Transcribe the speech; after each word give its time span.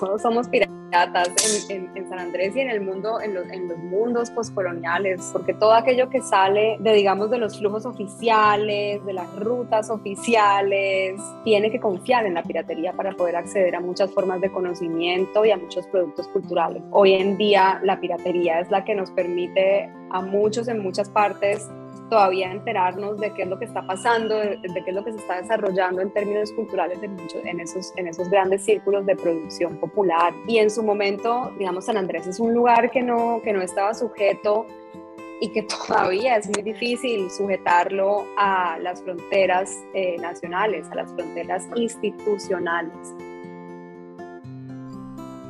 todos 0.00 0.22
somos 0.22 0.48
piratas 0.48 0.78
en, 1.68 2.08
San 2.08 2.18
Andrés 2.18 2.56
y 2.56 2.60
en 2.60 2.70
el 2.70 2.80
mundo, 2.80 3.20
en 3.20 3.34
los, 3.34 3.46
mundos 3.78 4.30
postcoloniales, 4.30 5.28
porque 5.32 5.52
todo 5.52 5.72
aquello 5.72 6.08
que 6.08 6.22
sale 6.22 6.76
de, 6.80 6.94
digamos, 6.94 7.30
de 7.30 7.38
los 7.38 7.58
flujos 7.58 7.84
oficiales, 7.84 9.04
de 9.04 9.12
las 9.12 9.34
rutas 9.36 9.90
oficiales, 9.90 11.20
tiene 11.44 11.70
que 11.70 11.80
confiar 11.80 12.24
en 12.26 12.34
la 12.34 12.42
piratería 12.42 12.92
para 12.92 13.12
poder 13.12 13.36
acceder 13.36 13.74
a 13.76 13.80
muchas 13.80 14.10
formas 14.12 14.40
de 14.40 14.50
conocimiento 14.50 15.44
y 15.44 15.50
a 15.50 15.58
muchos 15.58 15.86
productos 15.88 16.26
culturales. 16.28 16.82
Hoy 16.90 17.12
en 17.14 17.36
día 17.36 17.80
la 17.84 18.00
piratería 18.00 18.60
es 18.60 18.70
la 18.70 18.84
que 18.84 18.94
nos 18.94 19.10
permite 19.10 19.90
a 20.10 20.22
muchos 20.22 20.68
en 20.68 20.78
muchas 20.80 21.10
partes 21.10 21.68
todavía 22.08 22.50
enterarnos 22.50 23.18
de 23.18 23.32
qué 23.34 23.42
es 23.42 23.48
lo 23.48 23.58
que 23.58 23.66
está 23.66 23.86
pasando, 23.86 24.36
de, 24.36 24.58
qué 24.62 24.84
es 24.86 24.94
lo 24.94 25.04
que 25.04 25.12
se 25.12 25.18
está 25.18 25.40
desarrollando 25.40 26.00
en 26.00 26.10
términos 26.10 26.52
culturales 26.52 26.98
en, 27.02 27.16
en, 27.46 27.60
esos, 27.60 27.92
en 27.96 28.08
esos 28.08 28.28
grandes 28.28 28.64
círculos 28.64 29.06
de 29.06 29.16
producción 29.16 29.76
popular. 29.76 30.32
Y 30.46 30.58
en 30.58 30.70
su 30.70 30.82
momento, 30.82 31.52
digamos, 31.58 31.86
San 31.86 31.96
Andrés 31.96 32.26
es 32.26 32.40
un 32.40 32.54
lugar 32.54 32.90
que 32.90 33.02
no, 33.02 33.40
que 33.42 33.52
no 33.52 33.60
estaba 33.62 33.94
sujeto 33.94 34.66
y 35.40 35.50
que 35.50 35.62
todavía 35.86 36.36
es 36.36 36.48
muy 36.48 36.62
difícil 36.62 37.30
sujetarlo 37.30 38.26
a 38.36 38.78
las 38.80 39.02
fronteras 39.02 39.76
eh, 39.94 40.16
nacionales, 40.18 40.86
a 40.90 40.96
las 40.96 41.12
fronteras 41.12 41.66
institucionales. 41.76 43.14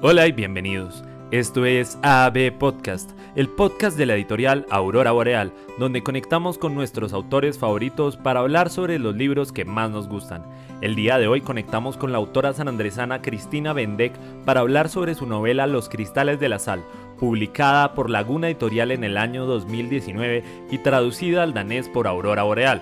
Hola 0.01 0.29
y 0.29 0.33
bienvenidos. 0.33 1.03
Esto 1.31 1.67
es 1.67 1.99
AB 2.01 2.57
Podcast, 2.59 3.11
el 3.37 3.51
podcast 3.51 3.99
de 3.99 4.07
la 4.07 4.15
editorial 4.15 4.65
Aurora 4.71 5.13
Boreal, 5.13 5.53
donde 5.79 6.03
conectamos 6.03 6.57
con 6.57 6.75
nuestros 6.75 7.13
autores 7.13 7.59
favoritos 7.59 8.17
para 8.17 8.41
hablar 8.41 8.71
sobre 8.71 8.99
los 8.99 9.15
libros 9.15 9.53
que 9.53 9.67
más 9.67 9.91
nos 9.91 10.09
gustan. 10.09 10.47
El 10.81 10.95
día 10.95 11.19
de 11.19 11.29
hoy 11.29 11.43
conectamos 11.43 11.99
con 11.99 12.13
la 12.13 12.19
autora 12.19 12.55
sanandresana 12.55 13.21
Cristina 13.21 13.75
Bendek 13.75 14.15
para 14.47 14.61
hablar 14.61 14.89
sobre 14.89 15.15
su 15.15 15.27
novela 15.27 15.67
Los 15.67 15.91
Cristales 15.91 16.41
de 16.41 16.49
la 16.49 16.59
Sal, 16.59 16.83
publicada 17.19 17.93
por 17.93 18.09
Laguna 18.09 18.47
Editorial 18.47 18.91
en 18.91 19.05
el 19.05 19.19
año 19.19 19.45
2019 19.45 20.45
y 20.71 20.79
traducida 20.79 21.43
al 21.43 21.53
danés 21.53 21.91
por 21.91 22.07
Aurora 22.07 22.45
Boreal. 22.45 22.81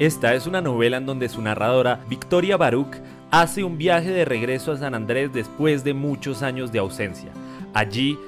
Esta 0.00 0.34
es 0.34 0.48
una 0.48 0.60
novela 0.60 0.96
en 0.96 1.06
donde 1.06 1.28
su 1.28 1.40
narradora, 1.40 2.00
Victoria 2.08 2.56
Baruch, 2.56 2.96
hace 3.30 3.62
un 3.62 3.78
viaje 3.78 4.10
de 4.10 4.24
regreso 4.24 4.72
a 4.72 4.78
San 4.78 4.96
Andrés 4.96 5.32
después 5.32 5.84
de 5.84 5.94
muchos 5.94 6.42
años 6.42 6.72
de 6.72 6.80
ausencia. 6.80 7.30
Allí, 7.74 8.18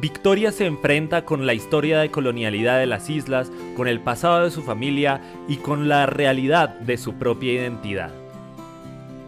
Victoria 0.00 0.52
se 0.52 0.66
enfrenta 0.66 1.24
con 1.24 1.46
la 1.46 1.54
historia 1.54 2.00
de 2.00 2.10
colonialidad 2.10 2.78
de 2.78 2.86
las 2.86 3.08
islas, 3.08 3.50
con 3.76 3.88
el 3.88 4.00
pasado 4.00 4.44
de 4.44 4.50
su 4.50 4.62
familia 4.62 5.20
y 5.48 5.56
con 5.56 5.88
la 5.88 6.06
realidad 6.06 6.68
de 6.80 6.98
su 6.98 7.14
propia 7.14 7.52
identidad. 7.52 8.10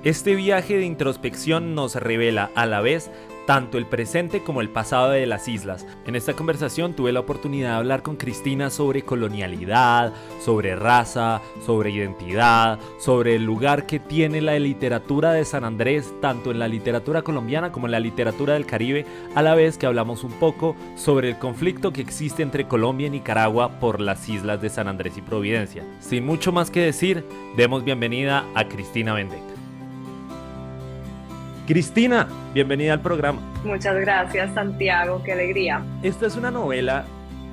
Este 0.03 0.35
viaje 0.35 0.77
de 0.77 0.85
introspección 0.85 1.75
nos 1.75 1.95
revela 1.95 2.51
a 2.55 2.67
la 2.67 2.81
vez 2.81 3.11
tanto 3.51 3.79
el 3.79 3.87
presente 3.87 4.45
como 4.45 4.61
el 4.61 4.69
pasado 4.69 5.11
de 5.11 5.27
las 5.27 5.49
islas. 5.49 5.85
En 6.07 6.15
esta 6.15 6.35
conversación 6.35 6.95
tuve 6.95 7.11
la 7.11 7.19
oportunidad 7.19 7.71
de 7.71 7.77
hablar 7.79 8.05
con 8.05 8.15
Cristina 8.15 8.71
sobre 8.71 9.03
colonialidad, 9.03 10.13
sobre 10.41 10.77
raza, 10.77 11.43
sobre 11.67 11.91
identidad, 11.91 12.79
sobre 13.01 13.35
el 13.35 13.43
lugar 13.43 13.87
que 13.87 13.99
tiene 13.99 14.41
la 14.41 14.57
literatura 14.57 15.33
de 15.33 15.45
San 15.45 15.65
Andrés, 15.65 16.15
tanto 16.21 16.53
en 16.53 16.61
la 16.61 16.69
literatura 16.69 17.23
colombiana 17.23 17.73
como 17.73 17.87
en 17.87 17.91
la 17.91 17.99
literatura 17.99 18.55
del 18.55 18.67
Caribe, 18.67 19.05
a 19.35 19.43
la 19.43 19.57
vez 19.57 19.79
que 19.79 19.87
hablamos 19.87 20.23
un 20.23 20.35
poco 20.35 20.77
sobre 20.95 21.31
el 21.31 21.39
conflicto 21.41 21.93
que 21.93 22.03
existe 22.03 22.45
entre 22.45 22.69
Colombia 22.69 23.09
y 23.09 23.11
Nicaragua 23.11 23.81
por 23.81 24.01
las 24.01 24.29
islas 24.29 24.63
de 24.63 24.69
San 24.69 24.87
Andrés 24.87 25.19
y 25.19 25.23
Providencia. 25.23 25.83
Sin 25.99 26.25
mucho 26.25 26.53
más 26.53 26.71
que 26.71 26.83
decir, 26.83 27.27
demos 27.57 27.83
bienvenida 27.83 28.45
a 28.55 28.69
Cristina 28.69 29.13
Bendec. 29.13 29.50
Cristina, 31.71 32.27
bienvenida 32.53 32.95
al 32.95 33.01
programa. 33.01 33.41
Muchas 33.65 33.95
gracias, 34.01 34.53
Santiago, 34.55 35.23
qué 35.23 35.31
alegría. 35.31 35.87
Esta 36.03 36.27
es 36.27 36.35
una 36.35 36.51
novela 36.51 37.05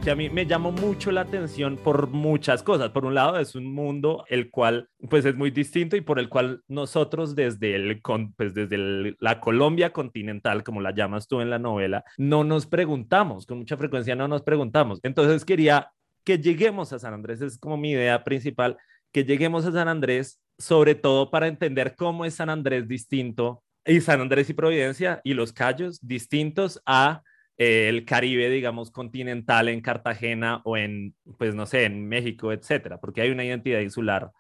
que 0.04 0.10
a 0.10 0.16
mí 0.16 0.28
me 0.28 0.48
llamó 0.48 0.72
mucho 0.72 1.12
la 1.12 1.22
atención 1.22 1.78
por 1.78 2.08
muchas 2.08 2.64
cosas. 2.64 2.90
Por 2.90 3.06
un 3.06 3.14
lado, 3.14 3.38
es 3.38 3.54
un 3.54 3.72
mundo 3.72 4.26
el 4.28 4.50
cual 4.50 4.90
pues 5.08 5.24
es 5.26 5.36
muy 5.36 5.52
distinto 5.52 5.96
y 5.96 6.02
por 6.02 6.18
el 6.18 6.30
cual 6.30 6.64
nosotros 6.68 7.36
desde, 7.36 7.76
el, 7.76 8.02
pues, 8.36 8.56
desde 8.56 9.16
la 9.20 9.40
Colombia 9.40 9.94
continental, 9.94 10.64
como 10.64 10.82
la 10.82 10.96
llamas 10.96 11.28
tú 11.28 11.40
en 11.40 11.52
la 11.52 11.60
novela, 11.60 12.04
no 12.18 12.44
nos 12.44 12.66
preguntamos, 12.66 13.46
con 13.46 13.60
mucha 13.60 13.78
frecuencia 13.78 14.16
no 14.16 14.28
nos 14.28 14.42
preguntamos. 14.42 15.00
Entonces 15.04 15.46
quería 15.46 15.92
que 16.24 16.40
lleguemos 16.40 16.92
a 16.92 16.98
San 16.98 17.14
Andrés, 17.14 17.42
es 17.42 17.60
como 17.60 17.78
mi 17.78 17.92
idea 17.92 18.24
principal, 18.24 18.78
que 19.12 19.26
lleguemos 19.26 19.64
a 19.68 19.72
San 19.72 19.88
Andrés, 19.88 20.42
sobre 20.58 20.96
todo 20.96 21.30
para 21.30 21.48
entender 21.48 21.94
cómo 21.96 22.26
es 22.26 22.34
San 22.34 22.50
Andrés 22.50 22.88
distinto 22.88 23.62
y 23.88 24.02
San 24.02 24.22
Andrés 24.22 24.50
y 24.50 24.54
Providencia 24.54 25.22
y 25.24 25.34
los 25.34 25.54
Cayos 25.54 26.06
distintos 26.06 26.82
a 26.86 27.24
eh, 27.58 27.90
el 27.90 28.06
Caribe, 28.06 28.50
digamos, 28.50 28.92
continental 28.92 29.70
en 29.70 29.82
Cartagena 29.82 30.62
o 30.64 30.78
en, 30.78 31.16
pues 31.38 31.56
no 31.56 31.66
sé, 31.66 31.86
en 31.86 32.08
México, 32.08 32.52
etcétera, 32.52 33.00
porque 33.00 33.22
hay 33.22 33.32
una 33.32 33.46
identidad 33.46 33.80
insular 33.80 34.32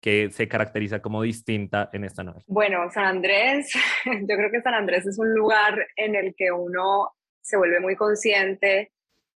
que 0.00 0.30
se 0.30 0.48
caracteriza 0.48 1.00
como 1.00 1.22
distinta 1.22 1.90
en 1.92 2.04
esta 2.04 2.22
novela. 2.22 2.44
Bueno, 2.46 2.90
San 2.90 3.04
Andrés, 3.04 3.72
yo 4.04 4.36
creo 4.36 4.50
que 4.50 4.62
San 4.62 4.74
Andrés 4.74 5.06
es 5.06 5.18
un 5.18 5.34
lugar 5.34 5.86
en 5.96 6.14
el 6.14 6.34
que 6.36 6.52
uno 6.52 7.10
se 7.40 7.56
vuelve 7.56 7.80
muy 7.80 7.96
consciente 7.96 8.92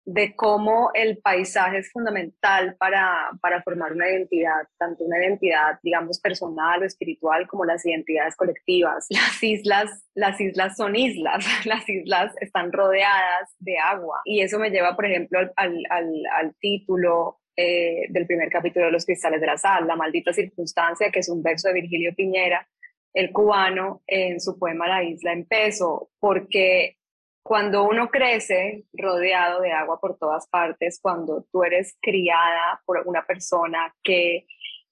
de 0.05 0.35
cómo 0.35 0.89
el 0.93 1.19
paisaje 1.19 1.77
es 1.79 1.91
fundamental 1.91 2.75
para, 2.79 3.29
para, 3.41 3.61
formar 3.61 3.93
una 3.93 4.09
identidad, 4.09 4.67
tanto 4.77 5.03
una 5.03 5.19
identidad, 5.19 5.79
digamos, 5.83 6.19
personal 6.19 6.81
o 6.81 6.85
espiritual, 6.85 7.47
como 7.47 7.65
las 7.65 7.85
identidades 7.85 8.35
colectivas. 8.35 9.05
Las 9.09 9.43
islas, 9.43 9.89
las 10.15 10.39
islas 10.41 10.75
son 10.75 10.95
islas, 10.95 11.45
las 11.65 11.87
islas 11.87 12.33
están 12.39 12.71
rodeadas 12.71 13.55
de 13.59 13.77
agua. 13.77 14.21
Y 14.25 14.41
eso 14.41 14.59
me 14.59 14.69
lleva, 14.69 14.95
por 14.95 15.05
ejemplo, 15.05 15.39
al, 15.55 15.83
al, 15.89 16.11
al 16.35 16.55
título 16.59 17.41
eh, 17.55 18.07
del 18.09 18.25
primer 18.25 18.49
capítulo 18.49 18.85
de 18.85 18.91
Los 18.91 19.05
Cristales 19.05 19.41
de 19.41 19.47
la 19.47 19.57
Sal, 19.57 19.85
La 19.85 19.95
maldita 19.95 20.33
circunstancia, 20.33 21.11
que 21.11 21.19
es 21.19 21.29
un 21.29 21.43
verso 21.43 21.67
de 21.67 21.75
Virgilio 21.75 22.13
Piñera, 22.15 22.67
el 23.13 23.31
cubano, 23.31 24.01
en 24.07 24.39
su 24.39 24.57
poema 24.57 24.87
La 24.87 25.03
isla 25.03 25.33
en 25.33 25.45
peso, 25.45 26.09
porque 26.19 26.97
cuando 27.43 27.83
uno 27.83 28.09
crece 28.09 28.83
rodeado 28.93 29.61
de 29.61 29.71
agua 29.71 29.99
por 29.99 30.17
todas 30.17 30.47
partes, 30.47 30.99
cuando 31.01 31.45
tú 31.51 31.63
eres 31.63 31.97
criada 32.01 32.81
por 32.85 33.01
una 33.05 33.25
persona 33.25 33.93
que, 34.03 34.45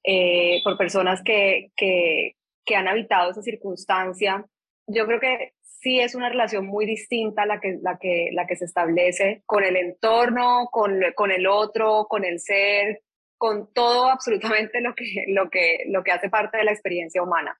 eh, 0.04 0.62
por 0.64 0.78
personas 0.78 1.22
que, 1.24 1.72
que, 1.76 2.36
que, 2.66 2.76
han 2.76 2.88
habitado 2.88 3.32
esa 3.32 3.42
circunstancia, 3.42 4.46
yo 4.88 5.06
creo 5.06 5.20
que 5.20 5.54
sí 5.62 6.00
es 6.00 6.16
una 6.16 6.30
relación 6.30 6.66
muy 6.66 6.86
distinta 6.86 7.46
la 7.46 7.60
que, 7.60 7.78
la 7.82 7.98
que, 7.98 8.30
la 8.34 8.48
que 8.48 8.56
se 8.56 8.66
establece 8.66 9.44
con 9.46 9.64
el 9.64 9.76
entorno, 9.76 10.68
con, 10.72 11.00
con 11.16 11.32
el 11.32 11.48
otro, 11.48 12.08
con 12.10 12.26
el 12.26 12.40
ser, 12.40 13.02
con 13.38 13.72
todo 13.74 14.10
absolutamente 14.12 14.82
lo 14.82 14.96
que, 14.96 15.26
lo, 15.28 15.50
que, 15.50 15.86
lo 15.88 16.04
que 16.04 16.12
hace 16.12 16.30
parte 16.30 16.58
de 16.58 16.64
la 16.64 16.72
experiencia 16.72 17.22
humana 17.22 17.60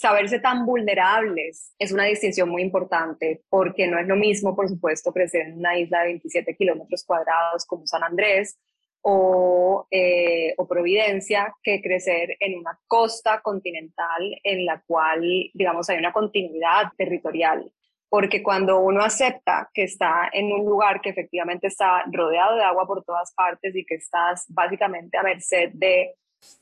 saberse 0.00 0.40
tan 0.40 0.64
vulnerables 0.64 1.74
es 1.78 1.92
una 1.92 2.04
distinción 2.04 2.48
muy 2.48 2.62
importante 2.62 3.42
porque 3.50 3.86
no 3.86 3.98
es 3.98 4.08
lo 4.08 4.16
mismo, 4.16 4.56
por 4.56 4.66
supuesto, 4.66 5.12
crecer 5.12 5.42
en 5.42 5.58
una 5.58 5.78
isla 5.78 6.00
de 6.00 6.06
27 6.06 6.56
kilómetros 6.56 7.04
cuadrados 7.04 7.66
como 7.66 7.86
San 7.86 8.02
Andrés 8.02 8.58
o, 9.02 9.86
eh, 9.90 10.54
o, 10.56 10.66
Providencia 10.66 11.54
que 11.62 11.82
crecer 11.82 12.34
en 12.40 12.58
una 12.58 12.78
costa 12.86 13.42
continental 13.42 14.40
en 14.42 14.64
la 14.64 14.82
cual, 14.86 15.22
digamos, 15.52 15.90
hay 15.90 15.98
una 15.98 16.14
continuidad 16.14 16.92
territorial. 16.96 17.70
Porque 18.08 18.42
cuando 18.42 18.80
uno 18.80 19.02
acepta 19.02 19.68
que 19.74 19.82
está 19.82 20.30
en 20.32 20.50
un 20.50 20.64
lugar 20.64 21.02
que 21.02 21.10
efectivamente 21.10 21.66
está 21.66 22.04
rodeado 22.10 22.56
de 22.56 22.62
agua 22.62 22.86
por 22.86 23.04
todas 23.04 23.34
partes 23.34 23.76
y 23.76 23.84
que 23.84 23.96
estás 23.96 24.46
básicamente 24.48 25.18
a 25.18 25.22
merced 25.22 25.70
de, 25.74 26.14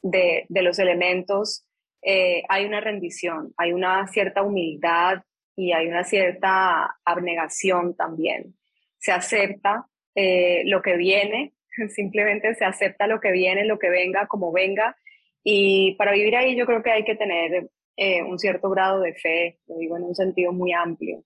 de, 0.03 0.45
de 0.49 0.63
los 0.63 0.81
elementos 0.81 1.68
eh, 2.03 2.43
hay 2.49 2.65
una 2.65 2.81
rendición, 2.81 3.53
hay 3.57 3.73
una 3.73 4.07
cierta 4.09 4.43
humildad 4.43 5.23
y 5.57 5.73
hay 5.73 5.89
una 5.89 6.05
cierta 6.05 6.97
abnegación 7.05 7.97
también. 7.97 8.55
Se 8.99 9.13
acepta 9.13 9.87
eh, 10.15 10.63
lo 10.67 10.83
que 10.83 10.97
viene, 10.97 11.55
simplemente 11.95 12.55
se 12.55 12.65
acepta 12.65 13.07
lo 13.07 13.21
que 13.21 13.33
viene, 13.33 13.65
lo 13.65 13.79
que 13.79 13.91
venga, 13.91 14.27
como 14.27 14.53
venga. 14.53 14.97
Y 15.43 15.95
para 15.97 16.13
vivir 16.13 16.37
ahí 16.37 16.57
yo 16.57 16.67
creo 16.67 16.83
que 16.83 16.91
hay 16.91 17.05
que 17.05 17.17
tener 17.17 17.69
eh, 17.97 18.23
un 18.23 18.39
cierto 18.39 18.71
grado 18.71 19.01
de 19.01 19.15
fe, 19.15 19.59
lo 19.67 19.77
digo 19.79 19.97
en 19.97 20.05
un 20.05 20.15
sentido 20.15 20.53
muy 20.53 20.73
amplio. 20.73 21.25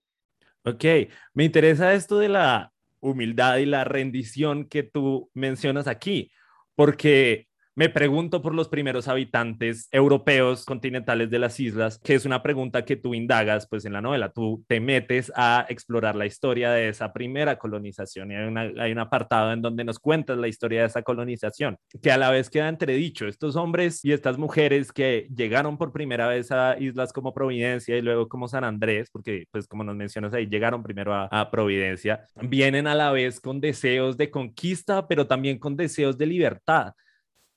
Ok, 0.65 0.85
me 1.33 1.43
interesa 1.43 1.93
esto 1.93 2.19
de 2.19 2.29
la 2.29 2.71
humildad 2.99 3.57
y 3.57 3.65
la 3.65 3.83
rendición 3.83 4.65
que 4.69 4.81
tú 4.81 5.29
mencionas 5.33 5.87
aquí, 5.87 6.31
porque 6.73 7.47
me 7.75 7.89
pregunto 7.89 8.41
por 8.41 8.53
los 8.53 8.69
primeros 8.69 9.07
habitantes 9.07 9.87
europeos 9.91 10.65
continentales 10.65 11.29
de 11.29 11.39
las 11.39 11.59
islas, 11.59 11.99
que 12.03 12.13
es 12.13 12.25
una 12.25 12.43
pregunta 12.43 12.85
que 12.85 12.95
tú 12.95 13.13
indagas 13.13 13.67
pues 13.67 13.85
en 13.85 13.93
la 13.93 14.01
novela, 14.01 14.29
tú 14.29 14.63
te 14.67 14.79
metes 14.79 15.31
a 15.35 15.65
explorar 15.69 16.15
la 16.15 16.25
historia 16.25 16.71
de 16.71 16.89
esa 16.89 17.11
primera 17.13 17.57
colonización. 17.57 18.31
Y 18.31 18.35
hay, 18.35 18.73
hay 18.79 18.91
un 18.91 18.99
apartado 18.99 19.51
en 19.51 19.61
donde 19.61 19.83
nos 19.83 19.99
cuentas 19.99 20.37
la 20.37 20.47
historia 20.47 20.81
de 20.81 20.87
esa 20.87 21.01
colonización, 21.01 21.77
que 22.01 22.11
a 22.11 22.17
la 22.17 22.29
vez 22.29 22.49
queda 22.49 22.69
entredicho, 22.69 23.27
estos 23.27 23.55
hombres 23.55 24.03
y 24.05 24.11
estas 24.11 24.37
mujeres 24.37 24.91
que 24.91 25.27
llegaron 25.35 25.77
por 25.77 25.91
primera 25.91 26.27
vez 26.27 26.51
a 26.51 26.77
islas 26.79 27.11
como 27.11 27.33
Providencia 27.33 27.97
y 27.97 28.01
luego 28.01 28.27
como 28.27 28.47
San 28.47 28.63
Andrés, 28.63 29.09
porque 29.11 29.45
pues 29.51 29.67
como 29.67 29.83
nos 29.83 29.95
mencionas 29.95 30.33
ahí, 30.33 30.47
llegaron 30.47 30.83
primero 30.83 31.13
a, 31.13 31.25
a 31.25 31.49
Providencia, 31.49 32.25
vienen 32.41 32.87
a 32.87 32.95
la 32.95 33.11
vez 33.11 33.39
con 33.39 33.59
deseos 33.59 34.17
de 34.17 34.29
conquista, 34.29 35.07
pero 35.07 35.25
también 35.25 35.57
con 35.57 35.75
deseos 35.75 36.17
de 36.17 36.27
libertad. 36.27 36.93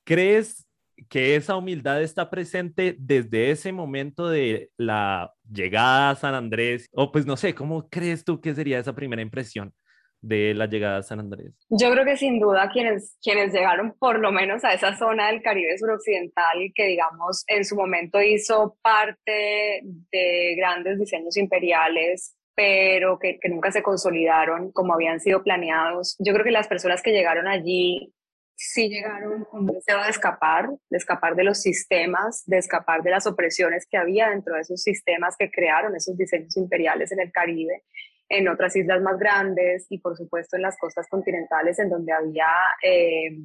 ¿Crees 0.07 0.65
que 1.11 1.35
esa 1.35 1.57
humildad 1.57 2.01
está 2.01 2.31
presente 2.31 2.95
desde 2.97 3.51
ese 3.51 3.73
momento 3.73 4.29
de 4.29 4.71
la 4.77 5.33
llegada 5.51 6.11
a 6.11 6.15
San 6.15 6.37
Andrés? 6.37 6.89
O 6.93 7.11
pues 7.11 7.27
no 7.27 7.37
sé, 7.37 7.57
¿cómo 7.57 7.89
crees 7.89 8.25
tú 8.25 8.41
que 8.41 8.55
sería 8.55 8.79
esa 8.79 8.95
primera 8.95 9.21
impresión? 9.21 9.75
de 10.23 10.55
la 10.55 10.67
llegada 10.67 10.99
a 10.99 11.03
San 11.03 11.21
Andrés? 11.21 11.53
Yo 11.69 11.91
creo 11.93 12.05
que 12.05 12.17
sin 12.17 12.41
duda 12.41 12.71
quienes, 12.73 13.17
quienes 13.23 13.53
llegaron 13.53 13.95
por 13.99 14.19
lo 14.19 14.33
menos 14.33 14.65
a 14.65 14.73
esa 14.73 14.97
zona 14.97 15.29
del 15.29 15.43
Caribe 15.43 15.79
suroccidental 15.79 16.73
que 16.75 16.87
digamos 16.87 17.45
en 17.47 17.65
su 17.65 17.77
momento 17.77 18.21
hizo 18.21 18.77
parte 18.83 19.83
de 19.85 20.55
grandes 20.57 20.99
diseños 20.99 21.37
imperiales 21.37 22.35
pero 22.57 23.19
que, 23.19 23.39
que 23.39 23.51
nunca 23.51 23.71
se 23.71 23.83
consolidaron 23.83 24.73
como 24.73 24.95
habían 24.95 25.21
sido 25.21 25.43
planeados. 25.45 26.17
Yo 26.19 26.33
creo 26.33 26.45
que 26.45 26.51
las 26.51 26.67
personas 26.67 27.03
que 27.03 27.13
llegaron 27.13 27.47
allí 27.47 28.15
sí 28.57 28.89
llegaron 28.89 29.45
con 29.45 29.67
deseo 29.67 30.03
de 30.03 30.09
escapar, 30.09 30.71
de 30.89 30.97
escapar 30.97 31.37
de 31.37 31.45
los 31.45 31.61
sistemas, 31.61 32.43
de 32.47 32.59
escapar 32.59 33.03
de 33.03 33.11
las 33.11 33.27
opresiones 33.27 33.87
que 33.87 33.99
había 33.99 34.31
dentro 34.31 34.55
de 34.55 34.63
esos 34.63 34.83
sistemas 34.83 35.37
que 35.39 35.51
crearon 35.51 35.95
esos 35.95 36.17
diseños 36.17 36.57
imperiales 36.57 37.13
en 37.13 37.21
el 37.21 37.31
Caribe, 37.31 37.85
en 38.29 38.49
otras 38.49 38.75
islas 38.75 39.03
más 39.03 39.19
grandes 39.19 39.87
y 39.91 39.99
por 39.99 40.17
supuesto 40.17 40.57
en 40.57 40.63
las 40.63 40.79
costas 40.79 41.07
continentales 41.09 41.79
en 41.79 41.91
donde 41.91 42.13
había, 42.13 42.49
eh, 42.83 43.37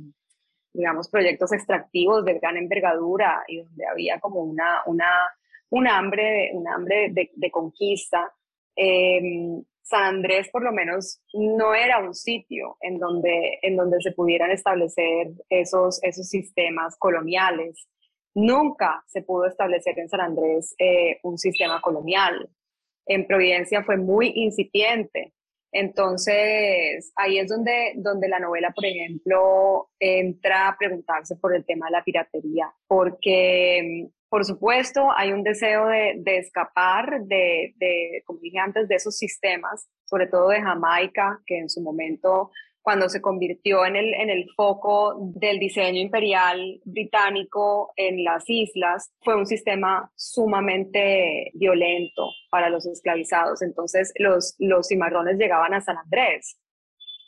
digamos, 0.74 1.10
proyectos 1.10 1.52
extractivos 1.52 2.24
de 2.24 2.40
gran 2.40 2.56
envergadura 2.56 3.44
y 3.48 3.58
donde 3.58 3.86
había 3.86 4.20
como 4.20 4.42
una, 4.42 4.82
una, 4.86 5.12
un 5.70 5.88
hambre, 5.88 6.52
un 6.54 6.68
hambre 6.70 7.12
de, 7.12 7.52
conquista. 7.52 8.34
Eh, 8.76 9.62
San 9.92 10.04
Andrés 10.04 10.50
por 10.50 10.64
lo 10.64 10.72
menos 10.72 11.22
no 11.34 11.76
era 11.76 12.00
un 12.00 12.16
sitio 12.16 12.78
en 12.80 12.98
donde, 12.98 13.60
en 13.62 13.76
donde 13.76 14.02
se 14.02 14.14
pudieran 14.14 14.50
establecer 14.50 15.32
esos, 15.50 16.02
esos 16.02 16.30
sistemas 16.30 16.96
coloniales. 16.98 17.88
Nunca 18.34 19.04
se 19.08 19.22
pudo 19.22 19.48
establecer 19.48 20.00
en 20.00 20.08
San 20.08 20.22
Andrés 20.22 20.74
eh, 20.80 21.20
un 21.24 21.38
sistema 21.38 21.82
colonial. 21.82 22.50
En 23.06 23.28
Providencia 23.28 23.84
fue 23.84 23.98
muy 23.98 24.32
incipiente. 24.34 25.34
Entonces, 25.74 27.12
ahí 27.18 27.40
es 27.40 27.50
donde, 27.50 27.94
donde 27.96 28.30
la 28.30 28.40
novela, 28.40 28.72
por 28.74 28.86
ejemplo, 28.86 29.90
entra 30.00 30.70
a 30.70 30.78
preguntarse 30.78 31.36
por 31.36 31.54
el 31.54 31.66
tema 31.66 31.88
de 31.88 31.92
la 31.92 32.04
piratería, 32.04 32.74
porque 32.88 34.10
por 34.32 34.46
supuesto, 34.46 35.10
hay 35.14 35.34
un 35.34 35.44
deseo 35.44 35.88
de, 35.88 36.38
escapar 36.38 37.20
de, 37.26 37.74
de, 37.76 38.24
como 38.26 38.40
dije 38.40 38.60
antes, 38.60 38.88
de 38.88 38.96
esos 38.96 39.18
sistemas, 39.18 39.90
sobre 40.06 40.28
todo 40.28 40.48
de 40.48 40.62
Jamaica, 40.62 41.42
que 41.46 41.58
en 41.58 41.70
su 41.70 41.82
momento, 41.82 42.50
cuando 42.82 43.10
se 43.10 43.20
convirtió 43.20 43.86
en 43.86 43.98
el, 43.98 44.14
en 44.14 44.30
el 44.30 44.46
foco 44.56 45.18
del 45.36 45.60
diseño 45.60 46.00
imperial 46.00 46.80
británico 46.86 47.92
en 47.98 48.24
las 48.24 48.50
islas, 48.50 49.12
fue 49.20 49.36
un 49.36 49.46
sistema 49.46 50.10
sumamente 50.16 51.52
violento 51.54 52.30
para 52.50 52.70
los 52.70 52.86
esclavizados. 52.86 53.62
Entonces, 53.62 54.14
los, 54.16 54.56
los 54.60 54.88
cimarrones 54.88 55.38
llegaban 55.40 55.74
a 55.74 55.82
San 55.82 55.98
Andrés. 55.98 56.58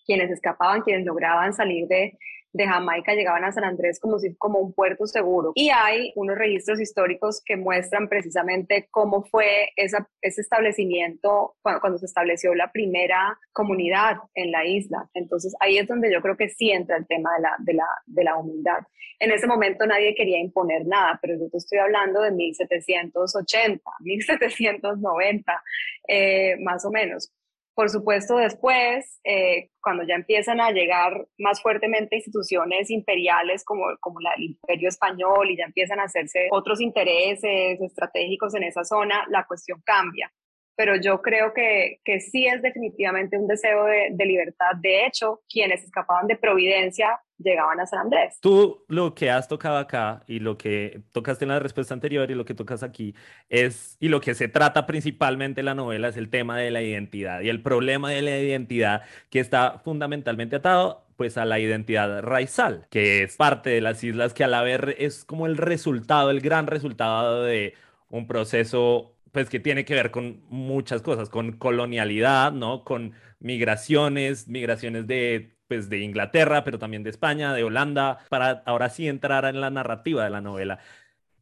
Quienes 0.06 0.32
escapaban, 0.32 0.84
quienes 0.84 1.06
lograban 1.06 1.54
salir 1.54 1.86
de, 1.90 2.18
de 2.54 2.68
Jamaica 2.68 3.16
llegaban 3.16 3.44
a 3.44 3.52
San 3.52 3.64
Andrés 3.64 4.00
como, 4.00 4.60
un 4.60 4.74
puerto 4.74 5.08
seguro. 5.08 5.52
Y 5.56 5.70
hay 5.70 6.14
unos 6.16 6.38
registros 6.38 6.80
históricos 6.80 7.42
que 7.44 7.58
muestran 7.58 8.08
precisamente 8.08 8.88
cómo 8.92 9.24
fue 9.24 9.70
ese 9.76 9.98
establecimiento 10.22 11.56
cuando, 11.62 11.98
se 11.98 12.06
estableció 12.06 12.54
la 12.54 12.72
primera 12.72 13.38
comunidad 13.52 14.18
en 14.36 14.52
la 14.52 14.66
isla. 14.66 15.10
Entonces 15.14 15.56
ahí 15.60 15.78
es 15.78 15.88
donde 15.88 16.12
yo 16.12 16.22
creo 16.22 16.38
que 16.38 16.50
sí 16.50 16.72
entra 16.72 16.98
el 16.98 17.08
tema 17.08 17.32
de 17.36 17.42
la, 17.42 17.56
de 17.60 17.74
la, 17.74 17.88
de 18.06 18.24
la 18.24 18.38
humildad. 18.38 18.80
En 19.20 19.32
ese 19.32 19.48
momento 19.48 19.86
nadie 19.86 20.16
quería 20.16 20.40
imponer 20.40 20.86
nada, 20.86 21.18
pero 21.22 21.36
yo 21.40 21.50
te 21.50 21.58
estoy 21.58 21.80
hablando 21.80 22.22
de 22.22 22.32
1780, 22.32 23.82
1790, 24.02 25.64
eh, 26.08 26.56
más 26.60 26.86
o 26.86 26.92
menos. 26.92 27.32
Por 27.76 27.90
supuesto, 27.90 28.38
después, 28.38 29.20
eh, 29.24 29.72
cuando 29.82 30.04
ya 30.04 30.14
empiezan 30.14 30.62
a 30.62 30.70
llegar 30.70 31.28
más 31.40 31.60
fuertemente 31.60 32.18
instituciones 32.18 32.92
imperiales 32.92 33.66
como, 33.66 33.86
como 34.00 34.20
la, 34.20 34.34
el 34.34 34.44
imperio 34.44 34.90
español 34.90 35.50
y 35.50 35.58
ya 35.58 35.66
empiezan 35.66 36.00
a 36.00 36.04
hacerse 36.04 36.50
otros 36.52 36.80
intereses 36.82 37.82
estratégicos 37.82 38.54
en 38.54 38.64
esa 38.64 38.84
zona, 38.84 39.26
la 39.30 39.46
cuestión 39.48 39.82
cambia. 39.84 40.32
Pero 40.76 40.96
yo 40.98 41.22
creo 41.22 41.54
que, 41.54 42.00
que 42.04 42.20
sí 42.20 42.46
es 42.46 42.62
definitivamente 42.62 43.38
un 43.38 43.48
deseo 43.48 43.86
de, 43.86 44.10
de 44.12 44.26
libertad. 44.26 44.76
De 44.80 45.06
hecho, 45.08 45.42
quienes 45.50 45.84
escapaban 45.84 46.28
de 46.28 46.38
Providencia 46.38 47.20
llegaban 47.44 47.80
a 47.80 47.86
San 47.86 48.00
Andrés. 48.00 48.38
Tú 48.40 48.84
lo 48.88 49.14
que 49.14 49.30
has 49.30 49.48
tocado 49.48 49.78
acá 49.78 50.24
y 50.28 50.40
lo 50.40 50.58
que 50.58 51.02
tocaste 51.12 51.46
en 51.46 51.50
la 51.50 51.60
respuesta 51.60 51.94
anterior 51.94 52.30
y 52.32 52.36
lo 52.36 52.46
que 52.46 52.54
tocas 52.54 52.84
aquí 52.84 53.16
es, 53.50 53.98
y 54.00 54.10
lo 54.10 54.22
que 54.22 54.36
se 54.36 54.48
trata 54.48 54.86
principalmente 54.86 55.62
en 55.62 55.66
la 55.66 55.76
novela 55.76 56.08
es 56.08 56.18
el 56.18 56.30
tema 56.30 56.58
de 56.58 56.72
la 56.72 56.82
identidad 56.82 57.42
y 57.42 57.50
el 57.50 57.62
problema 57.62 58.10
de 58.12 58.22
la 58.22 58.40
identidad 58.40 59.04
que 59.30 59.40
está 59.40 59.80
fundamentalmente 59.84 60.56
atado 60.56 61.06
pues 61.16 61.38
a 61.38 61.46
la 61.46 61.60
identidad 61.60 62.22
raizal, 62.24 62.88
que 62.90 63.24
es 63.24 63.38
parte 63.38 63.70
de 63.70 63.82
las 63.82 64.04
islas 64.04 64.34
que 64.34 64.44
a 64.44 64.48
la 64.48 64.64
vez 64.64 64.82
es 64.98 65.26
como 65.26 65.46
el 65.46 65.58
resultado, 65.58 66.32
el 66.32 66.42
gran 66.42 66.68
resultado 66.68 67.44
de 67.44 67.76
un 68.10 68.28
proceso 68.28 69.14
pues 69.32 69.50
que 69.50 69.60
tiene 69.60 69.84
que 69.84 69.96
ver 69.96 70.12
con 70.12 70.44
muchas 70.50 71.02
cosas, 71.02 71.30
con 71.30 71.54
colonialidad, 71.54 72.52
¿no? 72.52 72.84
Con 72.84 73.14
migraciones, 73.40 74.48
migraciones 74.48 75.08
de 75.08 75.53
pues 75.68 75.90
de 75.90 76.00
Inglaterra, 76.00 76.64
pero 76.64 76.80
también 76.80 77.04
de 77.04 77.10
España, 77.10 77.54
de 77.54 77.64
Holanda, 77.64 78.20
para 78.30 78.64
ahora 78.66 78.90
sí 78.90 79.08
entrar 79.08 79.46
en 79.46 79.62
la 79.62 79.70
narrativa 79.70 80.24
de 80.24 80.30
la 80.30 80.42
novela. 80.42 80.80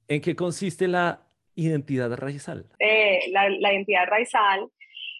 ¿En 0.07 0.21
qué 0.21 0.35
consiste 0.35 0.87
la 0.87 1.21
identidad 1.55 2.11
raizal? 2.15 2.65
Eh, 2.79 3.31
la, 3.31 3.49
la, 3.49 3.73
identidad 3.73 4.05
raizal 4.07 4.69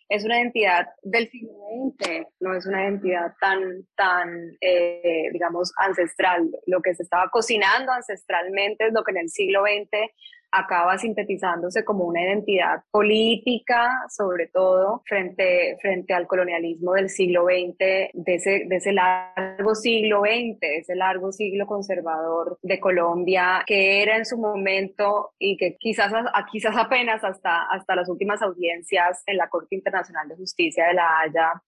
es 0.10 0.26
una 0.26 0.40
identidad 0.42 0.88
del 1.04 1.30
siglo 1.30 1.54
XX, 2.00 2.28
no 2.42 2.56
es 2.56 2.66
una 2.66 2.84
identidad 2.84 3.34
tan, 3.40 3.88
tan 3.96 4.58
eh, 4.60 5.30
digamos, 5.32 5.72
ancestral. 5.78 6.50
Lo 6.68 6.82
que 6.82 6.94
se 6.94 7.04
estaba 7.04 7.30
cocinando 7.30 7.92
ancestralmente 7.92 8.88
es 8.88 8.94
lo 8.94 9.04
que 9.04 9.12
en 9.12 9.18
el 9.18 9.30
siglo 9.30 9.64
XX 9.64 10.12
acaba 10.52 10.98
sintetizándose 10.98 11.86
como 11.86 12.06
una 12.06 12.22
identidad 12.22 12.84
política, 12.92 14.06
sobre 14.10 14.48
todo 14.48 15.02
frente, 15.06 15.78
frente 15.82 16.14
al 16.14 16.28
colonialismo 16.28 16.94
del 16.94 17.10
siglo 17.10 17.46
XX, 17.46 17.78
de 18.14 18.36
ese, 18.36 18.66
de 18.68 18.76
ese 18.76 18.92
largo 18.92 19.76
siglo 19.76 20.22
XX, 20.22 20.58
ese 20.62 20.96
largo 20.96 21.32
siglo 21.32 21.66
conservador 21.66 22.58
de 22.62 22.80
Colombia, 22.80 23.64
que 23.66 24.02
era 24.02 24.18
en 24.18 24.26
su 24.26 24.38
momento 24.38 25.34
y 25.40 25.58
que 25.58 25.78
quizás, 25.78 26.12
quizás 26.52 26.76
apenas 26.78 27.24
hasta, 27.24 27.64
hasta 27.64 27.96
las 27.96 28.10
últimas 28.10 28.42
audiencias 28.42 29.24
en 29.26 29.38
la 29.38 29.50
Corte 29.50 29.76
Internacional 29.76 30.28
de 30.28 30.36
Justicia 30.36 30.88
de 30.88 30.94
La 30.94 31.20
Haya 31.20 31.62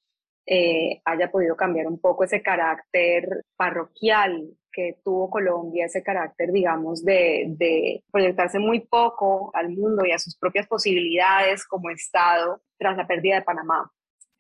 eh, 0.45 1.01
haya 1.05 1.31
podido 1.31 1.55
cambiar 1.55 1.87
un 1.87 1.99
poco 1.99 2.25
ese 2.25 2.41
carácter 2.41 3.45
parroquial 3.55 4.49
que 4.73 4.97
tuvo 5.03 5.29
Colombia, 5.29 5.85
ese 5.85 6.03
carácter, 6.03 6.51
digamos, 6.51 7.05
de, 7.05 7.45
de, 7.49 8.03
proyectarse 8.11 8.59
muy 8.59 8.81
poco 8.81 9.51
al 9.53 9.69
mundo 9.69 10.05
y 10.05 10.11
a 10.11 10.19
sus 10.19 10.37
propias 10.37 10.67
posibilidades 10.67 11.65
como 11.65 11.89
Estado 11.89 12.61
tras 12.77 12.97
la 12.97 13.07
pérdida 13.07 13.35
de 13.35 13.43
Panamá. 13.43 13.91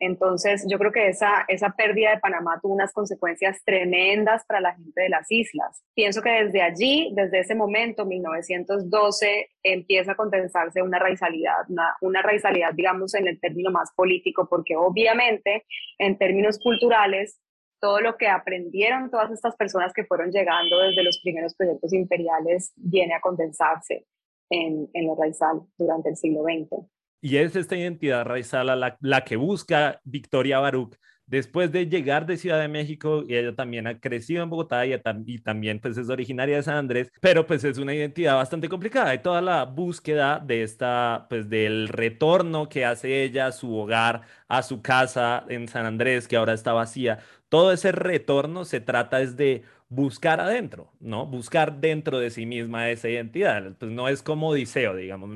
Entonces, 0.05 0.65
yo 0.69 0.77
creo 0.77 0.91
que 0.91 1.07
esa, 1.07 1.45
esa 1.47 1.69
pérdida 1.69 2.11
de 2.11 2.19
Panamá 2.19 2.59
tuvo 2.61 2.73
unas 2.73 2.91
consecuencias 2.91 3.63
tremendas 3.63 4.43
para 4.45 4.59
la 4.59 4.75
gente 4.75 5.01
de 5.01 5.07
las 5.07 5.31
islas. 5.31 5.81
Pienso 5.95 6.21
que 6.21 6.29
desde 6.29 6.61
allí, 6.61 7.13
desde 7.15 7.39
ese 7.39 7.55
momento, 7.55 8.05
1912, 8.05 9.49
empieza 9.63 10.11
a 10.11 10.15
condensarse 10.15 10.81
una 10.81 10.99
raizalidad, 10.99 11.69
una, 11.69 11.95
una 12.01 12.21
raizalidad, 12.21 12.73
digamos, 12.73 13.13
en 13.13 13.27
el 13.27 13.39
término 13.39 13.71
más 13.71 13.93
político, 13.95 14.45
porque 14.49 14.75
obviamente 14.75 15.65
en 15.97 16.17
términos 16.17 16.59
culturales 16.59 17.39
todo 17.83 17.99
lo 17.99 18.15
que 18.15 18.29
aprendieron 18.29 19.11
todas 19.11 19.29
estas 19.31 19.57
personas 19.57 19.91
que 19.91 20.05
fueron 20.05 20.31
llegando 20.31 20.79
desde 20.79 21.03
los 21.03 21.19
primeros 21.21 21.53
proyectos 21.53 21.91
imperiales 21.91 22.71
viene 22.77 23.13
a 23.13 23.19
condensarse 23.19 24.05
en, 24.49 24.89
en 24.93 25.05
lo 25.05 25.17
raizal 25.17 25.63
durante 25.77 26.11
el 26.11 26.15
siglo 26.15 26.43
XX. 26.43 26.87
Y 27.19 27.35
es 27.35 27.57
esta 27.57 27.75
identidad 27.75 28.23
raizal 28.23 28.67
la, 28.67 28.97
la 29.01 29.25
que 29.25 29.35
busca 29.35 29.99
Victoria 30.05 30.59
Baruch 30.59 30.95
después 31.33 31.71
de 31.71 31.87
llegar 31.87 32.27
de 32.27 32.37
Ciudad 32.37 32.59
de 32.59 32.67
México, 32.67 33.23
y 33.27 33.35
ella 33.35 33.55
también 33.55 33.87
ha 33.87 33.99
crecido 33.99 34.43
en 34.43 34.51
Bogotá 34.51 34.85
y, 34.85 34.95
también 35.39 35.79
pues 35.79 35.97
es 35.97 36.09
originaria 36.09 36.57
de 36.57 36.63
San 36.63 36.75
Andrés, 36.75 37.11
pero 37.21 37.47
pues 37.47 37.63
es 37.63 37.79
una 37.79 37.95
identidad 37.95 38.35
bastante 38.35 38.69
complicada 38.69 39.15
y 39.15 39.19
toda 39.19 39.41
la 39.41 39.65
búsqueda 39.65 40.37
de 40.37 40.61
esta, 40.61 41.25
pues 41.29 41.49
del 41.49 41.87
retorno 41.87 42.69
que 42.69 42.85
hace 42.85 43.23
ella 43.23 43.47
a 43.47 43.51
su 43.51 43.75
hogar, 43.75 44.21
a 44.47 44.61
su 44.61 44.83
casa 44.83 45.43
en 45.49 45.67
San 45.67 45.87
Andrés, 45.87 46.27
que 46.27 46.35
ahora 46.35 46.53
está 46.53 46.71
vacía, 46.71 47.17
todo 47.49 47.71
ese 47.71 47.91
retorno 47.91 48.63
se 48.63 48.79
trata 48.79 49.19
es 49.21 49.35
de 49.35 49.63
buscar 49.89 50.39
adentro, 50.39 50.91
¿no? 50.99 51.25
Buscar 51.25 51.79
dentro 51.81 52.19
de 52.19 52.29
sí 52.29 52.45
misma 52.45 52.89
esa 52.91 53.09
identidad. 53.09 53.75
Pues 53.79 53.91
no 53.91 54.07
es 54.07 54.21
como 54.21 54.49
Odiseo, 54.49 54.95
digamos, 54.95 55.31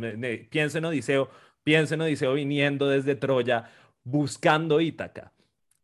pienso 0.51 0.77
en 0.77 0.85
Odiseo, 0.85 1.29
pienso 1.63 1.95
en 1.95 2.01
Odiseo 2.01 2.33
viniendo 2.33 2.87
desde 2.87 3.15
Troya, 3.15 3.65
buscando 4.03 4.79
Ítaca 4.79 5.33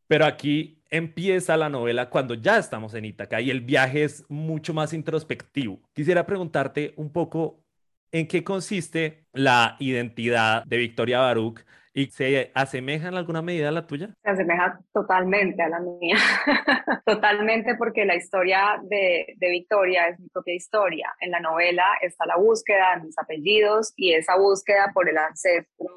pero 0.07 0.25
aquí 0.25 0.81
empieza 0.89 1.57
la 1.57 1.69
novela 1.69 2.09
cuando 2.09 2.35
ya 2.35 2.57
estamos 2.57 2.93
en 2.93 3.05
Ítaca 3.05 3.41
y 3.41 3.49
el 3.49 3.61
viaje 3.61 4.03
es 4.03 4.25
mucho 4.29 4.73
más 4.73 4.93
introspectivo. 4.93 5.79
Quisiera 5.93 6.25
preguntarte 6.25 6.93
un 6.97 7.11
poco 7.11 7.63
en 8.11 8.27
qué 8.27 8.43
consiste 8.43 9.25
la 9.33 9.75
identidad 9.79 10.63
de 10.65 10.77
Victoria 10.77 11.19
Baruch 11.19 11.61
y 11.95 12.07
se 12.07 12.51
asemeja 12.55 13.07
en 13.07 13.15
alguna 13.15 13.41
medida 13.41 13.69
a 13.69 13.71
la 13.71 13.85
tuya? 13.85 14.09
Se 14.23 14.29
asemeja 14.29 14.79
totalmente 14.93 15.61
a 15.61 15.69
la 15.69 15.79
mía, 15.79 16.17
totalmente 17.05 17.75
porque 17.75 18.05
la 18.05 18.15
historia 18.15 18.79
de, 18.83 19.35
de, 19.37 19.49
Victoria 19.49 20.07
es 20.07 20.19
mi 20.19 20.27
propia 20.29 20.55
historia. 20.55 21.13
En 21.19 21.31
la 21.31 21.39
novela 21.39 21.85
está 22.01 22.25
la 22.25 22.37
búsqueda 22.37 22.95
de 22.95 23.03
mis 23.03 23.17
apellidos 23.17 23.93
y 23.95 24.13
esa 24.13 24.37
búsqueda 24.37 24.91
por 24.93 25.07
el 25.07 25.17
ancestro 25.17 25.87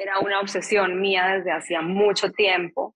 era 0.00 0.20
una 0.20 0.40
obsesión 0.40 1.00
mía 1.00 1.36
desde 1.36 1.52
hacía 1.52 1.82
mucho 1.82 2.30
tiempo. 2.32 2.94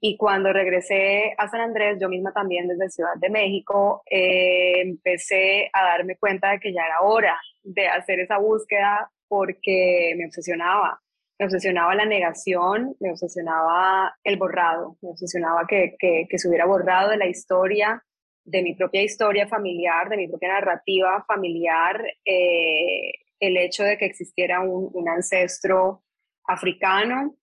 Y 0.00 0.16
cuando 0.16 0.52
regresé 0.52 1.34
a 1.38 1.48
San 1.48 1.60
Andrés, 1.60 1.98
yo 2.00 2.08
misma 2.08 2.32
también 2.32 2.68
desde 2.68 2.90
Ciudad 2.90 3.14
de 3.16 3.30
México, 3.30 4.02
eh, 4.10 4.82
empecé 4.82 5.70
a 5.72 5.84
darme 5.84 6.16
cuenta 6.16 6.50
de 6.50 6.60
que 6.60 6.72
ya 6.72 6.84
era 6.84 7.00
hora 7.00 7.36
de 7.62 7.88
hacer 7.88 8.20
esa 8.20 8.38
búsqueda 8.38 9.10
porque 9.26 10.14
me 10.16 10.26
obsesionaba. 10.26 11.00
Me 11.38 11.46
obsesionaba 11.46 11.94
la 11.94 12.06
negación, 12.06 12.94
me 13.00 13.10
obsesionaba 13.10 14.14
el 14.24 14.36
borrado, 14.38 14.96
me 15.02 15.10
obsesionaba 15.10 15.66
que, 15.66 15.96
que, 15.98 16.38
se 16.38 16.48
hubiera 16.48 16.66
borrado 16.66 17.10
de 17.10 17.18
la 17.18 17.26
historia, 17.26 18.02
de 18.44 18.62
mi 18.62 18.74
propia 18.74 19.02
historia 19.02 19.46
familiar, 19.46 20.08
de 20.08 20.16
mi 20.16 20.28
propia 20.28 20.48
narrativa 20.50 21.24
familiar, 21.26 22.02
eh, 22.24 23.12
el 23.40 23.56
hecho 23.58 23.82
de 23.82 23.98
que 23.98 24.06
existiera 24.06 24.60
un, 24.60 24.88
un 24.94 25.08
ancestro 25.08 26.04
africano, 26.46 27.36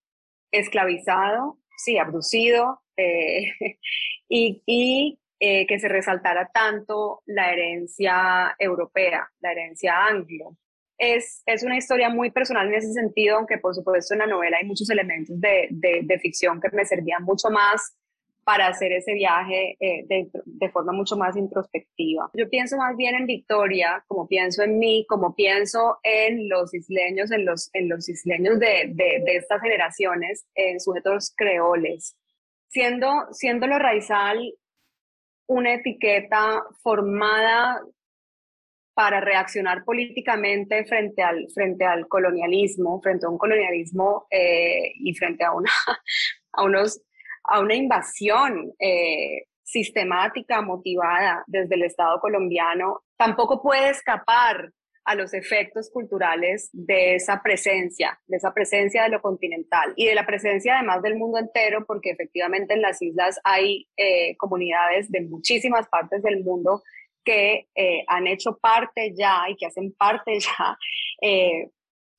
esclavizado, 0.52 1.60
sí, 1.78 1.98
abducido, 1.98 2.82
eh, 2.98 3.52
y, 4.30 5.20
eh, 5.40 5.68
que 5.68 5.80
se 5.80 5.90
resaltara 5.90 6.50
tanto 6.54 7.22
la 7.26 7.52
herencia 7.52 8.56
europea, 8.58 9.30
la 9.42 9.52
herencia 9.52 10.06
anglo. 10.06 10.58
Es, 10.98 11.42
es, 11.46 11.64
una 11.64 11.78
historia 11.78 12.10
muy 12.10 12.32
personal 12.32 12.68
en 12.68 12.76
ese 12.76 12.94
sentido, 12.94 13.38
aunque 13.38 13.58
por 13.58 13.76
supuesto 13.76 14.14
en 14.14 14.20
la 14.20 14.28
novela 14.28 14.58
hay 14.58 14.66
muchos 14.66 14.90
elementos 14.90 15.40
de, 15.42 15.68
de 15.70 16.20
ficción 16.20 16.62
que 16.62 16.70
me 16.72 16.86
servían 16.86 17.24
mucho 17.24 17.50
más 17.50 17.98
para 18.44 18.68
hacer 18.68 18.92
ese 18.92 19.14
viaje 19.14 19.78
eh, 19.80 20.06
de, 20.08 20.70
forma 20.70 20.92
mucho 20.92 21.16
más 21.16 21.36
introspectiva. 21.38 22.30
Yo 22.34 22.50
pienso 22.50 22.78
más 22.78 22.96
bien 22.98 23.16
en 23.16 23.26
Victoria, 23.26 24.04
como 24.08 24.28
pienso 24.28 24.64
en 24.64 24.80
mí, 24.80 25.06
como 25.08 25.36
pienso 25.36 26.00
en 26.04 26.50
los 26.50 26.74
isleños, 26.74 27.32
en 27.32 27.46
los, 27.46 27.70
en 27.74 27.90
los 27.90 28.10
isleños 28.10 28.60
de, 28.60 28.92
de, 28.94 29.36
estas 29.36 29.62
generaciones, 29.62 30.46
en 30.56 30.80
sujetos 30.80 31.34
creoles. 31.36 32.18
Siendo, 32.70 33.12
siendo 33.32 33.68
lo 33.68 33.80
raizal 33.80 34.54
una 35.48 35.74
etiqueta 35.74 36.64
formada 36.82 37.82
para 38.94 39.20
reaccionar 39.22 39.84
políticamente 39.84 40.86
frente 40.86 41.22
al, 41.24 41.48
frente 41.54 41.86
al 41.86 42.08
colonialismo, 42.08 43.02
frente 43.02 43.26
a 43.26 43.30
un 43.30 43.38
colonialismo 43.38 44.28
eh, 44.30 44.92
y 44.96 45.14
frente 45.16 45.44
a, 45.44 45.52
una, 45.52 45.72
a 46.54 46.64
unos 46.64 47.02
a 47.44 47.60
una 47.60 47.76
invasión 47.76 48.72
eh, 48.80 49.46
sistemática, 49.64 50.62
motivada 50.62 51.44
desde 51.48 51.76
el 51.76 51.84
Estado 51.84 52.20
colombiano, 52.20 53.02
tampoco 53.18 53.62
puede 53.62 53.90
escapar 53.90 54.72
a 55.06 55.16
los 55.16 55.34
efectos 55.34 55.90
culturales 55.90 56.70
de 56.72 57.16
esa 57.16 57.42
presencia, 57.42 58.20
de 58.28 58.38
esa 58.38 58.54
presencia 58.54 59.04
de 59.04 59.10
lo 59.10 59.22
continental 59.22 59.94
y 59.98 60.06
de 60.06 60.16
la 60.16 60.26
presencia 60.26 60.76
además 60.76 61.02
del 61.02 61.18
mundo 61.18 61.40
entero, 61.40 61.86
porque 61.86 62.12
efectivamente 62.12 62.74
en 62.74 62.82
las 62.82 63.02
islas 63.02 63.40
hay 63.44 63.88
eh, 63.98 64.38
comunidades 64.38 65.12
de 65.12 65.22
muchísimas 65.22 65.88
partes 65.90 66.24
del 66.24 66.44
mundo 66.44 66.84
que 67.26 67.68
eh, 67.76 68.04
han 68.08 68.28
hecho 68.28 68.58
parte 68.58 69.14
ya 69.16 69.44
y 69.50 69.56
que 69.56 69.66
hacen 69.66 69.94
parte 69.94 70.40
ya 70.40 70.78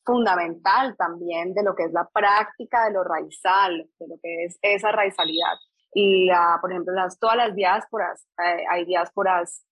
fundamental 0.04 0.96
también 0.96 1.54
de 1.54 1.62
lo 1.62 1.74
que 1.74 1.84
es 1.84 1.92
la 1.92 2.08
práctica 2.12 2.84
de 2.86 2.92
lo 2.92 3.04
raizal, 3.04 3.88
de 3.98 4.08
lo 4.08 4.16
que 4.22 4.44
es 4.44 4.58
esa 4.62 4.92
raizalidad. 4.92 5.54
Y, 5.92 6.26
la, 6.26 6.58
por 6.60 6.72
ejemplo, 6.72 6.92
las, 6.92 7.18
todas 7.18 7.36
las 7.36 7.54
diásporas, 7.54 8.26
eh, 8.38 8.64
hay 8.68 8.84
diásporas 8.84 9.64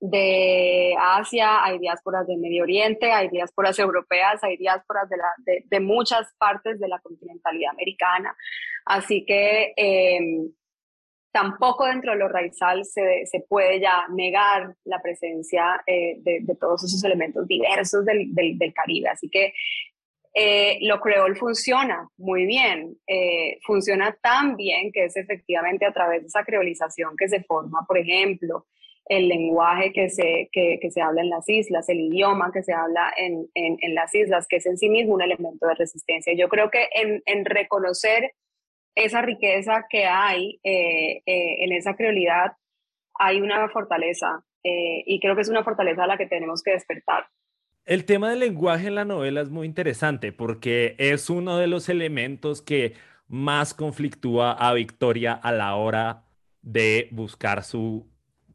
de 0.00 0.94
Asia, 0.98 1.62
hay 1.62 1.78
diásporas 1.78 2.26
de 2.26 2.36
Medio 2.38 2.62
Oriente, 2.62 3.12
hay 3.12 3.28
diásporas 3.28 3.78
europeas, 3.78 4.42
hay 4.42 4.56
diásporas 4.56 5.08
de, 5.10 5.16
la, 5.18 5.62
de, 5.68 5.80
muchas 5.80 6.32
partes 6.38 6.80
de 6.80 6.88
la 6.88 6.98
continentalidad 7.00 7.72
americana. 7.72 8.34
Así 8.86 9.24
que 9.26 9.74
eh, 9.76 10.50
tampoco 11.32 11.86
dentro 11.86 12.12
de 12.12 12.18
lo 12.18 12.28
raizal 12.28 12.84
se, 12.84 13.26
se 13.26 13.40
puede 13.40 13.80
ya 13.80 14.06
negar 14.08 14.74
la 14.84 15.00
presencia 15.00 15.82
eh, 15.86 16.16
de, 16.18 16.56
todos 16.58 16.84
esos 16.84 17.02
elementos 17.04 17.46
diversos 17.46 18.04
del, 18.04 18.34
del, 18.34 18.74
Caribe. 18.74 19.08
Así 19.08 19.28
que 19.28 19.52
eh, 20.34 20.78
lo 20.82 21.00
creol 21.00 21.36
funciona 21.36 22.08
muy 22.16 22.46
bien, 22.46 22.96
eh, 23.06 23.58
funciona 23.62 24.16
tan 24.22 24.56
bien 24.56 24.92
que 24.92 25.04
es 25.04 25.16
efectivamente 25.16 25.86
a 25.86 25.92
través 25.92 26.22
de 26.22 26.28
esa 26.28 26.44
creolización 26.44 27.16
que 27.16 27.28
se 27.28 27.42
forma, 27.42 27.84
por 27.86 27.98
ejemplo, 27.98 28.66
el 29.06 29.28
lenguaje 29.28 29.92
que 29.92 30.08
se, 30.08 30.48
que 30.52 30.78
se 30.88 31.02
habla 31.02 31.22
en 31.22 31.30
las 31.30 31.48
islas, 31.48 31.88
el 31.88 31.98
idioma 31.98 32.52
que 32.52 32.62
se 32.62 32.72
habla 32.72 33.12
en, 33.16 33.48
en, 33.54 33.76
en, 33.80 33.94
las 33.94 34.14
islas, 34.14 34.46
que 34.48 34.56
es 34.56 34.66
en 34.66 34.78
sí 34.78 34.88
mismo 34.88 35.14
un 35.14 35.22
elemento 35.22 35.66
de 35.66 35.74
resistencia. 35.74 36.32
Yo 36.32 36.48
creo 36.48 36.70
que 36.70 36.86
en, 36.94 37.20
en 37.26 37.44
reconocer 37.44 38.30
esa 39.04 39.22
riqueza 39.22 39.86
que 39.88 40.04
hay 40.04 40.60
eh, 40.62 41.22
eh, 41.26 41.64
en 41.64 41.72
esa 41.72 41.94
creolidad, 41.94 42.52
hay 43.14 43.40
una 43.40 43.68
fortaleza 43.68 44.44
eh, 44.62 45.02
y 45.06 45.20
creo 45.20 45.34
que 45.34 45.42
es 45.42 45.48
una 45.48 45.64
fortaleza 45.64 46.04
a 46.04 46.06
la 46.06 46.16
que 46.16 46.26
tenemos 46.26 46.62
que 46.62 46.72
despertar. 46.72 47.26
El 47.84 48.04
tema 48.04 48.30
del 48.30 48.40
lenguaje 48.40 48.88
en 48.88 48.94
la 48.94 49.04
novela 49.04 49.40
es 49.40 49.50
muy 49.50 49.66
interesante 49.66 50.32
porque 50.32 50.94
es 50.98 51.30
uno 51.30 51.56
de 51.56 51.66
los 51.66 51.88
elementos 51.88 52.62
que 52.62 52.94
más 53.26 53.74
conflictúa 53.74 54.52
a 54.52 54.72
Victoria 54.74 55.32
a 55.32 55.52
la 55.52 55.74
hora 55.76 56.24
de 56.62 57.08
buscar 57.10 57.62
su, 57.62 58.06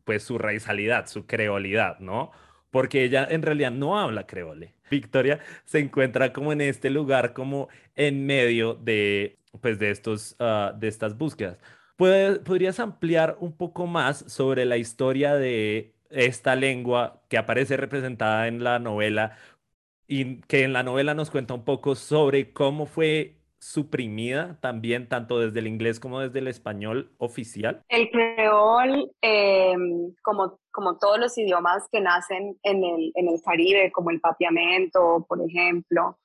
pues, 0.04 0.24
su 0.24 0.38
raizalidad, 0.38 1.08
su 1.08 1.26
creolidad, 1.26 2.00
¿no? 2.00 2.32
Porque 2.70 3.04
ella 3.04 3.28
en 3.30 3.42
realidad 3.42 3.72
no 3.72 3.98
habla 3.98 4.28
creole. 4.28 4.76
Victoria 4.92 5.40
se 5.64 5.80
encuentra 5.80 6.32
como 6.32 6.52
en 6.54 6.62
este 6.62 6.90
lugar, 6.90 7.34
como 7.34 7.70
en 7.96 8.26
medio 8.26 8.76
de 8.76 9.40
pues, 9.62 9.80
de, 9.80 9.92
estos, 9.92 10.36
ah, 10.40 10.74
de 10.78 10.88
estas 10.88 11.18
búsquedas. 11.18 11.58
¿Podrías 11.98 12.80
ampliar 12.80 13.38
un 13.40 13.56
poco 13.56 13.88
más 13.88 14.20
sobre 14.32 14.66
la 14.66 14.78
historia 14.78 15.36
de 15.36 15.94
esta 16.10 16.56
lengua 16.56 17.22
que 17.30 17.38
aparece 17.38 17.78
representada 17.78 18.48
en 18.48 18.64
la 18.64 18.80
novela 18.80 19.38
y 20.08 20.42
que 20.42 20.64
en 20.64 20.74
la 20.74 20.84
novela 20.84 21.14
nos 21.14 21.32
cuenta 21.32 21.54
un 21.54 21.64
poco 21.64 21.96
sobre 21.96 22.52
cómo 22.52 22.86
fue 22.86 23.38
suprimida 23.60 24.60
también 24.62 25.10
tanto 25.10 25.40
desde 25.40 25.60
el 25.60 25.68
inglés 25.68 26.00
como 26.00 26.20
desde 26.20 26.40
el 26.40 26.48
español 26.48 27.12
oficial? 27.18 27.82
El 27.90 28.12
creol, 28.12 29.12
em, 29.22 30.14
como, 30.22 30.60
como 30.72 30.98
todos 31.00 31.18
los 31.18 31.36
idiomas 31.38 31.88
que 31.92 32.00
nacen 32.00 32.60
en 32.62 32.84
el, 32.84 33.12
en 33.16 33.28
el 33.28 33.42
Caribe, 33.42 33.92
como 33.92 34.12
el 34.12 34.20
papiamento, 34.20 35.26
por 35.28 35.42
ejemplo, 35.42 36.20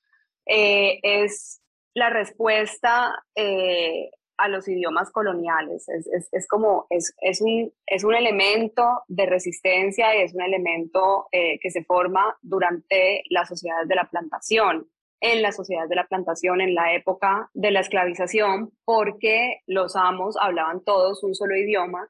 eh, 0.44 0.98
es 1.02 1.62
la 1.94 2.10
respuesta 2.10 3.24
eh, 3.34 4.10
a 4.40 4.48
los 4.48 4.66
idiomas 4.68 5.10
coloniales. 5.10 5.86
Es, 5.88 6.48
como, 6.48 6.86
es, 6.88 7.12
un, 7.40 7.72
es 7.86 8.04
un 8.04 8.14
elemento 8.14 9.02
de 9.06 9.26
resistencia 9.26 10.16
y 10.16 10.22
es 10.22 10.34
un 10.34 10.42
elemento 10.42 11.26
eh, 11.30 11.58
que 11.60 11.70
se 11.70 11.84
forma 11.84 12.36
durante 12.40 13.22
las 13.28 13.48
sociedades 13.48 13.86
de 13.86 13.94
la 13.94 14.08
plantación, 14.08 14.88
en 15.20 15.42
las 15.42 15.56
sociedades 15.56 15.90
de 15.90 15.96
la 15.96 16.06
plantación, 16.06 16.62
en 16.62 16.74
la 16.74 16.94
época 16.94 17.50
de 17.52 17.70
la 17.70 17.80
esclavización, 17.80 18.72
porque 18.86 19.60
los 19.66 19.94
amos 19.94 20.36
hablaban 20.40 20.82
todos 20.82 21.22
un 21.22 21.34
solo 21.34 21.54
idioma 21.54 22.08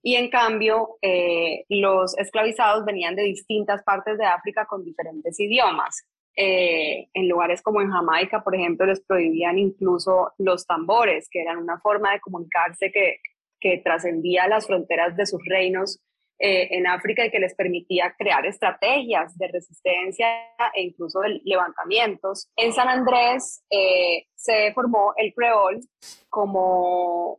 y 0.00 0.16
en 0.16 0.30
cambio 0.30 0.98
eh, 1.02 1.64
los 1.70 2.16
esclavizados 2.18 2.84
venían 2.84 3.16
de 3.16 3.22
distintas 3.22 3.82
partes 3.82 4.18
de 4.18 4.26
África 4.26 4.66
con 4.66 4.84
diferentes 4.84 5.40
idiomas. 5.40 6.04
Eh, 6.36 7.08
en 7.14 7.28
lugares 7.28 7.62
como 7.62 7.80
en 7.80 7.90
Jamaica, 7.90 8.42
por 8.42 8.54
ejemplo, 8.54 8.86
les 8.86 9.00
prohibían 9.00 9.58
incluso 9.58 10.32
los 10.38 10.66
tambores, 10.66 11.28
que 11.30 11.40
eran 11.40 11.58
una 11.58 11.78
forma 11.78 12.12
de 12.12 12.20
comunicarse 12.20 12.90
que, 12.90 13.18
que 13.60 13.78
trascendía 13.78 14.48
las 14.48 14.66
fronteras 14.66 15.16
de 15.16 15.26
sus 15.26 15.40
reinos 15.48 16.00
eh, 16.40 16.76
en 16.76 16.88
África 16.88 17.24
y 17.24 17.30
que 17.30 17.38
les 17.38 17.54
permitía 17.54 18.12
crear 18.18 18.44
estrategias 18.44 19.38
de 19.38 19.48
resistencia 19.48 20.26
e 20.74 20.82
incluso 20.82 21.20
de 21.20 21.40
levantamientos. 21.44 22.48
En 22.56 22.72
San 22.72 22.88
Andrés 22.88 23.64
eh, 23.70 24.26
se 24.34 24.72
formó 24.72 25.14
el 25.16 25.32
creol 25.32 25.80
como 26.28 27.38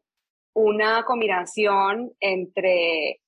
una 0.54 1.04
combinación 1.04 2.14
entre 2.22 3.20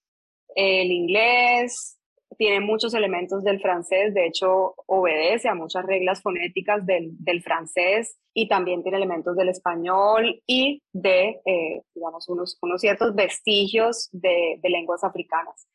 el 0.56 0.90
inglés, 0.90 1.97
tiene 2.38 2.60
muchos 2.60 2.94
elementos 2.94 3.44
del 3.44 3.60
francés, 3.60 4.14
de 4.14 4.28
hecho 4.28 4.76
obedece 4.86 5.50
a 5.50 5.56
muchas 5.56 5.86
reglas 5.86 6.22
fonéticas 6.22 6.86
del, 6.86 7.12
del 7.20 7.42
francés 7.42 8.18
y 8.34 8.48
también 8.48 8.84
tiene 8.84 8.98
elementos 8.98 9.36
del 9.36 9.50
español 9.50 10.42
y 10.46 10.84
de, 10.94 11.42
eh, 11.46 11.82
digamos, 11.96 12.30
unos, 12.30 12.58
unos, 12.62 12.80
ciertos 12.80 13.16
vestigios 13.16 14.10
de, 14.12 14.60
de 14.62 14.70
lenguas 14.70 15.04
africanas. 15.04 15.68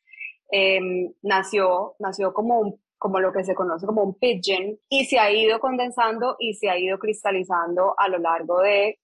Em, 0.49 1.11
nació, 1.21 1.95
nació 1.99 2.33
como, 2.33 2.59
un, 2.59 2.81
como 2.97 3.19
lo 3.19 3.33
que 3.33 3.43
se 3.43 3.55
conoce 3.55 3.85
como 3.85 4.03
un 4.03 4.17
pidgin 4.17 4.79
y 4.87 5.05
se 5.05 5.19
ha 5.19 5.31
ido 5.31 5.59
condensando 5.59 6.37
y 6.39 6.53
se 6.53 6.69
ha 6.69 6.77
ido 6.77 6.99
cristalizando 6.99 7.95
a 7.97 8.07
lo 8.07 8.19
largo 8.19 8.61
de 8.61 8.99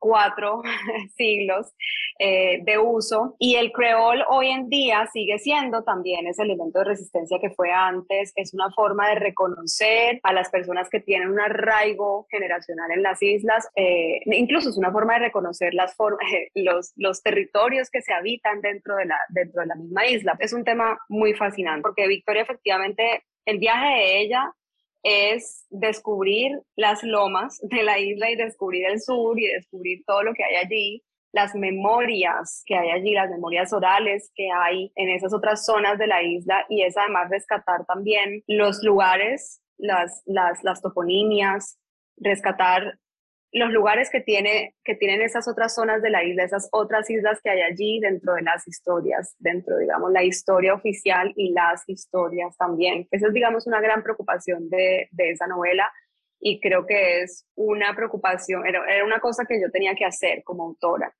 cuatro 0.00 0.62
siglos 1.16 1.72
eh, 2.18 2.60
de 2.64 2.78
uso 2.78 3.36
y 3.38 3.54
el 3.54 3.70
creol 3.70 4.24
hoy 4.28 4.48
en 4.48 4.68
día 4.68 5.06
sigue 5.12 5.38
siendo 5.38 5.84
también 5.84 6.26
ese 6.26 6.42
elemento 6.42 6.80
de 6.80 6.86
resistencia 6.86 7.38
que 7.40 7.50
fue 7.50 7.70
antes, 7.70 8.32
es 8.34 8.52
una 8.52 8.70
forma 8.72 9.08
de 9.10 9.14
reconocer 9.16 10.18
a 10.24 10.32
las 10.32 10.50
personas 10.50 10.88
que 10.90 11.00
tienen 11.00 11.28
un 11.30 11.40
arraigo 11.40 12.26
generacional 12.30 12.90
en 12.90 13.02
las 13.02 13.22
islas, 13.22 13.68
eh, 13.76 14.20
incluso 14.26 14.70
es 14.70 14.76
una 14.76 14.90
forma 14.90 15.14
de 15.14 15.26
reconocer 15.26 15.74
las 15.74 15.94
los, 16.54 16.92
los 16.96 17.22
territorios 17.22 17.90
que 17.90 18.02
se 18.02 18.12
habitan 18.12 18.60
dentro 18.60 18.96
de, 18.96 19.04
la, 19.04 19.18
dentro 19.28 19.60
de 19.60 19.68
la 19.68 19.74
misma 19.76 20.06
isla. 20.06 20.36
Es 20.40 20.52
un 20.52 20.64
tema 20.64 20.98
muy 21.08 21.34
fascinante 21.34 21.82
porque 21.82 22.08
Victoria 22.08 22.42
efectivamente, 22.42 23.24
el 23.44 23.58
viaje 23.58 23.86
de 23.86 24.20
ella 24.20 24.52
es 25.02 25.66
descubrir 25.70 26.60
las 26.76 27.02
lomas 27.02 27.58
de 27.62 27.82
la 27.82 27.98
isla 27.98 28.30
y 28.30 28.36
descubrir 28.36 28.86
el 28.86 29.00
sur 29.00 29.38
y 29.38 29.46
descubrir 29.46 30.04
todo 30.06 30.22
lo 30.22 30.34
que 30.34 30.44
hay 30.44 30.56
allí, 30.56 31.02
las 31.32 31.54
memorias 31.54 32.62
que 32.66 32.76
hay 32.76 32.90
allí, 32.90 33.12
las 33.12 33.30
memorias 33.30 33.72
orales 33.72 34.30
que 34.34 34.48
hay 34.50 34.92
en 34.96 35.08
esas 35.10 35.32
otras 35.32 35.64
zonas 35.64 35.98
de 35.98 36.06
la 36.06 36.22
isla 36.22 36.66
y 36.68 36.82
es 36.82 36.96
además 36.96 37.30
rescatar 37.30 37.86
también 37.86 38.42
los 38.46 38.82
lugares, 38.82 39.62
las, 39.78 40.22
las, 40.26 40.62
las 40.64 40.82
toponimias, 40.82 41.78
rescatar 42.16 42.98
los 43.52 43.70
lugares 43.72 44.10
que, 44.10 44.20
tiene, 44.20 44.76
que 44.84 44.94
tienen 44.94 45.22
esas 45.22 45.48
otras 45.48 45.74
zonas 45.74 46.02
de 46.02 46.10
la 46.10 46.22
isla, 46.22 46.44
esas 46.44 46.68
otras 46.70 47.10
islas 47.10 47.40
que 47.42 47.50
hay 47.50 47.62
allí 47.62 47.98
dentro 48.00 48.34
de 48.34 48.42
las 48.42 48.66
historias, 48.68 49.34
dentro, 49.38 49.76
digamos, 49.78 50.12
la 50.12 50.22
historia 50.22 50.74
oficial 50.74 51.32
y 51.36 51.52
las 51.52 51.82
historias 51.88 52.56
también. 52.56 53.08
Esa 53.10 53.26
es, 53.26 53.32
digamos, 53.32 53.66
una 53.66 53.80
gran 53.80 54.02
preocupación 54.02 54.70
de, 54.70 55.08
de 55.10 55.30
esa 55.30 55.46
novela 55.46 55.90
y 56.38 56.60
creo 56.60 56.86
que 56.86 57.22
es 57.22 57.46
una 57.56 57.94
preocupación, 57.94 58.66
era, 58.66 58.82
era 58.88 59.04
una 59.04 59.20
cosa 59.20 59.44
que 59.46 59.60
yo 59.60 59.70
tenía 59.70 59.94
que 59.94 60.04
hacer 60.04 60.42
como 60.44 60.64
autora. 60.64 61.12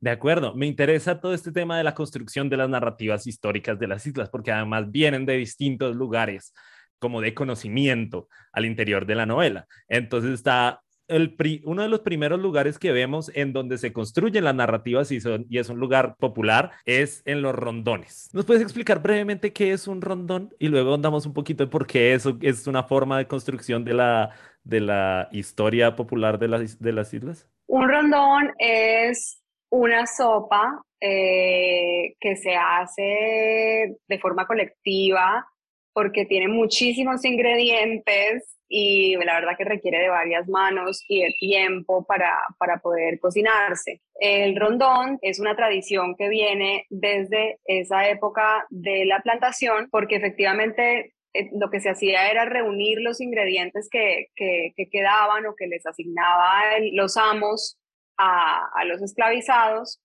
De 0.00 0.10
acuerdo, 0.10 0.54
me 0.54 0.66
interesa 0.66 1.20
todo 1.20 1.34
este 1.34 1.50
tema 1.50 1.78
de 1.78 1.84
la 1.84 1.94
construcción 1.94 2.48
de 2.48 2.56
las 2.56 2.68
narrativas 2.68 3.26
históricas 3.26 3.78
de 3.78 3.88
las 3.88 4.06
islas, 4.06 4.28
porque 4.30 4.52
además 4.52 4.90
vienen 4.90 5.26
de 5.26 5.36
distintos 5.36 5.96
lugares 5.96 6.52
como 6.98 7.20
de 7.20 7.34
conocimiento 7.34 8.28
al 8.52 8.64
interior 8.64 9.06
de 9.06 9.14
la 9.14 9.26
novela. 9.26 9.66
Entonces 9.88 10.32
está 10.32 10.83
el 11.08 11.36
uno 11.64 11.82
de 11.82 11.88
los 11.88 12.00
primeros 12.00 12.40
lugares 12.40 12.78
que 12.78 12.92
vemos 12.92 13.30
en 13.34 13.52
donde 13.52 13.78
se 13.78 13.92
construyen 13.92 14.44
las 14.44 14.54
narrativas 14.54 15.10
y, 15.12 15.18
es 15.18 15.68
un 15.68 15.78
lugar 15.78 16.16
popular 16.16 16.72
es 16.84 17.22
en 17.26 17.42
los 17.42 17.54
rondones. 17.54 18.30
¿Nos 18.32 18.44
puedes 18.44 18.62
explicar 18.62 19.02
brevemente 19.02 19.52
qué 19.52 19.72
es 19.72 19.86
un 19.86 20.00
rondón? 20.00 20.54
Y 20.58 20.68
luego 20.68 20.94
andamos 20.94 21.26
un 21.26 21.34
poquito 21.34 21.64
de 21.64 21.70
por 21.70 21.86
qué 21.86 22.14
eso 22.14 22.38
es 22.40 22.66
una 22.66 22.84
forma 22.84 23.18
de 23.18 23.26
construcción 23.26 23.84
de 23.84 23.94
la, 23.94 25.28
historia 25.32 25.94
popular 25.94 26.38
de 26.38 26.48
las, 26.48 26.80
de 26.80 26.92
las 26.92 27.12
islas. 27.12 27.48
Un 27.66 27.88
rondón 27.88 28.52
es 28.58 29.42
una 29.70 30.06
sopa 30.06 30.82
eh, 31.00 32.14
que 32.20 32.36
se 32.36 32.54
hace 32.56 33.96
de 34.08 34.18
forma 34.18 34.46
colectiva 34.46 35.46
porque 35.92 36.24
tiene 36.26 36.48
muchísimos 36.48 37.24
ingredientes 37.24 38.56
y 38.76 39.14
la 39.24 39.34
verdad 39.34 39.56
que 39.56 39.64
requiere 39.64 40.00
de 40.00 40.08
varias 40.08 40.48
manos 40.48 41.04
y 41.06 41.22
de 41.22 41.32
tiempo 41.38 42.04
para, 42.04 42.36
para 42.58 42.78
poder 42.78 43.20
cocinarse. 43.20 44.00
El 44.18 44.58
rondón 44.58 45.20
es 45.22 45.38
una 45.38 45.54
tradición 45.54 46.16
que 46.16 46.28
viene 46.28 46.84
desde 46.90 47.60
esa 47.66 48.08
época 48.08 48.66
de 48.70 49.04
la 49.04 49.20
plantación 49.20 49.88
porque 49.92 50.16
efectivamente 50.16 51.14
eh, 51.34 51.50
lo 51.52 51.70
que 51.70 51.78
se 51.78 51.90
hacía 51.90 52.28
era 52.32 52.46
reunir 52.46 53.00
los 53.00 53.20
ingredientes 53.20 53.88
que, 53.88 54.26
que, 54.34 54.72
quedaban 54.90 55.46
o 55.46 55.54
que 55.54 55.68
les 55.68 55.86
asignaban 55.86 56.96
los 56.96 57.16
amos 57.16 57.78
a, 58.18 58.70
a 58.74 58.84
los 58.86 59.00
esclavizados 59.02 60.00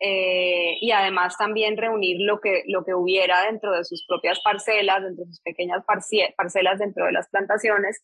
eh, 0.00 0.76
y 0.80 0.90
además 0.90 1.36
también 1.38 1.76
reunir 1.76 2.18
lo 2.20 2.40
que, 2.40 2.62
lo 2.66 2.84
que 2.84 2.94
hubiera 2.94 3.42
dentro 3.42 3.72
de 3.72 3.84
sus 3.84 4.04
propias 4.06 4.40
parcelas, 4.40 5.02
dentro 5.02 5.24
de 5.24 5.30
sus 5.30 5.40
pequeñas 5.40 5.84
parcelas 6.36 6.78
dentro 6.78 7.06
de 7.06 7.12
las 7.12 7.28
plantaciones. 7.28 8.02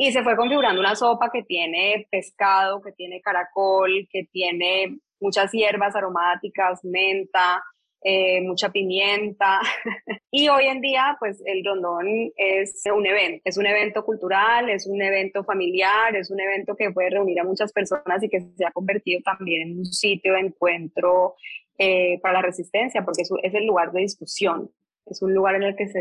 Y 0.00 0.12
se 0.12 0.22
fue 0.22 0.36
configurando 0.36 0.80
una 0.80 0.94
sopa 0.94 1.28
que 1.32 1.42
tiene 1.42 2.06
pescado, 2.08 2.80
que 2.80 2.92
tiene 2.92 3.20
caracol, 3.20 4.06
que 4.08 4.28
tiene 4.30 4.96
muchas 5.18 5.50
hierbas 5.50 5.96
aromáticas, 5.96 6.84
menta, 6.84 7.60
eh, 8.00 8.40
mucha 8.42 8.70
pimienta. 8.70 9.60
y 10.30 10.48
hoy 10.48 10.66
en 10.66 10.80
día, 10.80 11.16
pues 11.18 11.42
el 11.44 11.64
rondón 11.64 12.06
es 12.36 12.80
un 12.94 13.06
evento, 13.06 13.42
es 13.44 13.58
un 13.58 13.66
evento 13.66 14.04
cultural, 14.04 14.70
es 14.70 14.86
un 14.86 15.02
evento 15.02 15.42
familiar, 15.42 16.14
es 16.14 16.30
un 16.30 16.38
evento 16.38 16.76
que 16.76 16.92
puede 16.92 17.10
reunir 17.10 17.40
a 17.40 17.44
muchas 17.44 17.72
personas 17.72 18.22
y 18.22 18.28
que 18.28 18.40
se 18.40 18.64
ha 18.64 18.70
convertido 18.70 19.20
también 19.24 19.68
en 19.68 19.78
un 19.78 19.84
sitio 19.84 20.34
de 20.34 20.40
encuentro 20.40 21.34
eh, 21.76 22.20
para 22.20 22.34
la 22.34 22.42
resistencia, 22.42 23.04
porque 23.04 23.22
es, 23.22 23.30
es 23.42 23.54
el 23.54 23.66
lugar 23.66 23.90
de 23.90 24.02
discusión, 24.02 24.70
es 25.06 25.20
un 25.22 25.34
lugar 25.34 25.56
en 25.56 25.64
el 25.64 25.74
que 25.74 25.88
se 25.88 25.98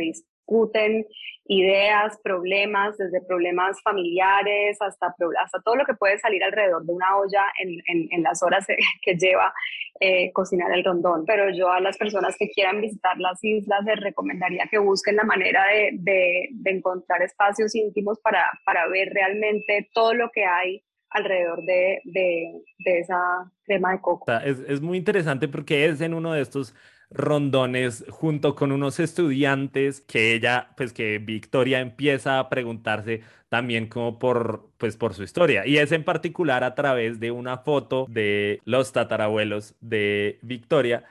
discuten 0.48 1.06
ideas, 1.50 2.18
problemas, 2.24 2.98
desde 2.98 3.22
problemas 3.22 3.82
familiares 3.82 4.78
hasta, 4.82 5.08
hasta 5.42 5.62
todo 5.64 5.76
lo 5.76 5.86
que 5.86 5.94
puede 5.94 6.20
salir 6.20 6.44
alrededor 6.44 6.86
de 6.86 6.92
una 6.94 7.18
olla 7.18 7.46
en, 7.60 8.10
en, 8.12 8.24
las 8.24 8.44
horas 8.44 8.66
que 9.02 9.16
lleva 9.16 9.54
eh, 10.00 10.32
cocinar 10.34 10.72
el 10.74 10.84
rondón. 10.84 11.24
Pero 11.26 11.50
yo 11.56 11.72
a 11.72 11.80
las 11.80 11.98
personas 11.98 12.36
que 12.38 12.50
quieran 12.50 12.82
visitar 12.82 13.18
las 13.18 13.42
islas 13.44 13.84
les 13.86 14.00
recomendaría 14.00 14.68
que 14.70 14.78
busquen 14.78 15.16
la 15.16 15.24
manera 15.24 15.66
de, 15.68 15.92
de, 15.94 16.50
de 16.52 16.72
encontrar 16.72 17.22
espacios 17.22 17.74
íntimos 17.76 18.20
para, 18.20 18.50
para 18.66 18.88
ver 18.88 19.10
realmente 19.14 19.90
todo 19.94 20.14
lo 20.14 20.30
que 20.32 20.44
hay 20.44 20.84
alrededor 21.10 21.64
de, 21.64 22.02
de, 22.04 22.62
de, 22.80 23.00
esa 23.00 23.50
crema 23.64 23.94
de 23.94 24.02
coco. 24.02 24.30
Es, 24.44 24.60
es, 24.68 24.82
muy 24.82 24.98
interesante 24.98 25.48
porque 25.48 25.86
es 25.86 26.02
en 26.02 26.14
uno 26.14 26.34
de 26.34 26.42
estos 26.42 26.76
rondones 27.10 28.06
junto 28.10 28.56
con 28.56 28.72
unos 28.72 29.00
estudiantes 29.00 30.02
que 30.02 30.34
ella, 30.34 30.70
pues 30.78 30.94
que 30.94 31.20
Victoria 31.20 31.80
empieza 31.80 32.40
a 32.40 32.50
preguntarse 32.50 33.22
también 33.50 33.88
como 33.88 34.20
por, 34.20 34.70
pues 34.78 34.98
por 34.98 35.14
su 35.14 35.24
historia. 35.24 35.66
Y 35.66 35.78
es 35.78 35.92
en 35.92 36.04
particular 36.04 36.64
a 36.64 36.76
través 36.76 37.20
de 37.20 37.32
una 37.32 37.60
foto 37.60 38.06
de 38.10 38.62
los 38.66 38.92
tatarabuelos 38.92 39.76
de 39.80 40.40
Victoria 40.42 41.06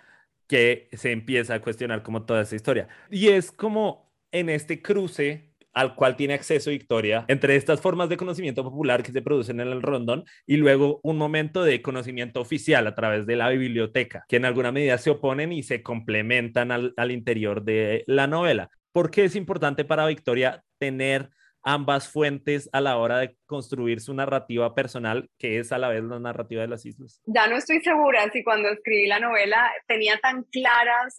que 0.46 0.88
se 0.92 1.12
empieza 1.12 1.54
a 1.54 1.60
cuestionar 1.60 2.02
como 2.02 2.24
toda 2.24 2.42
esa 2.42 2.56
historia. 2.56 2.88
Y 3.10 3.28
es 3.28 3.50
como 3.52 4.12
en 4.32 4.48
este 4.50 4.82
cruce 4.82 5.55
al 5.76 5.94
cual 5.94 6.16
tiene 6.16 6.32
acceso 6.32 6.70
Victoria, 6.70 7.26
entre 7.28 7.54
estas 7.54 7.82
formas 7.82 8.08
de 8.08 8.16
conocimiento 8.16 8.64
popular 8.64 9.02
que 9.02 9.12
se 9.12 9.20
producen 9.20 9.60
en 9.60 9.68
el 9.68 9.82
rondón 9.82 10.24
y 10.46 10.56
luego 10.56 11.00
un 11.02 11.18
momento 11.18 11.62
de 11.62 11.82
conocimiento 11.82 12.40
oficial 12.40 12.86
a 12.86 12.94
través 12.94 13.26
de 13.26 13.36
la 13.36 13.50
biblioteca, 13.50 14.24
que 14.26 14.36
en 14.36 14.46
alguna 14.46 14.72
medida 14.72 14.96
se 14.96 15.10
oponen 15.10 15.52
y 15.52 15.62
se 15.62 15.82
complementan 15.82 16.72
al, 16.72 16.94
al 16.96 17.10
interior 17.10 17.62
de 17.62 18.04
la 18.06 18.26
novela. 18.26 18.70
¿Por 18.90 19.10
qué 19.10 19.24
es 19.24 19.36
importante 19.36 19.84
para 19.84 20.06
Victoria 20.06 20.64
tener 20.78 21.28
ambas 21.66 22.08
fuentes 22.08 22.70
a 22.72 22.80
la 22.80 22.96
hora 22.96 23.18
de 23.18 23.36
construir 23.44 24.00
su 24.00 24.14
narrativa 24.14 24.72
personal, 24.74 25.28
que 25.36 25.58
es 25.58 25.72
a 25.72 25.78
la 25.78 25.88
vez 25.88 26.04
la 26.04 26.20
narrativa 26.20 26.62
de 26.62 26.68
las 26.68 26.86
islas? 26.86 27.20
Ya 27.26 27.48
no 27.48 27.56
estoy 27.56 27.80
segura 27.80 28.30
si 28.32 28.44
cuando 28.44 28.68
escribí 28.68 29.08
la 29.08 29.18
novela 29.18 29.70
tenía 29.88 30.16
tan 30.18 30.44
claras, 30.44 31.16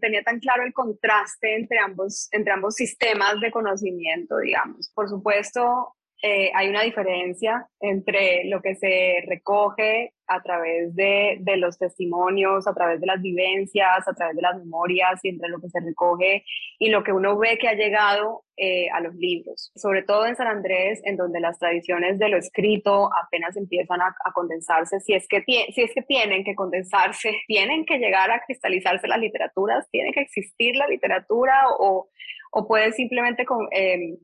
tenía 0.00 0.22
tan 0.22 0.40
claro 0.40 0.64
el 0.64 0.72
contraste 0.72 1.54
entre 1.54 1.78
ambos, 1.78 2.28
entre 2.32 2.52
ambos 2.52 2.76
sistemas 2.76 3.40
de 3.42 3.50
conocimiento, 3.50 4.38
digamos. 4.38 4.90
Por 4.94 5.08
supuesto, 5.10 5.94
eh, 6.22 6.50
hay 6.54 6.68
una 6.68 6.82
diferencia 6.82 7.66
entre 7.80 8.44
lo 8.44 8.60
que 8.60 8.74
se 8.74 9.24
recoge 9.26 10.12
a 10.26 10.42
través 10.42 10.94
de, 10.94 11.38
de, 11.40 11.56
los 11.56 11.78
testimonios, 11.78 12.68
a 12.68 12.74
través 12.74 13.00
de 13.00 13.06
las 13.06 13.20
vivencias, 13.20 14.06
a 14.06 14.12
través 14.12 14.36
de 14.36 14.42
las 14.42 14.56
memorias 14.58 15.18
y 15.24 15.30
entre 15.30 15.48
lo 15.48 15.60
que 15.60 15.70
se 15.70 15.80
recoge 15.80 16.44
y 16.78 16.88
lo 16.90 17.02
que 17.02 17.12
uno 17.12 17.36
ve 17.38 17.58
que 17.58 17.68
ha 17.68 17.74
llegado 17.74 18.44
eh, 18.56 18.90
a 18.90 19.00
los 19.00 19.14
libros. 19.14 19.72
Sobre 19.74 20.02
todo 20.02 20.26
en 20.26 20.36
San 20.36 20.46
Andrés, 20.46 21.00
en 21.04 21.16
donde 21.16 21.40
las 21.40 21.58
tradiciones 21.58 22.18
de 22.18 22.28
lo 22.28 22.36
escrito 22.36 23.08
apenas 23.24 23.56
empiezan 23.56 24.02
a, 24.02 24.14
condensarse, 24.34 25.00
si 25.00 25.14
es, 25.14 25.26
que 25.26 25.42
si 25.46 25.82
es 25.82 25.92
que 25.94 26.02
tienen 26.02 26.44
que 26.44 26.54
condensarse, 26.54 27.34
tienen 27.48 27.86
que 27.86 27.98
llegar 27.98 28.30
a 28.30 28.42
cristalizarse 28.44 29.08
las 29.08 29.18
literaturas, 29.18 29.88
tiene 29.90 30.12
que 30.12 30.20
existir 30.20 30.76
la 30.76 30.86
literatura 30.86 31.64
o, 31.78 32.08
o 32.52 32.68
puede 32.68 32.92
simplemente 32.92 33.46
con, 33.46 33.66
eh, 33.72 34.18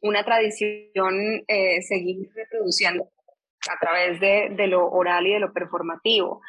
una 0.00 0.24
tradición 0.24 1.44
eh, 1.48 1.82
seguir 1.82 2.28
reproduciendo 2.34 3.08
a 3.70 3.78
través 3.80 4.20
de, 4.20 4.50
de, 4.50 4.66
lo 4.66 4.86
oral 4.90 5.26
y 5.26 5.32
de 5.32 5.40
lo 5.40 5.52
performativo. 5.52 6.42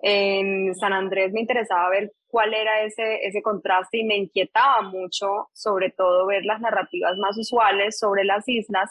En 0.00 0.74
San 0.74 0.92
Andrés 0.92 1.32
me 1.32 1.40
interesaba 1.40 1.90
ver 1.90 2.12
cuál 2.26 2.54
era 2.54 2.82
ese, 2.82 3.26
ese 3.26 3.42
contraste 3.42 3.98
y 3.98 4.04
me 4.04 4.16
inquietaba 4.16 4.80
mucho, 4.82 5.48
sobre 5.52 5.90
todo 5.90 6.26
ver 6.26 6.44
las 6.46 6.60
narrativas 6.60 7.18
más 7.18 7.36
usuales 7.36 7.98
sobre 7.98 8.24
las 8.24 8.48
islas, 8.48 8.90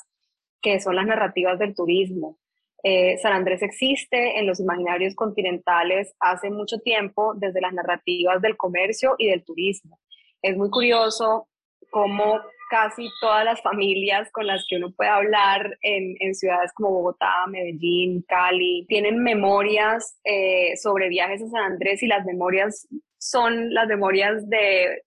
que 0.61 0.79
son 0.79 0.95
las 0.95 1.07
narrativas 1.07 1.57
del 1.57 1.75
turismo. 1.75 2.37
Eh, 2.83 3.17
San 3.17 3.33
Andrés 3.33 3.61
existe 3.61 4.39
en 4.39 4.47
los 4.47 4.59
imaginarios 4.59 5.15
continentales 5.15 6.13
hace 6.19 6.49
mucho 6.49 6.79
tiempo 6.79 7.33
desde 7.35 7.61
las 7.61 7.73
narrativas 7.73 8.41
del 8.41 8.57
comercio 8.57 9.15
y 9.17 9.27
del 9.27 9.43
turismo. 9.43 9.99
Es 10.41 10.57
muy 10.57 10.69
curioso 10.69 11.47
cómo 11.91 12.39
casi 12.71 13.09
todas 13.19 13.43
las 13.43 13.61
familias 13.61 14.31
con 14.31 14.47
las 14.47 14.65
que 14.67 14.77
uno 14.77 14.91
puede 14.91 15.09
hablar 15.09 15.77
en, 15.81 16.33
ciudades 16.33 16.71
como 16.73 16.91
Bogotá, 16.91 17.45
Medellín, 17.47 18.23
Cali, 18.25 18.85
tienen 18.87 19.21
memorias 19.21 20.17
eh, 20.23 20.77
sobre 20.77 21.09
viajes 21.09 21.41
a 21.41 21.49
San 21.49 21.73
Andrés 21.73 22.01
y 22.01 22.07
las 22.07 22.25
memorias 22.25 22.87
son 23.17 23.73
las 23.73 23.89
memorias 23.89 24.49
de, 24.49 25.03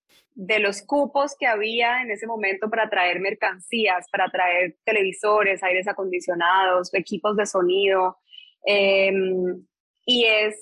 los 0.60 0.82
cupos 0.82 1.36
que 1.38 1.46
había 1.46 2.02
en 2.02 2.10
ese 2.10 2.26
momento 2.26 2.68
para 2.68 2.90
traer 2.90 3.18
mercancías, 3.20 4.06
para 4.12 4.28
traer 4.28 4.76
televisores, 4.84 5.62
aires 5.62 5.88
acondicionados, 5.88 6.92
equipos 6.92 7.34
de 7.34 7.46
sonido. 7.46 8.18
Em, 8.66 9.64
y 10.04 10.26
es 10.26 10.54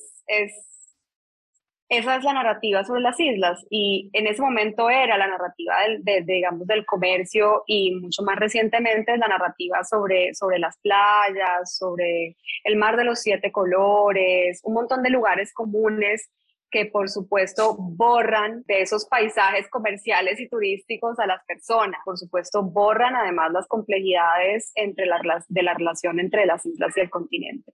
esa 1.93 2.17
es 2.17 2.25
la 2.25 2.33
narrativa 2.33 2.83
sobre 2.85 3.03
las 3.03 3.21
islas 3.21 3.67
y 3.69 4.09
en 4.15 4.27
ese 4.27 4.41
momento 4.41 4.89
era 4.89 5.19
la 5.19 5.27
narrativa 5.27 5.75
del, 5.83 6.03
de, 6.03 6.23
digamos, 6.23 6.67
del 6.67 6.87
comercio 6.87 7.65
y 7.67 7.95
mucho 7.97 8.23
más 8.23 8.37
recientemente 8.39 9.15
la 9.19 9.29
narrativa 9.29 9.85
sobre, 9.85 10.33
sobre 10.33 10.59
las 10.59 10.79
playas, 10.79 11.77
sobre 11.77 12.39
el 12.65 12.77
mar 12.77 12.97
de 12.97 13.05
los 13.05 13.21
siete 13.21 13.53
colores, 13.53 14.63
un 14.65 14.73
montón 14.73 15.03
de 15.03 15.11
lugares 15.11 15.53
comunes 15.53 16.31
que 16.71 16.87
por 16.87 17.11
supuesto 17.11 17.77
borran 17.79 18.65
de 18.67 18.81
esos 18.81 19.05
paisajes 19.05 19.69
comerciales 19.69 20.41
y 20.41 20.49
turísticos 20.49 21.19
a 21.19 21.27
las 21.27 21.45
personas. 21.45 22.01
Por 22.07 22.17
supuesto 22.17 22.63
borran 22.63 23.15
además 23.15 23.53
las 23.53 23.69
complejidades 23.69 24.73
entre 24.77 25.05
la, 25.05 25.21
de 25.47 25.63
la 25.63 25.75
relación 25.75 26.19
entre 26.19 26.47
las 26.47 26.65
islas 26.65 26.97
y 26.97 27.01
el 27.01 27.11
continente. 27.11 27.71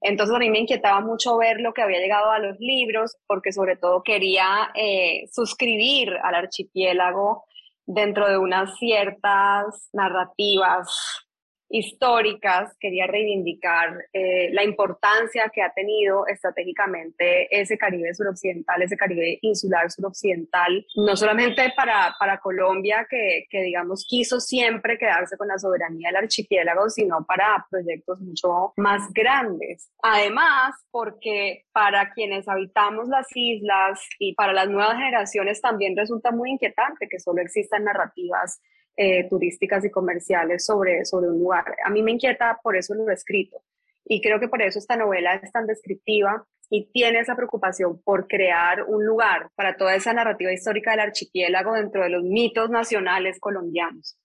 Entonces 0.00 0.34
a 0.34 0.38
mí 0.38 0.50
me 0.50 0.60
inquietaba 0.60 1.00
mucho 1.00 1.36
ver 1.36 1.60
lo 1.60 1.72
que 1.72 1.82
había 1.82 1.98
llegado 1.98 2.30
a 2.30 2.38
los 2.38 2.58
libros, 2.58 3.16
porque 3.26 3.52
sobre 3.52 3.76
todo 3.76 4.02
quería 4.02 4.70
eh, 4.74 5.24
suscribir 5.32 6.14
al 6.22 6.34
archipiélago 6.34 7.44
dentro 7.86 8.28
de 8.28 8.38
unas 8.38 8.76
ciertas 8.78 9.88
narrativas 9.92 11.26
históricas, 11.70 12.76
quería 12.80 13.06
reivindicar 13.06 14.04
eh, 14.12 14.50
la 14.52 14.64
importancia 14.64 15.50
que 15.54 15.62
ha 15.62 15.72
tenido 15.72 16.26
estratégicamente 16.26 17.46
ese 17.48 17.78
Caribe 17.78 18.12
suroccidental, 18.12 18.82
ese 18.82 18.96
Caribe 18.96 19.38
insular 19.40 19.88
suroccidental, 19.90 20.84
no 20.96 21.16
solamente 21.16 21.72
para, 21.76 22.16
para 22.18 22.38
Colombia, 22.38 23.06
que, 23.08 23.46
que, 23.48 23.62
digamos 23.62 24.04
quiso 24.08 24.40
siempre 24.40 24.98
quedarse 24.98 25.36
con 25.36 25.46
la 25.46 25.58
soberanía 25.58 26.08
del 26.08 26.24
archipiélago, 26.24 26.90
sino 26.90 27.24
para 27.24 27.64
proyectos 27.70 28.20
mucho 28.20 28.72
más 28.76 29.02
grandes. 29.12 29.92
Además, 30.02 30.74
porque 30.90 31.66
para 31.72 32.12
quienes 32.12 32.48
habitamos 32.48 33.08
las 33.08 33.28
islas 33.34 34.00
y 34.18 34.34
para 34.34 34.52
las 34.52 34.68
nuevas 34.68 34.96
generaciones 34.96 35.60
también 35.60 35.96
resulta 35.96 36.32
muy 36.32 36.50
inquietante 36.50 37.06
que 37.08 37.20
solo 37.20 37.40
existan 37.42 37.84
narrativas 37.84 38.60
eh, 38.96 39.28
turísticas 39.28 39.84
y 39.84 39.90
comerciales 39.90 40.64
sobre, 40.64 41.04
sobre 41.04 41.28
un 41.28 41.38
lugar. 41.38 41.64
A 41.84 41.90
mí 41.90 42.02
me 42.02 42.12
inquieta, 42.12 42.58
por 42.62 42.76
eso 42.76 42.94
lo 42.94 43.10
escrito. 43.10 43.62
Y 44.04 44.20
creo 44.20 44.40
que 44.40 44.48
por 44.48 44.62
eso 44.62 44.78
esta 44.78 44.96
novela 44.96 45.34
es 45.34 45.52
tan 45.52 45.66
descriptiva 45.66 46.44
y 46.68 46.90
tiene 46.92 47.20
esa 47.20 47.34
preocupación 47.34 48.00
por 48.02 48.28
crear 48.28 48.84
un 48.84 49.04
lugar 49.04 49.50
para 49.56 49.76
toda 49.76 49.94
esa 49.94 50.12
narrativa 50.12 50.52
histórica 50.52 50.92
del 50.92 51.00
archipiélago 51.00 51.74
dentro 51.74 52.02
de 52.02 52.10
los 52.10 52.22
mitos 52.22 52.70
nacionales 52.70 53.38
colombianos. 53.40 54.16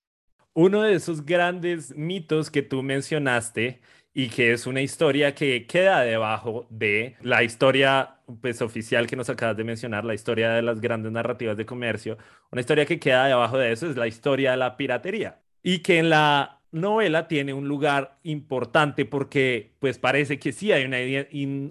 Uno 0.54 0.84
de 0.84 0.94
esos 0.94 1.26
grandes 1.26 1.96
mitos 1.96 2.50
que 2.50 2.62
tú 2.62 2.82
mencionaste 2.82 3.82
y 4.18 4.30
que 4.30 4.54
es 4.54 4.66
una 4.66 4.82
historia 4.82 5.36
que 5.36 5.68
queda 5.68 6.02
debajo 6.02 6.68
de 6.70 7.18
la 7.22 7.44
historia 7.44 8.22
pues, 8.42 8.62
oficial 8.62 9.08
que 9.08 9.18
nos 9.18 9.30
acabas 9.30 9.58
de 9.58 9.66
mencionar, 9.66 10.06
la 10.06 10.14
historia 10.14 10.52
de 10.52 10.62
las 10.62 10.80
grandes 10.80 11.12
narrativas 11.12 11.58
de 11.58 11.66
comercio. 11.66 12.18
Una 12.50 12.62
historia 12.62 12.86
que 12.86 12.98
queda 12.98 13.28
debajo 13.28 13.58
de 13.58 13.74
eso 13.74 13.90
es 13.90 13.98
la 13.98 14.08
historia 14.08 14.52
de 14.52 14.58
la 14.58 14.78
piratería 14.78 15.42
y 15.62 15.80
que 15.80 16.00
en 16.00 16.10
la 16.10 16.62
novela 16.72 17.28
tiene 17.28 17.54
un 17.54 17.68
lugar 17.68 18.18
importante 18.24 19.04
porque 19.06 19.74
pues 19.80 20.00
parece 20.00 20.40
que 20.40 20.54
sí 20.54 20.72
hay 20.72 20.86
una, 20.86 20.98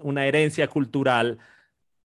una 0.03 0.27
herencia 0.27 0.67
cultural 0.67 1.39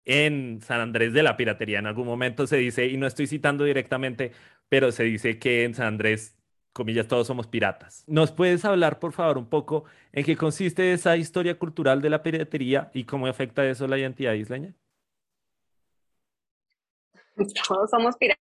en 0.05 0.61
San 0.61 0.79
Andrés 0.79 1.11
de 1.11 1.23
la 1.23 1.35
piratería. 1.35 1.79
En 1.79 1.87
algún 1.87 2.07
momento 2.07 2.47
se 2.47 2.57
dice, 2.57 2.87
y 2.87 2.95
no 2.95 3.07
estoy 3.07 3.27
citando 3.27 3.65
directamente, 3.65 4.31
pero 4.69 4.93
se 4.93 5.03
dice 5.03 5.37
que 5.37 5.65
en 5.65 5.73
San 5.73 5.87
Andrés 5.87 6.38
comillas, 6.79 7.07
todos 7.07 7.27
somos 7.27 7.45
piratas. 7.45 8.03
¿Nos 8.07 8.31
puedes 8.31 8.65
hablar, 8.65 8.99
por 8.99 9.11
favor, 9.11 9.37
un 9.37 9.45
poco 9.45 9.83
en 10.11 10.25
qué 10.25 10.35
consiste 10.35 10.91
esa 10.93 11.15
historia 11.15 11.59
cultural 11.59 12.01
de 12.01 12.09
la 12.09 12.23
piratería 12.23 12.89
y 12.93 13.03
cómo 13.03 13.27
afecta 13.27 13.63
eso 13.65 13.87
la 13.87 13.99
identidad 13.99 14.33
isleña? 14.33 14.73
Todos 17.67 17.89
somos 17.91 18.17
piratas 18.17 18.48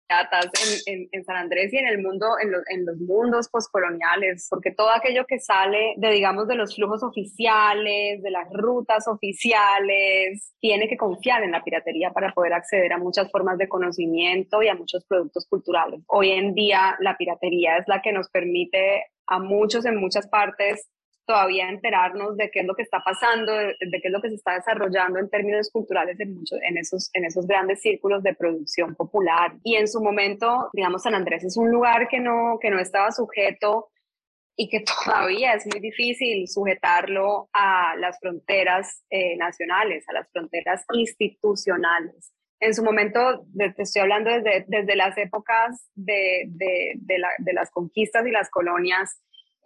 en, 0.87 1.25
San 1.25 1.37
Andrés 1.37 1.73
y 1.73 1.77
en 1.77 1.87
el 1.87 2.03
mundo, 2.03 2.27
en, 2.41 2.87
los 2.87 2.97
mundos 2.99 3.49
postcoloniales, 3.49 4.47
porque 4.49 4.73
todo 4.73 4.91
aquello 4.91 5.27
que 5.27 5.39
sale 5.39 5.95
de, 5.97 6.11
digamos, 6.11 6.49
de 6.49 6.55
los 6.55 6.75
flujos 6.75 7.03
oficiales, 7.03 8.23
de 8.23 8.31
las 8.31 8.49
rutas 8.53 9.07
oficiales, 9.07 10.55
tiene 10.61 10.89
que 10.89 10.97
confiar 10.97 11.43
en 11.43 11.53
la 11.53 11.63
piratería 11.63 12.11
para 12.11 12.33
poder 12.33 12.55
acceder 12.55 12.93
a 12.93 12.99
muchas 12.99 13.31
formas 13.31 13.59
de 13.59 13.69
conocimiento 13.69 14.63
y 14.63 14.69
a 14.69 14.75
muchos 14.75 15.05
productos 15.05 15.47
culturales. 15.49 16.01
Hoy 16.07 16.31
en 16.31 16.55
día 16.55 16.97
la 17.01 17.17
piratería 17.17 17.79
es 17.79 17.85
la 17.87 18.01
que 18.01 18.13
nos 18.13 18.29
permite 18.31 19.05
a 19.27 19.39
muchos 19.39 19.85
en 19.85 19.97
muchas 19.97 20.27
partes 20.29 20.89
todavía 21.29 21.69
enterarnos 21.69 22.39
de 22.39 22.51
qué 22.51 22.61
es 22.61 22.67
lo 22.67 22.75
que 22.75 22.83
está 22.83 23.01
pasando, 23.05 23.53
de, 23.53 23.77
qué 23.79 24.01
es 24.09 24.11
lo 24.11 24.23
que 24.23 24.31
se 24.31 24.37
está 24.37 24.55
desarrollando 24.55 25.19
en 25.19 25.29
términos 25.29 25.71
culturales 25.71 26.19
en, 26.19 26.35
muchos, 26.35 26.59
en, 26.63 26.79
esos, 26.79 27.11
en 27.13 27.27
esos 27.27 27.47
grandes 27.47 27.83
círculos 27.83 28.23
de 28.23 28.35
producción 28.35 28.95
popular. 28.95 29.53
Y 29.63 29.77
en 29.77 29.87
su 29.89 30.01
momento, 30.01 30.71
digamos, 30.73 31.03
San 31.03 31.15
Andrés 31.15 31.45
es 31.45 31.59
un 31.59 31.71
lugar 31.71 32.09
que 32.09 32.19
no, 32.19 32.59
que 32.59 32.71
no 32.71 32.81
estaba 32.81 33.13
sujeto 33.13 33.91
y 34.57 34.71
que 34.71 34.83
todavía 35.05 35.53
es 35.53 35.67
muy 35.67 35.81
difícil 35.81 36.49
sujetarlo 36.49 37.51
a 37.53 37.95
las 37.99 38.19
fronteras 38.19 39.05
eh, 39.11 39.37
nacionales, 39.37 40.09
a 40.09 40.15
las 40.15 40.31
fronteras 40.33 40.83
institucionales. 40.95 42.33
En 42.59 42.73
su 42.73 42.83
momento, 42.83 43.45
te 43.55 43.83
estoy 43.83 44.01
hablando 44.01 44.31
desde, 44.31 44.65
desde 44.67 44.97
las 44.97 45.17
épocas 45.19 45.91
de, 45.95 46.45
de, 46.49 46.95
de, 46.97 47.23
de 47.37 47.53
las 47.53 47.71
conquistas 47.71 48.27
y 48.27 48.31
las 48.31 48.49
colonias, 48.49 49.21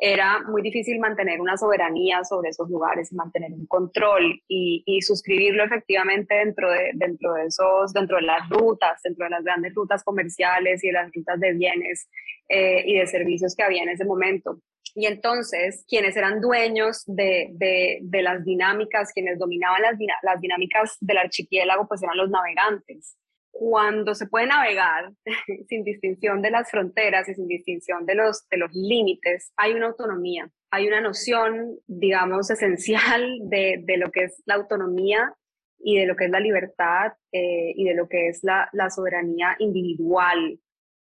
era 0.05 0.41
muy 0.49 0.62
difícil 0.62 0.99
mantener 0.99 1.41
una 1.41 1.57
soberanía 1.57 2.25
sobre 2.25 2.51
esos 2.51 2.69
lugares 2.69 3.12
mantener 3.12 3.53
un 3.53 3.67
control 3.67 4.43
y, 4.49 4.83
y, 4.85 5.01
suscribirlo 5.01 5.62
efectivamente 5.62 6.35
dentro 6.35 6.69
de, 6.73 6.91
dentro 6.95 7.35
de 7.35 7.47
esos, 7.47 7.93
dentro 7.93 8.17
de 8.17 8.25
las 8.25 8.49
rutas, 8.49 9.01
dentro 9.05 9.27
de 9.27 9.31
las 9.31 9.45
grandes 9.45 9.73
rutas 9.73 10.03
comerciales 10.03 10.83
y 10.83 10.88
de 10.88 10.93
las 10.93 11.12
rutas 11.15 11.38
de 11.38 11.53
bienes 11.53 12.09
eh, 12.49 12.83
y 12.85 12.99
de 12.99 13.07
servicios 13.07 13.55
que 13.55 13.62
había 13.62 13.85
en 13.85 13.91
ese 13.91 14.05
momento. 14.05 14.59
Y 14.97 15.07
entonces, 15.07 15.85
quienes 15.88 16.17
eran 16.17 16.41
dueños 16.41 17.05
de, 17.07 17.51
de, 17.53 18.01
de 18.03 18.23
las 18.23 18.45
dinámicas, 18.45 19.12
quienes 19.12 19.38
dominaban 19.38 19.83
las, 19.83 19.95
las 20.25 20.41
dinámicas 20.41 20.97
del 21.01 21.19
archipiélago, 21.19 21.87
pues 21.87 22.03
eran 22.03 22.17
los 22.17 22.29
navegantes 22.29 23.17
cuando 23.53 24.15
se 24.15 24.27
puede 24.27 24.47
navegar 24.47 25.12
sin 25.69 25.85
distinción 25.85 26.43
de 26.43 26.51
las 26.51 26.71
fronteras 26.71 27.29
y 27.29 27.35
sin 27.35 27.47
distinción 27.47 28.07
de 28.07 28.17
los, 28.17 28.49
de 28.49 28.57
los 28.57 28.73
límites, 28.73 29.53
hay 29.57 29.75
una 29.75 29.87
autonomía, 29.87 30.51
hay 30.71 30.88
una 30.88 31.01
noción, 31.01 31.79
digamos, 31.87 32.51
esencial 32.51 33.38
de, 33.43 33.83
de 33.85 33.97
lo 33.99 34.11
que 34.11 34.25
es 34.25 34.43
la 34.47 34.55
autonomía 34.55 35.33
y 35.79 35.99
de 35.99 36.07
lo 36.07 36.17
que 36.17 36.25
es 36.25 36.31
la 36.31 36.41
libertad 36.41 37.12
eh, 37.33 37.73
y 37.77 37.85
de 37.85 37.95
lo 37.95 38.09
que 38.09 38.29
es 38.29 38.43
la, 38.43 38.69
la 38.73 38.88
soberanía 38.88 39.57
individual 39.59 40.59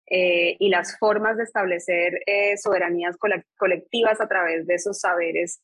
eh, 0.06 0.56
y 0.58 0.68
las 0.70 0.98
formas 0.98 1.36
de 1.36 1.42
establecer 1.44 2.22
eh, 2.26 2.56
soberanías 2.56 3.16
colectivas 3.56 4.20
a 4.20 4.28
través 4.28 4.66
de 4.66 4.74
esos 4.74 4.98
saberes 4.98 5.60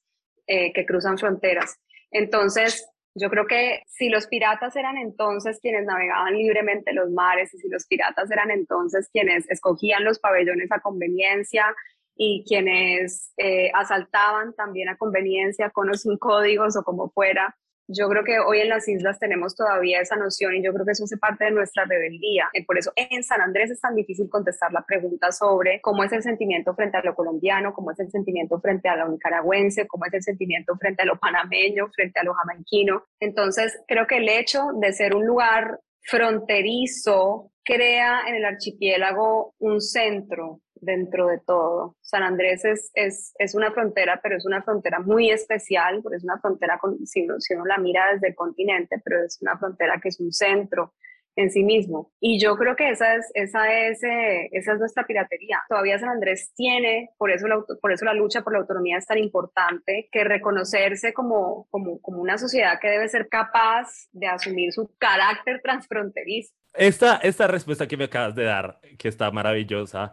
que 0.47 0.85
cruzan 0.87 1.17
fronteras. 1.17 1.79
Entonces, 2.11 2.87
yo 3.15 3.31
creo 3.31 3.47
que 3.47 3.83
si 3.87 4.09
los 4.09 4.27
piratas 4.27 4.75
eran 4.77 4.97
entonces 4.97 5.59
quienes 5.61 5.87
navegaban 5.87 6.35
libremente 6.35 6.93
los 6.93 7.11
mares 7.11 7.55
y 7.55 7.59
si 7.59 7.69
los 7.69 7.87
piratas 7.87 8.31
eran 8.31 8.51
entonces 8.51 9.09
quienes 9.13 9.49
escogían 9.51 10.05
los 10.05 10.19
pabellones 10.19 10.71
a 10.73 10.81
conveniencia 10.81 11.75
y 12.17 12.45
quienes 12.47 13.33
asaltaban 13.73 14.55
también 14.55 14.89
a 14.89 14.97
conveniencia 14.97 15.71
con 15.71 15.89
o 15.89 16.19
códigos 16.19 16.77
o 16.77 16.83
como 16.83 17.11
fuera, 17.11 17.57
yo 17.89 18.09
creo 18.09 18.25
que 18.25 18.39
hoy 18.39 18.61
en 18.61 18.69
las 18.71 18.89
islas 18.89 19.19
tenemos 19.19 19.55
todavía 19.55 20.01
esa 20.01 20.17
noción 20.17 20.55
y 20.55 20.65
yo 20.65 20.73
creo 20.73 20.87
que 20.87 20.93
eso 20.93 21.05
hace 21.05 21.19
parte 21.19 21.45
de 21.45 21.51
nuestra 21.51 21.85
rebeldía. 21.85 22.49
Y 22.53 22.65
por 22.65 22.79
eso 22.79 22.93
en 22.97 23.23
San 23.23 23.41
Andrés 23.41 23.71
es 23.71 23.81
tan 23.81 23.95
difícil 23.95 24.29
contestar 24.29 24.73
la 24.73 24.83
pregunta 24.83 25.33
sobre 25.33 25.81
cómo 25.81 26.05
es 26.05 26.13
el 26.13 26.23
sentimiento 26.23 26.75
frente 26.75 26.97
a 26.97 27.03
lo 27.03 27.15
colombiano, 27.15 27.75
cómo 27.75 27.91
es 27.91 28.01
el 28.01 28.11
sentimiento 28.11 28.61
frente 28.61 28.89
a 28.89 28.97
lo 28.97 29.09
nicaragüense, 29.09 29.87
cómo 29.87 30.07
es 30.07 30.15
el 30.15 30.23
sentimiento 30.23 30.77
frente 30.77 31.03
a 31.03 31.07
lo 31.07 31.19
panameño, 31.19 31.89
frente 31.95 32.21
a 32.21 32.25
lo 32.25 32.35
jamaiquino. 32.35 33.05
Entonces, 33.21 33.79
creo 33.87 34.07
que 34.07 34.19
el 34.19 34.29
hecho 34.29 34.69
de 34.81 34.93
ser 34.93 35.15
un 35.15 35.27
lugar 35.27 35.81
fronterizo 36.01 37.51
crea 37.65 38.23
en 38.29 38.35
el 38.37 38.45
archipiélago 38.45 39.55
un 39.59 39.81
centro 39.81 40.61
dentro 40.85 41.29
de 41.29 41.39
todo. 41.39 41.97
San 42.01 42.23
Andrés 42.23 42.65
es, 42.65 42.91
es, 42.95 43.35
es, 43.39 43.55
una 43.55 43.73
frontera, 43.73 44.21
pero 44.23 44.37
es 44.37 44.47
una 44.47 44.63
frontera 44.63 45.01
muy 45.01 45.31
especial, 45.31 46.01
porque 46.03 46.17
es 46.17 46.25
una 46.25 46.39
frontera, 46.39 46.79
con, 46.79 47.07
si, 47.07 47.23
uno, 47.23 47.41
si 47.41 47.55
uno 47.55 47.65
la 47.65 47.79
mira 47.79 48.13
desde 48.13 48.29
el 48.29 48.35
continente, 48.35 49.01
pero 49.05 49.25
es 49.25 49.39
una 49.43 49.59
frontera 49.59 50.01
que 50.01 50.09
es 50.09 50.21
un 50.21 50.33
centro 50.33 50.93
en 51.37 51.51
sí 51.51 51.65
mismo. 51.65 52.13
Y 52.21 52.41
yo 52.41 52.57
creo 52.57 52.77
que 52.77 52.91
esa 52.91 53.17
es, 53.17 53.31
esa 53.35 53.73
es, 53.73 54.03
eh, 54.05 54.49
esa 54.53 54.73
es 54.73 54.79
nuestra 54.79 55.07
piratería. 55.07 55.63
Todavía 55.69 55.99
San 55.99 56.11
Andrés 56.11 56.53
tiene, 56.55 57.11
por 57.19 57.31
eso, 57.31 57.49
la, 57.49 57.63
por 57.81 57.93
eso 57.93 58.05
la 58.05 58.15
lucha 58.15 58.43
por 58.43 58.53
la 58.53 58.61
autonomía 58.61 58.99
es 58.99 59.07
tan 59.07 59.19
importante, 59.19 60.09
que 60.13 60.25
reconocerse 60.25 61.13
como, 61.13 61.67
como, 61.71 62.01
como 62.01 62.21
una 62.21 62.39
sociedad 62.39 62.79
que 62.81 62.89
debe 62.89 63.09
ser 63.09 63.29
capaz 63.29 64.09
de 64.13 64.27
asumir 64.27 64.73
su 64.73 64.91
carácter 64.99 65.61
transfronterizo. 65.63 66.55
Esta, 66.73 67.17
esta 67.17 67.47
respuesta 67.47 67.87
que 67.87 67.97
me 67.97 68.05
acabas 68.05 68.35
de 68.35 68.45
dar, 68.45 68.81
que 68.99 69.09
está 69.09 69.31
maravillosa, 69.31 70.13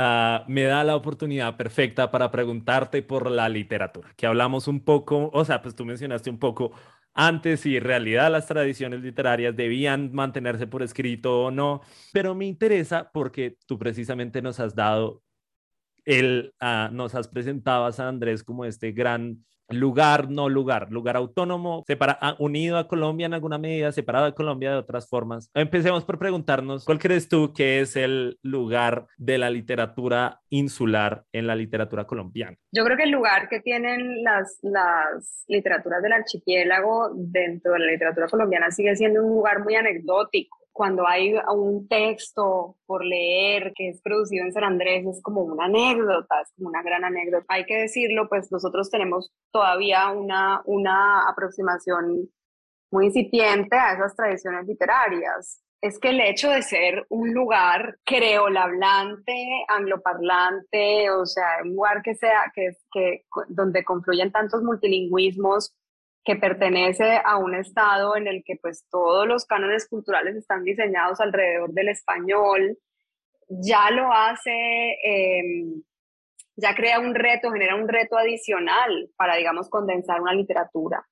Ah, 0.00 0.44
me 0.46 0.62
da 0.62 0.84
la 0.84 0.94
oportunidad 0.94 1.56
perfecta 1.56 2.12
para 2.12 2.30
preguntarte 2.30 3.02
por 3.02 3.28
la 3.32 3.48
literatura, 3.48 4.14
que 4.16 4.26
hablamos 4.28 4.68
un 4.68 4.84
poco, 4.84 5.28
o 5.32 5.44
sea, 5.44 5.60
pues 5.60 5.74
tú 5.74 5.84
mencionaste 5.84 6.30
un 6.30 6.38
poco 6.38 6.70
antes 7.14 7.60
si 7.62 7.76
en 7.76 7.82
realidad 7.82 8.30
las 8.30 8.46
tradiciones 8.46 9.00
literarias 9.00 9.56
debían 9.56 10.12
mantenerse 10.12 10.68
por 10.68 10.84
escrito 10.84 11.46
o 11.46 11.50
no, 11.50 11.80
pero 12.12 12.36
me 12.36 12.46
interesa 12.46 13.10
porque 13.12 13.56
tú 13.66 13.76
precisamente 13.76 14.40
nos 14.40 14.60
has 14.60 14.76
dado 14.76 15.24
el, 16.04 16.54
ah, 16.60 16.90
nos 16.92 17.16
has 17.16 17.26
presentado 17.26 17.84
a 17.84 17.92
San 17.92 18.06
Andrés 18.06 18.44
como 18.44 18.64
este 18.64 18.92
gran 18.92 19.44
lugar, 19.68 20.30
no 20.30 20.48
lugar, 20.48 20.90
lugar 20.90 21.16
autónomo, 21.16 21.84
separa, 21.86 22.18
ah, 22.20 22.36
unido 22.38 22.78
a 22.78 22.88
Colombia 22.88 23.26
en 23.26 23.34
alguna 23.34 23.58
medida, 23.58 23.92
separado 23.92 24.26
de 24.26 24.34
Colombia 24.34 24.72
de 24.72 24.78
otras 24.78 25.08
formas. 25.08 25.50
Empecemos 25.54 26.04
por 26.04 26.18
preguntarnos, 26.18 26.84
¿cuál 26.84 26.98
crees 26.98 27.28
tú 27.28 27.52
que 27.52 27.80
es 27.80 27.96
el 27.96 28.38
lugar 28.42 29.06
de 29.16 29.38
la 29.38 29.50
literatura 29.50 30.40
insular 30.48 31.24
en 31.32 31.46
la 31.46 31.54
literatura 31.54 32.06
colombiana? 32.06 32.56
Yo 32.72 32.84
creo 32.84 32.96
que 32.96 33.04
el 33.04 33.10
lugar 33.10 33.48
que 33.48 33.60
tienen 33.60 34.22
las, 34.22 34.58
las 34.62 35.44
literaturas 35.48 36.02
del 36.02 36.12
archipiélago 36.12 37.10
dentro 37.14 37.72
de 37.72 37.78
la 37.80 37.92
literatura 37.92 38.28
colombiana 38.28 38.70
sigue 38.70 38.96
siendo 38.96 39.24
un 39.24 39.34
lugar 39.34 39.62
muy 39.62 39.74
anecdótico 39.74 40.58
cuando 40.78 41.08
hay 41.08 41.34
un 41.52 41.88
texto 41.88 42.76
por 42.86 43.04
leer 43.04 43.72
que 43.74 43.88
es 43.88 44.00
producido 44.00 44.44
en 44.44 44.52
San 44.52 44.62
Andrés, 44.62 45.04
es 45.06 45.20
como 45.20 45.42
una 45.42 45.64
anécdota, 45.64 46.40
es 46.40 46.52
como 46.54 46.68
una 46.68 46.84
gran 46.84 47.04
anécdota. 47.04 47.44
Hay 47.48 47.66
que 47.66 47.78
decirlo, 47.78 48.28
pues 48.28 48.52
nosotros 48.52 48.88
tenemos 48.88 49.32
todavía 49.50 50.08
una, 50.10 50.62
una 50.66 51.28
aproximación 51.28 52.30
muy 52.92 53.06
incipiente 53.06 53.76
a 53.76 53.94
esas 53.94 54.14
tradiciones 54.14 54.68
literarias. 54.68 55.64
Es 55.80 55.98
que 55.98 56.10
el 56.10 56.20
hecho 56.20 56.48
de 56.48 56.62
ser 56.62 57.04
un 57.08 57.34
lugar 57.34 57.98
creolablante, 58.04 59.64
angloparlante, 59.66 61.10
o 61.10 61.26
sea, 61.26 61.58
un 61.64 61.74
lugar 61.74 62.02
que 62.02 62.14
sea, 62.14 62.52
que, 62.54 62.76
que 62.92 63.24
donde 63.48 63.82
confluyen 63.82 64.30
tantos 64.30 64.62
multilingüismos, 64.62 65.74
que 66.28 66.36
pertenece 66.36 67.22
a 67.24 67.38
un 67.38 67.54
estado 67.54 68.14
en 68.14 68.28
el 68.28 68.44
que 68.44 68.56
pues 68.60 68.84
todos 68.90 69.26
los 69.26 69.46
cánones 69.46 69.88
culturales 69.88 70.36
están 70.36 70.62
diseñados 70.62 71.20
alrededor 71.20 71.70
del 71.70 71.88
español, 71.88 72.76
ya 73.48 73.90
lo 73.90 74.12
hace, 74.12 74.50
em, 75.02 75.82
ya 76.54 76.74
crea 76.74 77.00
un 77.00 77.14
reto, 77.14 77.50
genera 77.50 77.76
un 77.76 77.88
reto 77.88 78.18
adicional 78.18 79.08
para, 79.16 79.36
digamos, 79.36 79.70
condensar 79.70 80.20
una 80.20 80.34
literatura. 80.34 81.02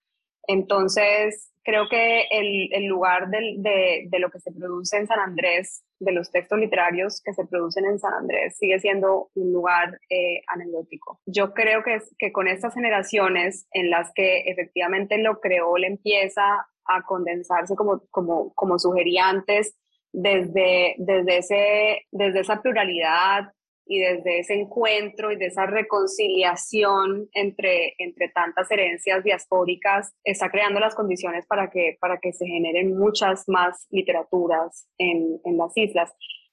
Entonces, 0.46 1.52
creo 1.66 1.88
que 1.88 2.26
el, 2.30 2.86
lugar 2.86 3.28
de, 3.28 4.08
lo 4.18 4.30
que 4.30 4.38
se 4.38 4.52
produce 4.52 4.96
en 4.96 5.06
San 5.06 5.18
Andrés, 5.18 5.82
de 5.98 6.12
los 6.12 6.30
textos 6.30 6.58
literarios 6.58 7.20
que 7.24 7.32
se 7.32 7.44
producen 7.44 7.86
en 7.86 7.98
San 7.98 8.14
Andrés, 8.14 8.56
sigue 8.56 8.78
siendo 8.78 9.30
un 9.34 9.52
lugar 9.52 9.98
eh, 10.08 10.42
anecdótico. 10.46 11.20
Yo 11.26 11.54
creo 11.54 11.82
que, 11.82 11.98
que 12.18 12.32
con 12.32 12.46
estas 12.46 12.74
generaciones 12.74 13.66
en 13.72 13.90
las 13.90 14.12
que 14.14 14.42
efectivamente 14.46 15.18
lo 15.18 15.40
creó, 15.40 15.76
le 15.76 15.88
empieza 15.88 16.66
a 16.84 17.02
condensarse 17.02 17.74
como, 17.74 18.02
como, 18.10 18.52
como 18.54 18.78
sugería 18.78 19.28
antes, 19.28 19.76
desde, 20.12 20.94
desde, 20.98 21.38
ese, 21.38 22.06
desde 22.10 22.40
esa 22.40 22.62
pluralidad, 22.62 23.52
y 23.86 24.00
desde 24.00 24.40
ese 24.40 24.54
encuentro 24.54 25.30
y 25.30 25.36
de 25.36 25.46
esa 25.46 25.66
reconciliación 25.66 27.28
entre, 27.32 27.94
entre 27.98 28.28
tantas 28.30 28.70
herencias 28.70 29.22
diaspóricas 29.22 30.12
está 30.24 30.50
creando 30.50 30.80
las 30.80 30.94
condiciones 30.94 31.46
para 31.46 31.70
que, 31.70 31.96
para 32.00 32.18
que 32.18 32.32
se 32.32 32.46
generen 32.46 32.98
muchas 32.98 33.48
más 33.48 33.86
literaturas 33.90 34.88
en, 34.98 35.40
en 35.44 35.56
las 35.56 35.76
islas. 35.76 36.12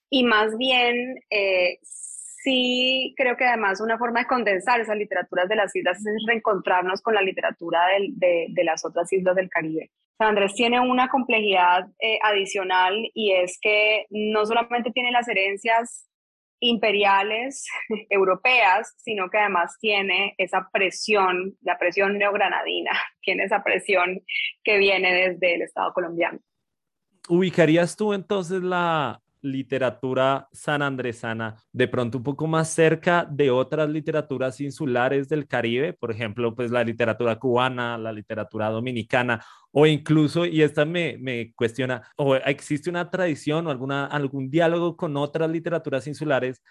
Y 0.09 0.23
más 0.23 0.55
bien, 0.57 1.15
eh, 1.31 1.79
sí 1.81 3.15
creo 3.17 3.35
que 3.35 3.45
además 3.45 3.81
una 3.81 3.97
forma 3.97 4.19
de 4.19 4.27
condensar 4.27 4.79
esas 4.79 4.97
literaturas 4.97 5.49
de 5.49 5.55
las 5.55 5.75
islas 5.75 5.97
es 5.97 6.23
reencontrarnos 6.27 7.01
con 7.01 7.15
la 7.15 7.21
literatura 7.21 7.79
de, 8.17 8.47
de, 8.49 8.63
las 8.63 8.85
otras 8.85 9.11
islas 9.11 9.35
del 9.35 9.49
Caribe. 9.49 9.89
San 10.17 10.29
Andrés 10.29 10.53
tiene 10.53 10.79
una 10.79 11.09
complejidad 11.09 11.87
eh, 11.99 12.19
adicional 12.21 12.95
y 13.15 13.31
es 13.31 13.57
que 13.59 14.05
no 14.11 14.45
solamente 14.45 14.91
tiene 14.91 15.11
las 15.11 15.27
herencias 15.27 16.07
imperiales 16.63 17.67
europeas, 18.09 18.93
sino 18.97 19.29
que 19.29 19.37
además 19.37 19.77
tiene 19.79 20.33
esa 20.37 20.69
presión, 20.71 21.55
la 21.61 21.77
presión 21.77 22.17
neogranadina, 22.17 22.91
tiene 23.21 23.43
esa 23.43 23.63
presión 23.63 24.21
que 24.63 24.77
viene 24.77 25.13
desde 25.13 25.55
el 25.55 25.61
Estado 25.63 25.93
colombiano. 25.93 26.39
¿Ubicarías 27.29 27.95
tú 27.95 28.13
entonces 28.13 28.61
la 28.61 29.21
literatura 29.43 30.47
sanandresana 30.51 31.55
de 31.71 31.87
pronto 31.87 32.17
un 32.17 32.23
poco 32.23 32.47
más 32.47 32.69
cerca 32.69 33.27
de 33.29 33.51
otras 33.51 33.89
literaturas 33.89 34.59
insulares 34.61 35.29
del 35.29 35.47
Caribe, 35.47 35.93
por 35.93 36.11
ejemplo, 36.11 36.55
pues 36.55 36.71
la 36.71 36.83
literatura 36.83 37.37
cubana, 37.37 37.97
la 37.97 38.11
literatura 38.11 38.69
dominicana, 38.69 39.43
o 39.71 39.85
incluso, 39.85 40.45
y 40.45 40.61
esta 40.61 40.85
me, 40.85 41.17
me 41.19 41.53
cuestiona, 41.53 42.01
o 42.15 42.35
existe 42.35 42.89
una 42.89 43.09
tradición 43.09 43.67
o 43.67 43.71
alguna, 43.71 44.05
algún 44.05 44.49
diálogo 44.49 44.97
con 44.97 45.17
otras 45.17 45.49
literaturas 45.49 46.07
insulares 46.07 46.63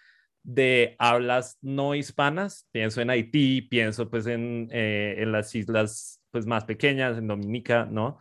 de 0.42 0.96
hablas 0.98 1.58
no 1.61 1.94
hispanas, 1.94 2.66
pienso 2.72 3.00
en 3.00 3.11
Haití, 3.11 3.62
pienso 3.62 4.11
pues 4.11 4.26
en, 4.26 4.68
eh, 4.72 5.16
en 5.18 5.30
las 5.30 5.54
islas 5.54 6.20
pues 6.30 6.46
más 6.46 6.64
pequeñas, 6.64 7.18
en 7.18 7.28
Dominica, 7.28 7.87
¿no? 7.90 8.18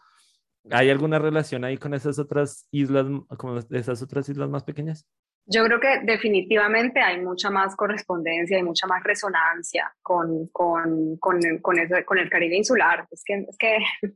¿Hay 0.69 0.89
alguna 0.89 1.17
relación 1.17 1.63
ahí 1.63 1.77
con 1.77 1.93
esas 1.93 2.19
otras 2.19 2.67
islas, 2.71 3.07
con 3.37 3.65
esas 3.71 4.01
otras 4.01 4.29
islas 4.29 4.49
más 4.49 4.63
pequeñas? 4.63 5.07
Yo 5.47 5.65
creo 5.65 5.79
que 5.79 6.01
definitivamente 6.03 6.99
hay 6.99 7.19
mucha 7.19 7.49
más 7.49 7.75
correspondencia 7.75 8.59
y 8.59 8.63
mucha 8.63 8.85
más 8.85 9.03
resonancia 9.03 9.91
con, 10.01 10.47
con, 10.49 11.17
con, 11.17 11.39
con, 11.61 11.79
eso, 11.79 11.95
con 12.05 12.19
el 12.19 12.29
Caribe 12.29 12.57
insular. 12.57 13.07
Es 13.09 13.23
que, 13.25 13.45
es 13.49 13.57
que 13.57 13.79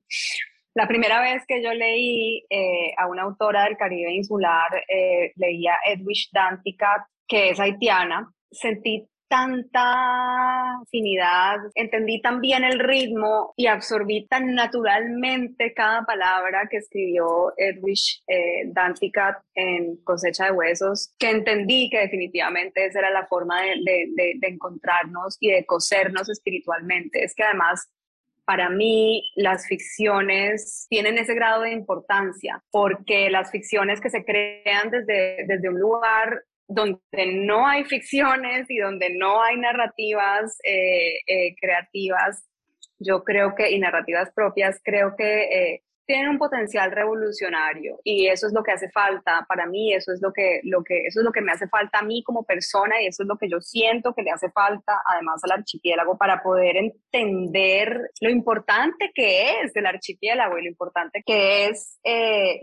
la 0.76 0.88
primera 0.88 1.20
vez 1.22 1.44
que 1.48 1.64
yo 1.64 1.74
leí 1.74 2.46
eh, 2.50 2.94
a 2.98 3.08
una 3.08 3.24
autora 3.24 3.64
del 3.64 3.76
Caribe 3.76 4.14
insular, 4.14 4.84
eh, 4.88 5.34
leía 5.36 5.74
Edwidge 5.86 6.30
Danticat, 6.32 7.08
que 7.28 7.50
es 7.50 7.60
haitiana, 7.60 8.32
sentí 8.52 9.08
tanta 9.28 10.80
afinidad, 10.82 11.58
entendí 11.74 12.22
también 12.22 12.64
el 12.64 12.80
ritmo 12.80 13.54
y 13.56 13.68
absorbí 13.68 14.28
tan 14.28 14.54
naturalmente 14.54 15.74
cada 15.74 16.04
palabra 16.04 16.68
que 16.70 16.78
escribió 16.78 17.54
Edwidge 17.58 18.22
eh, 18.28 18.64
Danticat 18.68 19.38
en 19.56 19.98
Cosecha 20.04 20.46
de 20.46 20.52
Huesos, 20.52 21.14
que 21.18 21.32
entendí 21.32 21.90
que 21.90 22.00
definitivamente 22.00 22.86
esa 22.86 23.00
era 23.00 23.10
la 23.10 23.26
forma 23.28 23.62
de, 23.62 24.38
de 24.40 24.48
encontrarnos 24.48 25.38
y 25.40 25.52
de 25.52 25.66
cosernos 25.66 26.30
espiritualmente. 26.30 27.24
Es 27.24 27.34
que 27.34 27.44
además 27.44 27.90
para 28.46 28.70
mí 28.70 29.32
las 29.36 29.68
ficciones 29.68 30.86
tienen 30.90 31.18
ese 31.18 31.34
grado 31.34 31.64
de 31.64 31.72
importancia 31.72 32.64
porque 32.72 33.30
las 33.30 33.52
ficciones 33.52 34.00
que 34.00 34.10
se 34.10 34.24
crean 34.24 34.92
desde, 34.92 35.46
desde 35.48 35.70
un 35.70 35.80
lugar 35.80 36.44
donde 36.68 37.00
no 37.34 37.68
hay 37.68 37.84
ficciones 37.86 38.70
y 38.70 38.78
donde 38.78 39.12
no 39.12 39.42
hay 39.42 39.58
narrativas 39.58 40.58
eh, 40.64 41.20
eh, 41.28 41.56
creativas, 41.60 42.44
yo 43.00 43.24
creo 43.24 43.56
que, 43.56 43.72
y 43.72 43.80
narrativas 43.80 44.32
propias, 44.34 44.80
creo 44.84 45.16
que 45.16 45.44
eh, 45.44 45.84
tienen 46.06 46.30
un 46.30 46.38
potencial 46.38 46.92
revolucionario 46.92 48.00
y 48.04 48.28
eso 48.28 48.48
es 48.48 48.54
lo 48.54 48.64
que 48.64 48.72
hace 48.72 48.90
falta 48.90 49.46
para 49.48 49.66
mí, 49.66 49.94
eso 49.94 50.12
es 50.12 50.22
lo 50.22 50.32
que, 50.32 50.62
lo 50.64 50.84
que, 50.84 51.08
eso 51.08 51.20
es 51.20 51.26
lo 51.26 51.32
que 51.32 51.42
me 51.42 51.52
hace 51.52 51.68
falta 51.68 52.00
a 52.00 52.04
mí 52.04 52.24
como 52.24 52.44
persona 52.44 53.02
y 53.02 53.08
eso 53.08 53.24
es 53.24 53.28
lo 53.28 53.38
que 53.38 53.50
yo 53.50 53.60
siento 53.62 54.14
que 54.14 54.24
le 54.24 54.32
hace 54.32 54.50
falta 54.52 55.02
además 55.06 55.42
al 55.44 55.60
archipiélago 55.60 56.18
para 56.18 56.42
poder 56.42 56.78
entender 56.78 58.12
lo 58.22 58.30
importante 58.30 59.12
que 59.14 59.62
es 59.62 59.76
el 59.76 59.86
archipiélago 59.86 60.58
y 60.58 60.64
lo 60.64 60.70
importante 60.70 61.24
que 61.26 61.68
es 61.68 62.00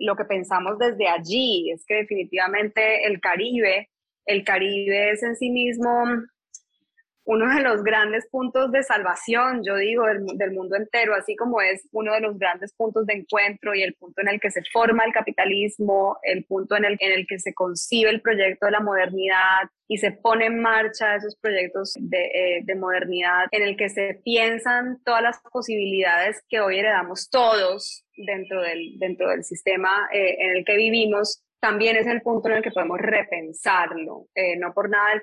lo 0.00 0.16
que 0.16 0.24
pensamos 0.24 0.78
desde 0.78 1.08
allí. 1.08 1.70
Es 1.70 1.84
que 1.86 1.94
definitivamente 1.94 3.06
el 3.06 3.20
Caribe 3.20 3.88
el 4.24 4.44
Caribe 4.44 5.10
es 5.10 5.22
en 5.22 5.36
sí 5.36 5.50
mismo 5.50 6.04
uno 7.24 7.54
de 7.54 7.62
los 7.62 7.82
grandes 7.84 8.28
puntos 8.30 8.72
de 8.72 8.82
salvación, 8.82 9.62
yo 9.64 9.76
digo, 9.76 10.04
del, 10.06 10.52
mundo 10.52 10.76
entero, 10.76 11.14
así 11.14 11.36
como 11.36 11.60
es 11.60 11.88
uno 11.92 12.14
de 12.14 12.20
los 12.20 12.38
grandes 12.38 12.72
puntos 12.74 13.06
de 13.06 13.14
encuentro 13.14 13.74
y 13.74 13.82
el 13.82 13.94
punto 13.94 14.22
en 14.22 14.28
el 14.28 14.40
que 14.40 14.50
se 14.50 14.62
forma 14.72 15.04
el 15.04 15.12
capitalismo, 15.12 16.18
el 16.22 16.44
punto 16.44 16.76
en 16.76 16.84
el, 16.84 16.96
en 16.98 17.12
el 17.12 17.26
que 17.26 17.38
se 17.38 17.54
concibe 17.54 18.10
el 18.10 18.20
proyecto 18.20 18.66
de 18.66 18.72
la 18.72 18.80
modernidad 18.80 19.68
y 19.86 19.98
se 19.98 20.10
pone 20.10 20.46
en 20.46 20.60
marcha 20.60 21.16
esos 21.16 21.36
proyectos 21.36 21.94
de, 21.98 22.62
eh, 22.66 22.74
modernidad, 22.74 23.46
en 23.50 23.62
el 23.62 23.76
que 23.76 23.88
se 23.88 24.20
piensan 24.24 24.98
todas 25.04 25.22
las 25.22 25.40
posibilidades 25.52 26.42
que 26.48 26.60
hoy 26.60 26.78
heredamos 26.78 27.28
todos 27.30 28.04
dentro 28.16 28.62
del, 28.62 28.98
dentro 28.98 29.28
del 29.28 29.44
sistema 29.44 30.08
eh, 30.12 30.36
en 30.38 30.56
el 30.56 30.64
que 30.64 30.76
vivimos 30.76 31.42
también 31.60 31.96
es 31.96 32.08
el 32.08 32.22
punto 32.22 32.48
en 32.48 32.56
el 32.56 32.62
que 32.62 32.72
podemos 32.72 32.98
repensarlo. 32.98 34.26
Eh, 34.34 34.56
no 34.56 34.74
por 34.74 34.90
nada 34.90 35.12
el 35.12 35.20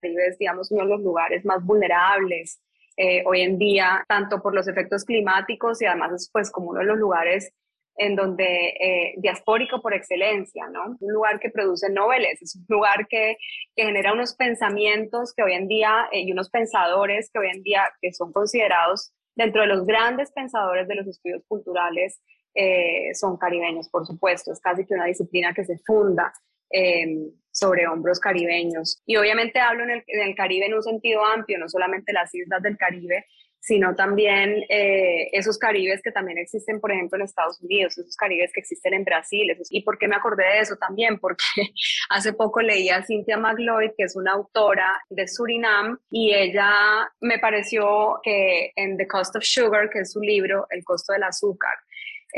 Caribe 0.00 0.36
digamos, 0.38 0.70
uno 0.70 0.84
de 0.84 0.90
los 0.90 1.00
lugares 1.00 1.44
más 1.44 1.64
vulnerables 1.64 2.60
eh, 2.96 3.22
hoy 3.26 3.42
en 3.42 3.58
día, 3.58 4.04
tanto 4.08 4.40
por 4.40 4.54
los 4.54 4.68
efectos 4.68 5.04
climáticos 5.04 5.82
y 5.82 5.86
además 5.86 6.12
es 6.12 6.30
pues 6.32 6.50
como 6.50 6.70
uno 6.70 6.80
de 6.80 6.86
los 6.86 6.98
lugares 6.98 7.52
en 7.98 8.14
donde 8.14 8.68
eh, 8.80 9.14
diaspórico 9.16 9.80
por 9.80 9.94
excelencia, 9.94 10.68
¿no? 10.68 10.96
Un 11.00 11.12
lugar 11.12 11.40
que 11.40 11.50
produce 11.50 11.90
noveles, 11.90 12.40
es 12.42 12.56
un 12.56 12.66
lugar 12.68 13.06
que, 13.08 13.36
que 13.74 13.84
genera 13.84 14.12
unos 14.12 14.34
pensamientos 14.34 15.32
que 15.34 15.42
hoy 15.42 15.54
en 15.54 15.66
día, 15.66 16.08
y 16.12 16.30
unos 16.30 16.50
pensadores 16.50 17.30
que 17.30 17.38
hoy 17.38 17.48
en 17.54 17.62
día, 17.62 17.88
que 18.00 18.12
son 18.12 18.32
considerados 18.32 19.12
dentro 19.34 19.62
de 19.62 19.68
los 19.68 19.86
grandes 19.86 20.32
pensadores 20.32 20.88
de 20.88 20.94
los 20.94 21.06
estudios 21.06 21.42
culturales 21.46 22.20
eh, 22.54 23.14
son 23.14 23.36
caribeños, 23.36 23.88
por 23.90 24.06
supuesto. 24.06 24.52
Es 24.52 24.60
casi 24.60 24.84
que 24.86 24.94
una 24.94 25.04
disciplina 25.04 25.52
que 25.54 25.64
se 25.64 25.78
funda 25.78 26.32
em, 26.70 27.30
sobre 27.56 27.86
hombros 27.86 28.20
caribeños. 28.20 29.02
Y 29.06 29.16
obviamente 29.16 29.58
hablo 29.60 29.84
en 29.84 30.02
el, 30.06 30.34
Caribe 30.34 30.66
en 30.66 30.74
un 30.74 30.82
sentido 30.82 31.24
amplio, 31.24 31.58
no 31.58 31.68
solamente 31.68 32.12
las 32.12 32.34
islas 32.34 32.62
del 32.62 32.76
Caribe, 32.76 33.24
sino 33.60 33.94
también 33.94 34.62
eh, 34.68 35.30
esos 35.32 35.58
caribes 35.58 36.02
que 36.02 36.12
también 36.12 36.38
existen, 36.38 36.80
por 36.80 36.92
ejemplo, 36.92 37.18
en 37.18 37.24
Estados 37.24 37.60
Unidos, 37.62 37.96
esos 37.96 38.14
caribes 38.14 38.52
que 38.52 38.60
existen 38.60 38.92
en 38.92 39.04
Brasil. 39.04 39.56
¿Y 39.70 39.82
por 39.82 39.98
qué 39.98 40.06
me 40.06 40.16
acordé 40.16 40.44
de 40.44 40.60
eso 40.60 40.76
también? 40.76 41.18
Porque 41.18 41.44
hace 42.10 42.34
poco 42.34 42.60
leí 42.60 42.90
a 42.90 43.02
Cynthia 43.02 43.38
McLeod, 43.38 43.94
que 43.96 44.04
es 44.04 44.14
una 44.16 44.34
autora 44.34 45.02
de 45.08 45.26
Surinam, 45.26 45.98
y 46.10 46.34
ella 46.34 47.10
me 47.20 47.38
pareció 47.38 48.20
que 48.22 48.70
en 48.76 48.98
The 48.98 49.08
Cost 49.08 49.34
of 49.34 49.44
Sugar, 49.44 49.88
que 49.90 50.00
es 50.00 50.12
su 50.12 50.20
libro, 50.20 50.66
El 50.70 50.84
costo 50.84 51.14
del 51.14 51.22
azúcar, 51.22 51.74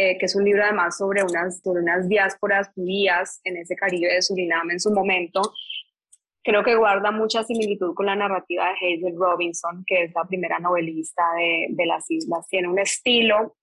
eh, 0.01 0.17
que 0.17 0.27
es 0.27 0.37
un 0.37 0.45
libro 0.45 0.63
además 0.63 0.97
sobre 0.97 1.25
unas, 1.25 1.61
sobre 1.61 1.83
unas 1.83 2.09
diásporas 2.09 2.71
judías 2.73 3.41
en 3.43 3.57
ese 3.57 3.75
Caribe 3.75 4.15
de 4.15 4.23
Surinam 4.23 4.71
en 4.71 4.79
su 4.79 4.93
momento. 4.93 5.43
Creo 6.45 6.63
que 6.63 6.77
guarda 6.77 7.11
mucha 7.11 7.43
similitud 7.43 7.95
con 7.95 8.07
la 8.07 8.15
narrativa 8.15 8.67
de 8.67 8.95
Hazel 8.95 9.19
Robinson, 9.19 9.83
que 9.85 10.05
es 10.05 10.13
la 10.15 10.25
primera 10.25 10.61
novelista 10.61 11.25
de, 11.37 11.67
de 11.71 11.87
las 11.87 12.09
islas. 12.13 12.47
Tiene 12.49 12.69
un 12.69 12.79
estilo 12.79 13.57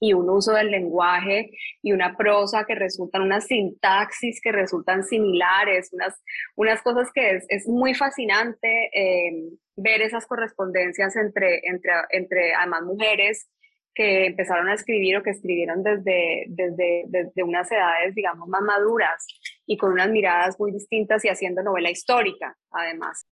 y 0.00 0.14
un 0.14 0.30
uso 0.30 0.52
del 0.54 0.70
lenguaje 0.70 1.50
y 1.82 1.92
una 1.92 2.16
prosa 2.16 2.64
que 2.64 2.74
resultan, 2.74 3.20
unas 3.20 3.46
sintaxis 3.46 4.40
que 4.40 4.52
resultan 4.52 5.04
similares, 5.04 5.90
unas, 5.92 6.18
unas 6.56 6.80
cosas 6.80 7.10
que 7.12 7.36
es, 7.36 7.44
es 7.50 7.68
muy 7.68 7.92
fascinante 7.92 8.88
eh, 8.94 9.50
ver 9.76 10.00
esas 10.00 10.26
correspondencias 10.26 11.14
entre, 11.16 11.60
entre, 11.64 11.92
entre 12.08 12.54
además 12.54 12.84
mujeres 12.84 13.50
que 13.94 14.26
empezaron 14.26 14.68
a 14.68 14.74
escribir 14.74 15.16
o 15.16 15.22
que 15.22 15.30
escribieron 15.30 15.82
desde, 15.82 16.44
desde, 16.48 17.04
desde 17.06 17.42
unas 17.42 17.70
edades, 17.70 18.14
digamos, 18.14 18.48
más 18.48 18.62
maduras 18.62 19.26
y 19.66 19.76
con 19.76 19.92
unas 19.92 20.10
miradas 20.10 20.58
muy 20.58 20.72
distintas 20.72 21.24
y 21.24 21.28
haciendo 21.28 21.62
novela 21.62 21.90
histórica, 21.90 22.56
además. 22.70 23.26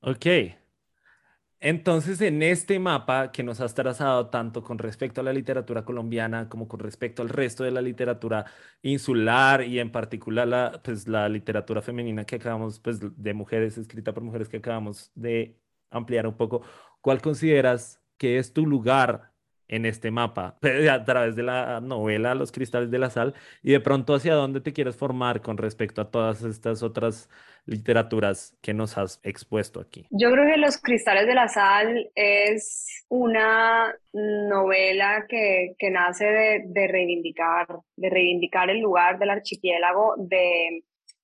Ok. 0.00 0.26
Entonces, 1.64 2.20
en 2.20 2.42
este 2.42 2.80
mapa 2.80 3.30
que 3.30 3.44
nos 3.44 3.60
has 3.60 3.72
trazado 3.72 4.30
tanto 4.30 4.64
con 4.64 4.78
respecto 4.78 5.20
a 5.20 5.24
la 5.24 5.32
literatura 5.32 5.84
colombiana 5.84 6.48
como 6.48 6.66
con 6.66 6.80
respecto 6.80 7.22
al 7.22 7.28
resto 7.28 7.62
de 7.62 7.70
la 7.70 7.80
literatura 7.80 8.46
insular 8.82 9.62
y 9.62 9.78
en 9.78 9.92
particular 9.92 10.48
la, 10.48 10.80
pues, 10.82 11.06
la 11.06 11.28
literatura 11.28 11.80
femenina 11.80 12.24
que 12.24 12.36
acabamos, 12.36 12.80
pues, 12.80 12.98
de 13.00 13.32
mujeres, 13.32 13.78
escrita 13.78 14.12
por 14.12 14.24
mujeres 14.24 14.48
que 14.48 14.56
acabamos 14.56 15.12
de 15.14 15.56
ampliar 15.90 16.26
un 16.26 16.36
poco, 16.36 16.62
¿cuál 17.00 17.22
consideras 17.22 18.02
que 18.18 18.38
es 18.38 18.52
tu 18.52 18.66
lugar 18.66 19.31
en 19.72 19.86
este 19.86 20.10
mapa 20.10 20.56
a 20.90 21.04
través 21.04 21.34
de 21.34 21.42
la 21.42 21.80
novela 21.80 22.34
Los 22.34 22.52
Cristales 22.52 22.90
de 22.90 22.98
la 22.98 23.10
Sal 23.10 23.34
y 23.62 23.72
de 23.72 23.80
pronto 23.80 24.14
hacia 24.14 24.34
dónde 24.34 24.60
te 24.60 24.72
quieres 24.72 24.96
formar 24.96 25.40
con 25.40 25.56
respecto 25.56 26.02
a 26.02 26.10
todas 26.10 26.42
estas 26.44 26.82
otras 26.82 27.30
literaturas 27.64 28.56
que 28.60 28.74
nos 28.74 28.98
has 28.98 29.20
expuesto 29.22 29.80
aquí. 29.80 30.06
Yo 30.10 30.30
creo 30.30 30.46
que 30.46 30.58
Los 30.58 30.78
Cristales 30.78 31.26
de 31.26 31.34
la 31.34 31.48
Sal 31.48 32.10
es 32.14 33.04
una 33.08 33.94
novela 34.12 35.24
que, 35.26 35.74
que 35.78 35.90
nace 35.90 36.26
de, 36.26 36.62
de 36.66 36.88
reivindicar, 36.88 37.66
de 37.96 38.10
reivindicar 38.10 38.68
el 38.68 38.80
lugar 38.80 39.18
del 39.18 39.30
archipiélago, 39.30 40.16
de 40.18 40.82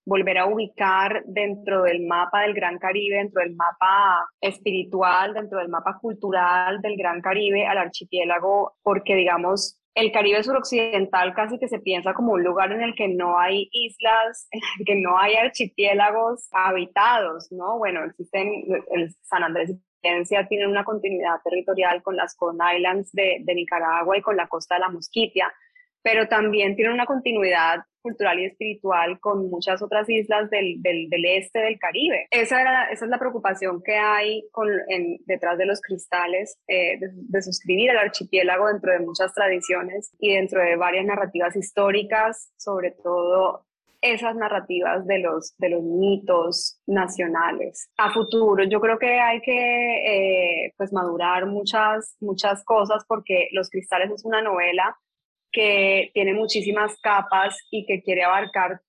volver 0.09 0.39
a 0.39 0.47
ubicar 0.47 1.23
dentro 1.27 1.83
del 1.83 2.07
mapa 2.07 2.43
del 2.43 2.55
Gran 2.55 2.79
Caribe, 2.79 3.17
dentro 3.17 3.43
del 3.43 3.55
mapa 3.55 4.27
espiritual, 4.41 5.35
dentro 5.35 5.59
del 5.59 5.69
mapa 5.69 5.99
cultural 6.01 6.81
del 6.81 6.97
Gran 6.97 7.21
Caribe 7.21 7.67
al 7.67 7.77
archipiélago, 7.77 8.77
porque 8.83 9.15
digamos, 9.15 9.79
el 9.95 10.11
Caribe 10.11 10.43
suroccidental 10.43 11.35
casi 11.35 11.59
que 11.59 11.69
se 11.69 11.81
piensa 11.81 12.15
como 12.15 12.33
un 12.33 12.43
lugar 12.43 12.73
en 12.73 12.81
el 12.81 12.95
que 12.95 13.09
no 13.09 13.39
hay 13.39 13.69
islas, 13.71 14.49
en 14.51 14.61
el 14.79 14.87
que 14.87 14.95
no 14.95 15.19
hay 15.19 15.35
archipiélagos 15.35 16.49
habitados, 16.53 17.53
¿no? 17.53 17.77
Bueno, 17.77 18.05
existen, 18.05 18.65
el 18.93 19.15
San 19.23 19.43
Andrés 19.43 19.75
y 20.01 20.49
tienen 20.49 20.71
una 20.71 20.85
continuidad 20.85 21.41
territorial 21.45 22.03
con 22.03 22.17
las 22.17 22.35
Corn 22.37 22.59
Islands 22.77 23.13
de, 23.13 23.39
de 23.41 23.55
Nicaragua 23.55 24.17
y 24.17 24.23
con 24.23 24.37
la 24.37 24.47
costa 24.47 24.77
de 24.77 24.83
la 24.83 24.89
Mosquitia, 24.89 25.53
pero 26.03 26.29
también 26.29 26.77
tiene 26.77 26.95
una 26.95 27.05
continuidad 27.05 27.81
cultural 28.03 28.39
y 28.39 28.47
espiritual 28.47 29.19
con 29.21 29.49
muchas 29.51 29.83
otras 29.83 30.09
islas 30.09 30.51
del, 30.51 30.81
del, 30.83 31.09
del 31.09 31.25
este 31.25 31.61
del 31.61 31.79
Caribe. 31.79 32.27
Esa, 32.31 32.61
era, 32.61 32.85
esa 32.91 33.05
es 33.05 33.11
la 33.11 33.19
preocupación 33.19 33.83
que 33.83 33.97
hay 33.97 34.45
con, 34.51 34.69
detrás 35.27 35.59
de 35.59 35.67
los 35.67 35.81
cristales, 35.81 36.59
eh, 36.67 36.99
de, 37.01 37.43
suscribir 37.43 37.91
al 37.91 37.99
archipiélago 37.99 38.69
dentro 38.69 38.93
de 38.93 39.01
muchas 39.01 39.33
tradiciones 39.35 40.13
y 40.19 40.35
dentro 40.35 40.61
de 40.61 40.77
varias 40.77 41.07
narrativas 41.07 41.57
históricas, 41.57 42.53
sobre 42.57 42.93
todo 42.93 43.65
esas 44.01 44.37
narrativas 44.37 45.07
de 45.07 45.19
los, 45.19 45.57
de 45.59 45.71
los 45.71 45.83
mitos 45.83 46.81
nacionales. 46.87 47.91
A 47.97 48.11
futuro, 48.13 48.65
yo 48.65 48.81
creo 48.81 48.99
que 48.99 49.19
hay 49.19 49.41
que 49.41 50.67
eh, 50.67 50.75
pues 50.77 50.93
madurar 50.93 51.47
muchas, 51.47 52.17
muchas 52.21 52.65
cosas 52.65 53.05
porque 53.09 53.49
Los 53.53 53.71
Cristales 53.71 54.11
es 54.13 54.25
una 54.25 54.41
novela 54.41 54.97
que 55.53 56.11
tiene 56.15 56.35
muchísimas 56.35 56.97
capas 57.01 57.57
y 57.71 57.87
que 57.87 58.03
quiere 58.03 58.25
abarcar 58.25 58.81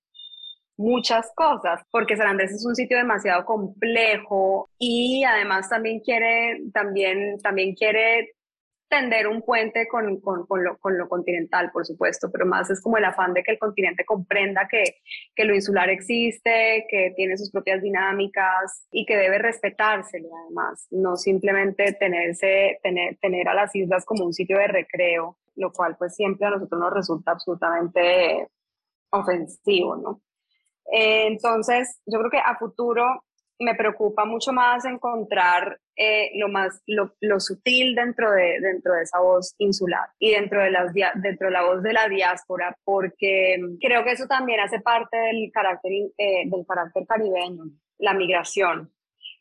muchas 0.76 1.30
cosas, 1.34 1.82
porque 1.90 2.16
San 2.16 2.28
Andrés 2.28 2.52
es 2.52 2.64
un 2.64 2.74
sitio 2.74 2.96
demasiado 2.96 3.44
complejo 3.44 4.70
y 4.78 5.24
además 5.24 5.68
también 5.68 6.00
quiere, 6.00 6.58
también, 6.72 7.38
también 7.42 7.74
quiere 7.74 8.30
tender 8.90 9.28
un 9.28 9.40
puente 9.40 9.88
con, 9.88 10.20
con, 10.20 10.46
con, 10.46 10.64
lo, 10.64 10.76
con, 10.78 10.98
lo, 10.98 11.08
continental, 11.08 11.70
por 11.72 11.86
supuesto, 11.86 12.30
pero 12.30 12.44
más 12.44 12.68
es 12.68 12.82
como 12.82 12.98
el 12.98 13.04
afán 13.04 13.32
de 13.32 13.42
que 13.42 13.52
el 13.52 13.58
continente 13.58 14.04
comprenda 14.04 14.68
que, 14.68 14.82
que, 15.34 15.44
lo 15.44 15.54
insular 15.54 15.88
existe, 15.88 16.86
que 16.90 17.14
tiene 17.16 17.38
sus 17.38 17.50
propias 17.50 17.80
dinámicas 17.80 18.86
y 18.90 19.06
que 19.06 19.16
debe 19.16 19.38
respetárselo 19.38 20.28
además, 20.44 20.86
no 20.90 21.16
simplemente 21.16 21.92
tenerse, 21.92 22.80
tener, 22.82 23.16
tener 23.18 23.48
a 23.48 23.54
las 23.54 23.74
islas 23.74 24.04
como 24.04 24.24
un 24.24 24.34
sitio 24.34 24.58
de 24.58 24.66
recreo 24.66 25.38
lo 25.56 25.72
cual 25.72 25.96
pues 25.98 26.14
siempre 26.14 26.46
a 26.46 26.50
nosotros 26.50 26.80
nos 26.80 26.92
resulta 26.92 27.32
absolutamente 27.32 28.48
ofensivo, 29.10 29.96
¿no? 29.96 30.22
Eh, 30.92 31.26
entonces, 31.26 32.00
yo 32.06 32.18
creo 32.18 32.30
que 32.30 32.38
a 32.38 32.56
futuro 32.56 33.24
me 33.60 33.74
preocupa 33.74 34.24
mucho 34.24 34.52
más 34.52 34.84
encontrar 34.84 35.78
eh, 35.94 36.30
lo 36.36 36.48
más 36.48 36.82
lo, 36.86 37.40
sutil 37.40 37.94
dentro 37.94 38.30
de 38.32 38.58
dentro 38.60 38.94
de 38.94 39.02
esa 39.02 39.20
voz 39.20 39.54
insular 39.58 40.08
y 40.18 40.32
dentro 40.32 40.62
de 40.62 40.70
las 40.70 40.92
dentro 40.94 41.48
de 41.48 41.52
la 41.52 41.64
voz 41.64 41.82
de 41.82 41.92
la 41.92 42.08
diáspora 42.08 42.76
porque 42.84 43.58
creo 43.80 44.02
que 44.02 44.12
eso 44.12 44.26
también 44.26 44.60
hace 44.60 44.80
parte 44.80 45.16
del 45.16 45.50
carácter 45.52 45.92
eh, 46.16 46.42
del 46.46 46.66
carácter 46.66 47.06
caribeño 47.06 47.64
la 47.98 48.14
migración. 48.14 48.90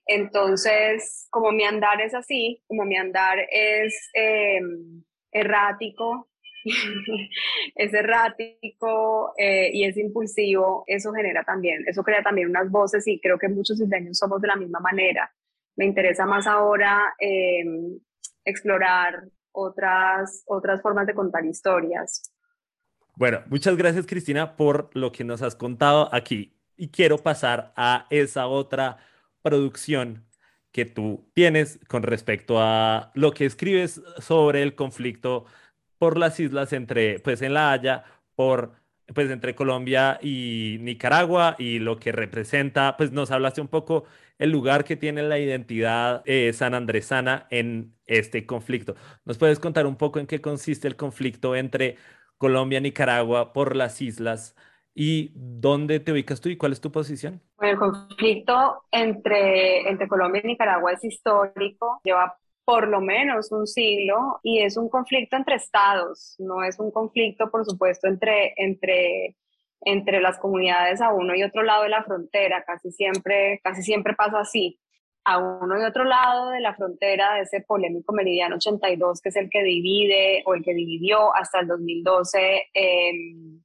Entonces 0.05 1.27
como 1.29 1.51
mi 1.51 1.63
andar 1.63 2.01
es 2.01 2.13
así 2.13 2.61
como 2.67 2.83
mi 2.83 2.97
andar 2.97 3.39
es 3.49 4.09
em, 4.13 5.03
errático 5.31 6.28
es 7.75 7.93
errático 7.93 9.33
eh, 9.37 9.71
y 9.73 9.83
es 9.85 9.97
impulsivo, 9.97 10.83
eso 10.87 11.11
genera 11.13 11.43
también, 11.43 11.83
eso 11.87 12.03
crea 12.03 12.21
también 12.21 12.49
unas 12.49 12.69
voces 12.69 13.07
y 13.07 13.19
creo 13.19 13.37
que 13.37 13.49
muchos 13.49 13.79
isleños 13.79 14.17
somos 14.17 14.41
de 14.41 14.47
la 14.47 14.55
misma 14.55 14.79
manera. 14.79 15.31
Me 15.75 15.85
interesa 15.85 16.25
más 16.25 16.47
ahora 16.47 17.13
em, 17.19 17.99
explorar 18.43 19.23
otras, 19.51 20.43
otras 20.47 20.81
formas 20.81 21.07
de 21.07 21.13
contar 21.13 21.45
historias. 21.45 22.33
Bueno, 23.15 23.41
muchas 23.47 23.75
gracias 23.75 24.05
Cristina 24.05 24.55
por 24.55 24.89
lo 24.93 25.11
que 25.11 25.23
nos 25.23 25.41
has 25.41 25.55
contado 25.55 26.13
aquí 26.13 26.55
y 26.77 26.89
quiero 26.89 27.17
pasar 27.17 27.73
a 27.75 28.07
esa 28.09 28.47
otra 28.47 28.97
producción 29.41 30.25
que 30.71 30.85
tú 30.85 31.29
tienes 31.33 31.79
con 31.87 32.03
respecto 32.03 32.59
a 32.59 33.11
lo 33.15 33.31
que 33.31 33.45
escribes 33.45 34.01
sobre 34.19 34.61
el 34.61 34.75
conflicto 34.75 35.45
por 35.99 36.17
las 36.17 36.39
islas 36.39 36.73
entre, 36.73 37.19
pues 37.19 37.41
en 37.43 37.53
La 37.53 37.71
Haya, 37.71 38.03
por, 38.35 38.73
pues 39.13 39.29
entre 39.29 39.53
Colombia 39.55 40.19
y 40.21 40.77
Nicaragua 40.81 41.55
y 41.59 41.79
lo 41.79 41.99
que 41.99 42.11
representa, 42.11 42.97
pues 42.97 43.11
nos 43.11 43.31
hablaste 43.31 43.61
un 43.61 43.67
poco 43.67 44.05
el 44.39 44.51
lugar 44.51 44.85
que 44.85 44.95
tiene 44.95 45.21
la 45.21 45.37
identidad 45.37 46.23
eh, 46.25 46.53
sanandresana 46.53 47.47
en 47.51 47.93
este 48.05 48.45
conflicto. 48.45 48.95
¿Nos 49.25 49.37
puedes 49.37 49.59
contar 49.59 49.85
un 49.85 49.97
poco 49.97 50.19
en 50.19 50.27
qué 50.27 50.41
consiste 50.41 50.87
el 50.87 50.95
conflicto 50.95 51.55
entre 51.55 51.97
Colombia 52.37 52.79
y 52.79 52.83
Nicaragua 52.83 53.53
por 53.53 53.75
las 53.75 54.01
islas? 54.01 54.55
¿Y 54.95 55.31
dónde 55.35 55.99
te 55.99 56.11
ubicas 56.11 56.41
tú 56.41 56.49
y 56.49 56.57
cuál 56.57 56.71
es 56.71 56.81
tu 56.81 56.91
posición? 56.91 57.41
El 57.59 57.77
conflicto 57.77 58.83
entre, 58.91 59.89
entre 59.89 60.07
Colombia 60.07 60.41
y 60.43 60.47
Nicaragua 60.47 60.93
es 60.93 61.03
histórico, 61.03 61.99
lleva 62.03 62.37
por 62.69 62.87
lo 62.87 63.01
menos 63.01 63.51
un 63.51 63.65
siglo 63.65 64.39
y 64.43 64.59
es 64.59 64.77
un 64.77 64.89
conflicto 64.89 65.35
entre 65.35 65.55
estados, 65.55 66.35
no 66.37 66.63
es 66.63 66.79
un 66.79 66.91
conflicto, 66.91 67.49
por 67.49 67.65
supuesto, 67.65 68.07
entre, 68.07 68.53
entre, 68.57 69.35
entre 69.81 70.21
las 70.21 70.37
comunidades 70.37 71.01
a 71.01 71.11
uno 71.11 71.33
y 71.33 71.41
otro 71.41 71.63
lado 71.63 71.81
de 71.81 71.89
la 71.89 72.03
frontera, 72.03 72.63
casi 72.63 72.91
siempre, 72.91 73.59
casi 73.63 73.81
siempre 73.81 74.13
pasa 74.13 74.41
así. 74.41 74.79
A 75.23 75.39
uno 75.39 75.81
y 75.81 75.83
otro 75.83 76.03
lado 76.03 76.51
de 76.51 76.59
la 76.59 76.75
frontera 76.75 77.33
de 77.33 77.41
ese 77.41 77.61
polémico 77.61 78.13
meridiano 78.13 78.57
82, 78.57 79.19
que 79.19 79.29
es 79.29 79.35
el 79.37 79.49
que 79.49 79.63
divide 79.63 80.43
o 80.45 80.53
el 80.53 80.63
que 80.63 80.75
dividió 80.75 81.35
hasta 81.35 81.61
el 81.61 81.67
2012 81.69 82.67
em, 82.71 83.63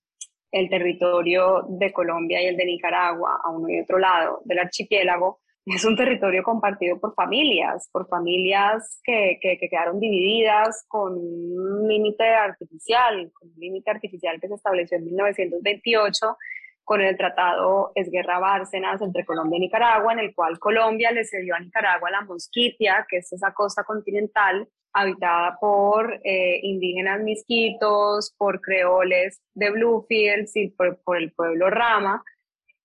el 0.50 0.70
territorio 0.70 1.66
de 1.68 1.92
Colombia 1.92 2.40
y 2.40 2.46
el 2.46 2.56
de 2.56 2.64
Nicaragua, 2.64 3.38
a 3.44 3.50
uno 3.50 3.68
y 3.68 3.80
otro 3.80 3.98
lado 3.98 4.40
del 4.46 4.60
archipiélago, 4.60 5.40
es 5.66 5.84
un 5.84 5.96
territorio 5.96 6.42
compartido 6.42 7.00
por 7.00 7.14
familias, 7.14 7.88
por 7.90 8.06
familias 8.08 9.00
que, 9.02 9.38
que, 9.40 9.56
quedaron 9.58 9.98
divididas 9.98 10.84
con 10.88 11.14
un 11.14 11.88
límite 11.88 12.24
artificial, 12.24 13.32
un 13.40 13.52
límite 13.56 13.90
artificial 13.90 14.38
que 14.40 14.48
se 14.48 14.54
estableció 14.54 14.98
en 14.98 15.06
1928 15.06 16.36
con 16.84 17.00
el 17.00 17.16
tratado 17.16 17.92
Esguerra 17.94 18.38
Bárcenas 18.38 19.00
entre 19.00 19.24
Colombia 19.24 19.56
y 19.56 19.60
Nicaragua, 19.60 20.12
en 20.12 20.18
el 20.18 20.34
cual 20.34 20.58
Colombia 20.58 21.10
le 21.12 21.24
cedió 21.24 21.54
a 21.54 21.60
Nicaragua 21.60 22.10
la 22.10 22.20
Mosquitia, 22.20 23.06
que 23.08 23.18
es 23.18 23.32
esa 23.32 23.54
costa 23.54 23.84
continental 23.84 24.68
habitada 24.92 25.56
por 25.58 26.20
eh, 26.22 26.60
indígenas 26.62 27.20
misquitos, 27.20 28.34
por 28.36 28.60
creoles 28.60 29.40
de 29.54 29.70
Bluefields 29.70 30.54
y 30.56 30.68
por 30.68 31.16
el 31.16 31.32
pueblo 31.32 31.70
Rama, 31.70 32.22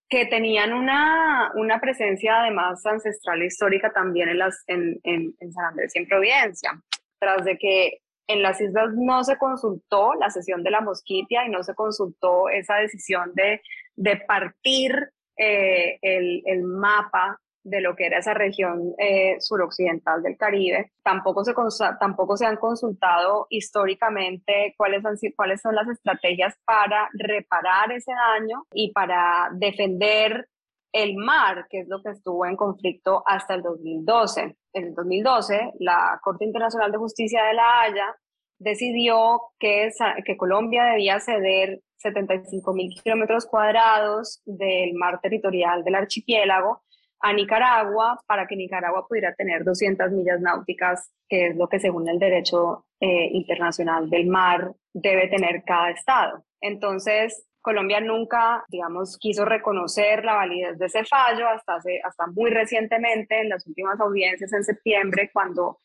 que 0.09 0.25
tenían 0.25 0.73
una, 0.73 1.51
una, 1.55 1.79
presencia 1.79 2.41
además 2.41 2.83
ancestral 2.85 3.41
e 3.41 3.45
histórica 3.45 3.91
también 3.93 4.29
en, 4.29 4.39
las, 4.39 4.63
en, 4.67 4.99
en, 5.03 5.35
en, 5.39 5.53
San 5.53 5.65
Andrés 5.65 5.95
y 5.95 5.99
en 5.99 6.07
Providencia. 6.07 6.81
Tras 7.19 7.45
de 7.45 7.57
que 7.57 7.99
en 8.27 8.41
las 8.41 8.59
islas 8.59 8.89
no 8.93 9.23
se 9.23 9.37
consultó 9.37 10.13
la 10.15 10.29
sesión 10.29 10.63
de 10.63 10.71
la 10.71 10.81
Mosquitia 10.81 11.45
y 11.45 11.49
no 11.49 11.63
se 11.63 11.75
consultó 11.75 12.49
esa 12.49 12.75
decisión 12.75 13.31
de, 13.35 13.61
de 13.95 14.17
partir 14.17 15.11
eh, 15.37 15.97
el, 16.01 16.43
el, 16.45 16.63
mapa 16.63 17.39
de 17.69 17.81
lo 17.81 17.95
que 17.95 18.07
era 18.07 18.19
esa 18.19 18.33
región 18.33 18.93
eh, 18.97 19.37
suroccidental 19.39 20.21
del 20.23 20.37
Caribe. 20.37 20.91
Tampoco 21.03 21.43
se, 21.43 21.53
tampoco 21.99 22.37
se 22.37 22.45
han 22.45 22.57
consultado 22.57 23.47
históricamente 23.49 24.73
cuáles, 24.77 25.03
cuáles 25.35 25.61
son 25.61 25.75
las 25.75 25.87
estrategias 25.87 26.55
para 26.65 27.09
reparar 27.13 27.91
ese 27.91 28.11
daño 28.11 28.65
y 28.73 28.91
para 28.91 29.49
defender 29.53 30.47
el 30.91 31.15
mar, 31.15 31.67
que 31.69 31.81
es 31.81 31.87
lo 31.87 32.01
que 32.01 32.09
estuvo 32.09 32.45
en 32.45 32.55
conflicto 32.55 33.23
hasta 33.25 33.53
el 33.53 33.61
2012. 33.61 34.57
En 34.73 34.83
el 34.83 34.95
2012, 34.95 35.73
la 35.79 36.19
Corte 36.23 36.45
Internacional 36.45 36.91
de 36.91 36.97
Justicia 36.97 37.43
de 37.43 37.53
La 37.53 37.81
Haya 37.81 38.15
decidió 38.57 39.41
que, 39.59 39.89
que 40.25 40.37
Colombia 40.37 40.85
debía 40.85 41.19
ceder 41.19 41.81
75 41.97 42.73
mil 42.73 42.89
kilómetros 43.01 43.45
cuadrados 43.45 44.41
del 44.45 44.93
mar 44.93 45.19
territorial 45.21 45.83
del 45.83 45.95
archipiélago 45.95 46.81
a 47.21 47.33
Nicaragua 47.33 48.19
para 48.25 48.47
que 48.47 48.55
Nicaragua 48.55 49.05
pudiera 49.07 49.33
tener 49.35 49.63
200 49.63 50.11
millas 50.11 50.39
náuticas, 50.39 51.11
que 51.27 51.47
es 51.47 51.55
lo 51.55 51.67
que 51.67 51.79
según 51.79 52.07
el 52.07 52.17
derecho 52.17 52.85
eh, 52.99 53.29
internacional 53.33 54.09
del 54.09 54.27
mar 54.27 54.73
debe 54.93 55.27
tener 55.27 55.63
cada 55.65 55.91
estado. 55.91 56.43
Entonces, 56.61 57.45
Colombia 57.61 57.99
nunca, 57.99 58.63
digamos, 58.69 59.17
quiso 59.17 59.43
reconocer 59.43 60.23
la 60.23 60.35
validez 60.35 60.77
de 60.79 60.85
ese 60.85 61.03
fallo 61.03 61.47
hasta, 61.47 61.75
hace, 61.75 61.99
hasta 62.03 62.27
muy 62.27 62.49
recientemente, 62.51 63.41
en 63.41 63.49
las 63.49 63.67
últimas 63.67 63.99
audiencias 63.99 64.53
en 64.53 64.63
septiembre, 64.63 65.29
cuando 65.33 65.79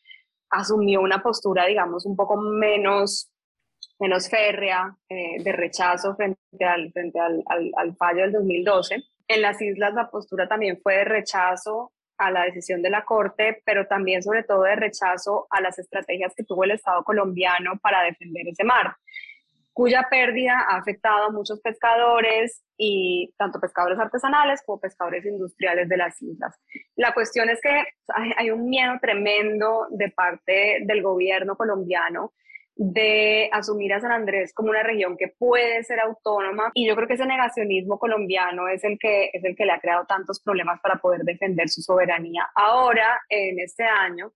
asumió 0.50 1.00
una 1.00 1.20
postura, 1.22 1.66
digamos, 1.66 2.06
un 2.06 2.14
poco 2.14 2.36
menos, 2.36 3.32
menos 3.98 4.30
férrea 4.30 4.96
eh, 5.08 5.42
de 5.42 5.52
rechazo 5.52 6.14
frente, 6.14 6.38
al, 6.64 6.92
frente 6.92 7.18
al, 7.18 7.42
al, 7.46 7.72
al 7.76 7.96
fallo 7.96 8.22
del 8.22 8.32
2012 8.32 9.02
en 9.28 9.42
las 9.42 9.60
islas 9.60 9.94
la 9.94 10.10
postura 10.10 10.48
también 10.48 10.80
fue 10.82 10.98
de 10.98 11.04
rechazo 11.04 11.92
a 12.18 12.30
la 12.30 12.44
decisión 12.44 12.82
de 12.82 12.90
la 12.90 13.04
Corte, 13.04 13.62
pero 13.64 13.86
también 13.86 14.22
sobre 14.22 14.44
todo 14.44 14.62
de 14.62 14.76
rechazo 14.76 15.46
a 15.50 15.60
las 15.60 15.78
estrategias 15.78 16.32
que 16.36 16.44
tuvo 16.44 16.64
el 16.64 16.72
Estado 16.72 17.02
colombiano 17.02 17.78
para 17.82 18.02
defender 18.02 18.46
ese 18.48 18.64
mar, 18.64 18.96
cuya 19.72 20.06
pérdida 20.08 20.64
ha 20.68 20.76
afectado 20.76 21.24
a 21.24 21.30
muchos 21.30 21.60
pescadores 21.60 22.62
y 22.76 23.34
tanto 23.36 23.60
pescadores 23.60 23.98
artesanales 23.98 24.62
como 24.64 24.80
pescadores 24.80 25.24
industriales 25.24 25.88
de 25.88 25.96
las 25.96 26.20
islas. 26.22 26.56
La 26.96 27.12
cuestión 27.12 27.48
es 27.50 27.60
que 27.60 27.84
hay 28.36 28.50
un 28.50 28.68
miedo 28.68 28.94
tremendo 29.00 29.86
de 29.90 30.10
parte 30.10 30.78
del 30.82 31.02
gobierno 31.02 31.56
colombiano 31.56 32.32
de 32.76 33.48
asumir 33.52 33.92
a 33.92 34.00
San 34.00 34.10
Andrés 34.10 34.52
como 34.52 34.70
una 34.70 34.82
región 34.82 35.16
que 35.16 35.28
puede 35.38 35.82
ser 35.84 36.00
autónoma 36.00 36.72
y 36.74 36.86
yo 36.86 36.96
creo 36.96 37.06
que 37.06 37.14
ese 37.14 37.26
negacionismo 37.26 37.98
colombiano 37.98 38.68
es 38.68 38.82
el 38.82 38.98
que 38.98 39.30
es 39.32 39.44
el 39.44 39.54
que 39.54 39.64
le 39.64 39.72
ha 39.72 39.80
creado 39.80 40.06
tantos 40.06 40.40
problemas 40.40 40.80
para 40.80 40.96
poder 40.96 41.22
defender 41.22 41.68
su 41.68 41.82
soberanía. 41.82 42.48
Ahora, 42.54 43.20
en 43.28 43.60
este 43.60 43.84
año, 43.84 44.32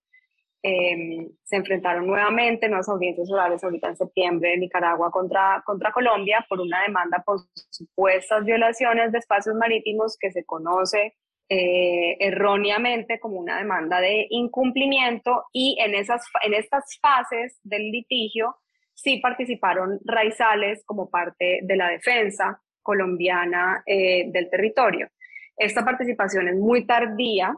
em, 0.63 1.29
se 1.43 1.57
enfrentaron 1.57 2.07
nuevamente 2.07 2.67
en 2.67 2.73
las 2.73 2.89
audiencias 2.89 3.31
orales 3.31 3.63
ahorita 3.63 3.89
en 3.89 3.97
septiembre 3.97 4.55
en 4.55 4.61
Nicaragua 4.61 5.11
contra, 5.11 5.63
contra 5.65 5.93
Colombia 5.93 6.45
por 6.49 6.61
una 6.61 6.83
demanda 6.83 7.23
por 7.25 7.41
supuestas 7.71 8.45
violaciones 8.45 9.13
de 9.13 9.19
espacios 9.19 9.57
marítimos 9.57 10.17
que 10.19 10.31
se 10.31 10.45
conoce 10.45 11.17
eh, 11.49 12.17
erróneamente 12.21 13.19
como 13.19 13.39
una 13.39 13.59
demanda 13.59 14.01
de 14.01 14.27
incumplimiento 14.31 15.45
y 15.53 15.79
en, 15.81 15.95
esas, 15.95 16.23
en 16.43 16.55
estas 16.55 16.99
fases 17.01 17.59
del 17.63 17.91
litigio 17.91 18.57
sí 18.95 19.19
participaron 19.19 19.99
raizales 20.05 20.83
como 20.85 21.09
parte 21.09 21.61
de 21.63 21.77
la 21.77 21.89
defensa 21.89 22.61
colombiana 22.83 23.83
eh, 23.87 24.31
del 24.31 24.51
territorio. 24.51 25.09
Esta 25.57 25.85
participación 25.85 26.49
es 26.49 26.57
muy 26.57 26.87
tardía, 26.87 27.55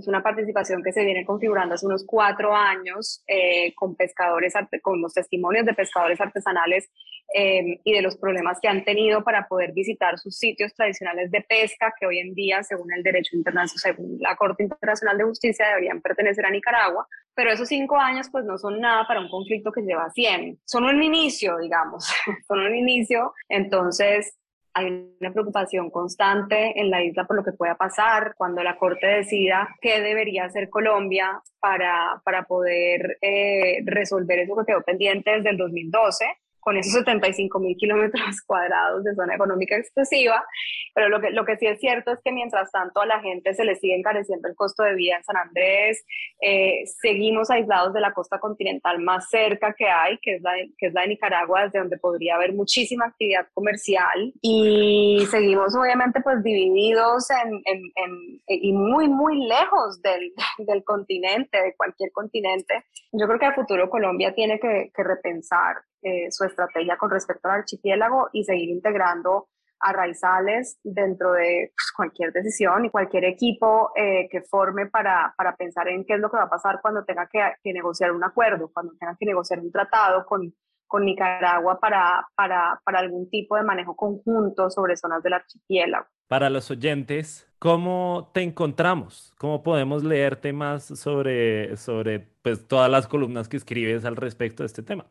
es 0.00 0.08
una 0.08 0.22
participación 0.22 0.82
que 0.82 0.92
se 0.92 1.04
viene 1.04 1.24
configurando 1.24 1.74
hace 1.74 1.86
unos 1.86 2.04
cuatro 2.06 2.54
años 2.54 3.22
eh, 3.26 3.74
con 3.74 3.94
pescadores, 3.96 4.54
con 4.82 5.00
los 5.00 5.14
testimonios 5.14 5.64
de 5.64 5.74
pescadores 5.74 6.20
artesanales 6.20 6.90
eh, 7.34 7.80
y 7.82 7.92
de 7.92 8.02
los 8.02 8.16
problemas 8.16 8.58
que 8.60 8.68
han 8.68 8.84
tenido 8.84 9.24
para 9.24 9.48
poder 9.48 9.72
visitar 9.72 10.18
sus 10.18 10.36
sitios 10.36 10.74
tradicionales 10.74 11.30
de 11.30 11.40
pesca, 11.40 11.94
que 11.98 12.06
hoy 12.06 12.18
en 12.18 12.34
día, 12.34 12.62
según 12.62 12.92
el 12.92 13.02
derecho 13.02 13.36
internacional, 13.36 13.96
según 13.96 14.18
la 14.20 14.36
Corte 14.36 14.62
Internacional 14.62 15.18
de 15.18 15.24
Justicia, 15.24 15.68
deberían 15.68 16.00
pertenecer 16.00 16.44
a 16.44 16.50
Nicaragua. 16.50 17.06
Pero 17.34 17.50
esos 17.50 17.68
cinco 17.68 17.96
años, 17.98 18.28
pues 18.30 18.44
no 18.44 18.58
son 18.58 18.80
nada 18.80 19.06
para 19.06 19.20
un 19.20 19.28
conflicto 19.28 19.72
que 19.72 19.82
lleva 19.82 20.10
100. 20.10 20.60
Son 20.64 20.84
un 20.84 21.02
inicio, 21.02 21.58
digamos, 21.58 22.06
son 22.48 22.60
un 22.60 22.74
inicio. 22.74 23.32
Entonces, 23.48 24.36
hay 24.76 25.10
una 25.20 25.32
preocupación 25.32 25.88
constante 25.88 26.78
en 26.78 26.90
la 26.90 27.02
isla 27.02 27.26
por 27.26 27.36
lo 27.36 27.42
que 27.42 27.52
pueda 27.52 27.76
pasar 27.76 28.34
cuando 28.36 28.62
la 28.62 28.76
Corte 28.76 29.06
decida 29.06 29.74
qué 29.80 30.02
debería 30.02 30.44
hacer 30.44 30.68
Colombia 30.68 31.40
para, 31.60 32.20
para 32.22 32.42
poder 32.42 33.16
eh, 33.22 33.78
resolver 33.86 34.40
eso 34.40 34.54
que 34.54 34.66
quedó 34.66 34.82
pendiente 34.82 35.30
desde 35.30 35.48
el 35.48 35.56
2012 35.56 36.26
con 36.66 36.76
esos 36.76 36.94
75 36.94 37.60
mil 37.60 37.76
kilómetros 37.76 38.40
cuadrados 38.46 39.04
de 39.04 39.14
zona 39.14 39.36
económica 39.36 39.76
exclusiva, 39.76 40.44
pero 40.92 41.08
lo 41.08 41.20
que, 41.20 41.30
lo 41.30 41.44
que 41.44 41.56
sí 41.58 41.66
es 41.68 41.78
cierto 41.78 42.10
es 42.10 42.18
que 42.24 42.32
mientras 42.32 42.72
tanto 42.72 43.00
a 43.00 43.06
la 43.06 43.20
gente 43.20 43.54
se 43.54 43.64
le 43.64 43.76
sigue 43.76 43.94
encareciendo 43.94 44.48
el 44.48 44.56
costo 44.56 44.82
de 44.82 44.96
vida 44.96 45.16
en 45.16 45.22
San 45.22 45.36
Andrés, 45.36 46.04
eh, 46.40 46.82
seguimos 47.00 47.50
aislados 47.50 47.94
de 47.94 48.00
la 48.00 48.12
costa 48.12 48.40
continental 48.40 48.98
más 48.98 49.30
cerca 49.30 49.74
que 49.74 49.86
hay, 49.86 50.18
que 50.18 50.34
es, 50.34 50.42
la 50.42 50.54
de, 50.54 50.72
que 50.76 50.88
es 50.88 50.92
la 50.92 51.02
de 51.02 51.08
Nicaragua, 51.08 51.66
desde 51.66 51.78
donde 51.78 51.98
podría 51.98 52.34
haber 52.34 52.52
muchísima 52.52 53.04
actividad 53.04 53.46
comercial, 53.54 54.32
y 54.42 55.24
seguimos 55.30 55.72
obviamente 55.76 56.20
pues 56.20 56.42
divididos 56.42 57.30
en, 57.30 57.62
en, 57.64 57.82
en, 57.94 58.42
y 58.48 58.72
muy, 58.72 59.08
muy 59.08 59.46
lejos 59.46 60.02
del, 60.02 60.32
del 60.66 60.82
continente, 60.82 61.62
de 61.62 61.76
cualquier 61.76 62.10
continente. 62.10 62.86
Yo 63.12 63.28
creo 63.28 63.38
que 63.38 63.46
a 63.46 63.54
futuro 63.54 63.88
Colombia 63.88 64.34
tiene 64.34 64.58
que, 64.58 64.90
que 64.92 65.04
repensar 65.04 65.76
eh, 66.06 66.30
su 66.30 66.44
estrategia 66.44 66.96
con 66.96 67.10
respecto 67.10 67.48
al 67.48 67.62
archipiélago 67.62 68.28
y 68.32 68.44
seguir 68.44 68.70
integrando 68.70 69.48
a 69.80 69.92
raizales 69.92 70.78
dentro 70.84 71.32
de 71.32 71.72
pues, 71.74 71.92
cualquier 71.96 72.32
decisión 72.32 72.84
y 72.84 72.90
cualquier 72.90 73.24
equipo 73.24 73.90
eh, 73.96 74.28
que 74.30 74.42
forme 74.42 74.86
para, 74.86 75.34
para, 75.36 75.56
pensar 75.56 75.88
en 75.88 76.04
qué 76.04 76.14
es 76.14 76.20
lo 76.20 76.30
que 76.30 76.36
va 76.36 76.44
a 76.44 76.48
pasar 76.48 76.78
cuando 76.80 77.04
tenga 77.04 77.26
que, 77.26 77.40
que 77.60 77.72
negociar 77.72 78.12
un 78.12 78.22
acuerdo, 78.22 78.70
cuando 78.72 78.92
tenga 79.00 79.16
que 79.18 79.26
negociar 79.26 79.58
un 79.58 79.72
tratado 79.72 80.24
con, 80.26 80.54
con 80.86 81.04
Nicaragua 81.04 81.80
para, 81.80 82.24
para, 82.36 82.80
para, 82.84 83.00
algún 83.00 83.28
tipo 83.28 83.56
de 83.56 83.64
manejo 83.64 83.96
conjunto 83.96 84.70
sobre 84.70 84.96
zonas 84.96 85.24
del 85.24 85.32
archipiélago. 85.32 86.06
Para 86.28 86.50
los 86.50 86.70
oyentes, 86.70 87.48
¿cómo 87.58 88.30
te 88.32 88.42
encontramos? 88.42 89.34
¿Cómo 89.38 89.64
podemos 89.64 90.04
leerte 90.04 90.52
más 90.52 90.84
sobre, 90.84 91.76
sobre 91.76 92.20
pues, 92.42 92.68
todas 92.68 92.88
las 92.88 93.08
columnas 93.08 93.48
que 93.48 93.56
escribes 93.56 94.04
al 94.04 94.14
respecto 94.14 94.62
de 94.62 94.68
este 94.68 94.84
tema? 94.84 95.06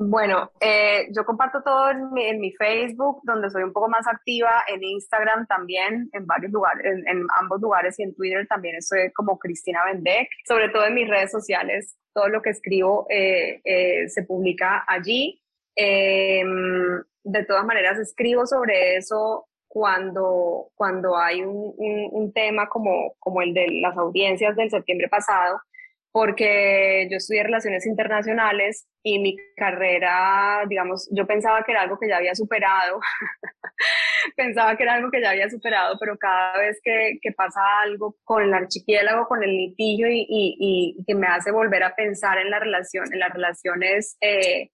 Bueno, 0.00 0.52
eh, 0.60 1.08
yo 1.10 1.24
comparto 1.24 1.60
todo 1.60 1.90
en 1.90 2.38
mi, 2.38 2.52
Facebook, 2.52 3.18
donde 3.24 3.50
soy 3.50 3.64
un 3.64 3.72
poco 3.72 3.88
más 3.88 4.06
activa, 4.06 4.62
en 4.68 4.84
Instagram 4.84 5.44
también, 5.48 6.08
en 6.12 6.24
varios 6.24 6.52
lugares, 6.52 7.02
en, 7.04 7.26
ambos 7.36 7.60
lugares 7.60 7.98
y 7.98 8.04
en 8.04 8.14
Twitter 8.14 8.46
también 8.46 8.76
estoy 8.76 9.10
como 9.10 9.40
Cristina 9.40 9.84
Bendek, 9.84 10.28
sobre 10.46 10.68
todo 10.68 10.86
en 10.86 10.94
mis 10.94 11.08
redes 11.08 11.32
sociales, 11.32 11.96
todo 12.14 12.28
lo 12.28 12.40
que 12.42 12.50
escribo 12.50 13.08
eh, 13.10 13.60
eh, 13.64 14.08
se 14.08 14.22
publica 14.22 14.84
allí. 14.86 15.42
Em, 15.74 17.02
de 17.24 17.44
todas 17.44 17.64
maneras, 17.64 17.98
escribo 17.98 18.46
sobre 18.46 18.96
eso 18.96 19.48
cuando, 19.66 20.70
cuando 20.76 21.16
hay 21.16 21.42
un, 21.42 21.74
un 21.76 22.32
tema 22.32 22.68
como, 22.68 23.14
como 23.18 23.42
el 23.42 23.52
de 23.52 23.66
las 23.82 23.96
audiencias 23.96 24.54
del 24.54 24.70
septiembre 24.70 25.08
pasado, 25.08 25.60
porque 26.12 27.06
yo 27.10 27.18
estudié 27.18 27.42
relaciones 27.42 27.86
internacionales 27.86 28.86
y 29.02 29.18
mi 29.18 29.36
carrera, 29.56 30.64
digamos, 30.68 31.08
yo 31.12 31.26
pensaba 31.26 31.62
que 31.64 31.72
era 31.72 31.82
algo 31.82 31.98
que 31.98 32.08
ya 32.08 32.16
había 32.16 32.34
superado, 32.34 33.00
pensaba 34.36 34.76
que 34.76 34.82
era 34.84 34.94
algo 34.94 35.10
que 35.10 35.20
ya 35.20 35.30
había 35.30 35.48
superado, 35.48 35.96
pero 36.00 36.16
cada 36.18 36.58
vez 36.58 36.80
que, 36.82 37.18
pasa 37.36 37.60
algo 37.82 38.16
con 38.24 38.42
el 38.42 38.52
archipiélago, 38.52 39.26
con 39.26 39.44
el 39.44 39.74
y, 39.76 39.76
y, 39.76 41.04
que 41.06 41.14
me 41.14 41.28
hace 41.28 41.52
volver 41.52 41.82
a 41.84 41.94
pensar 41.94 42.38
en 42.38 42.50
la 42.50 42.58
relación, 42.58 43.12
en 43.12 43.20
las 43.20 43.32
relaciones 43.32 44.16
eh, 44.20 44.70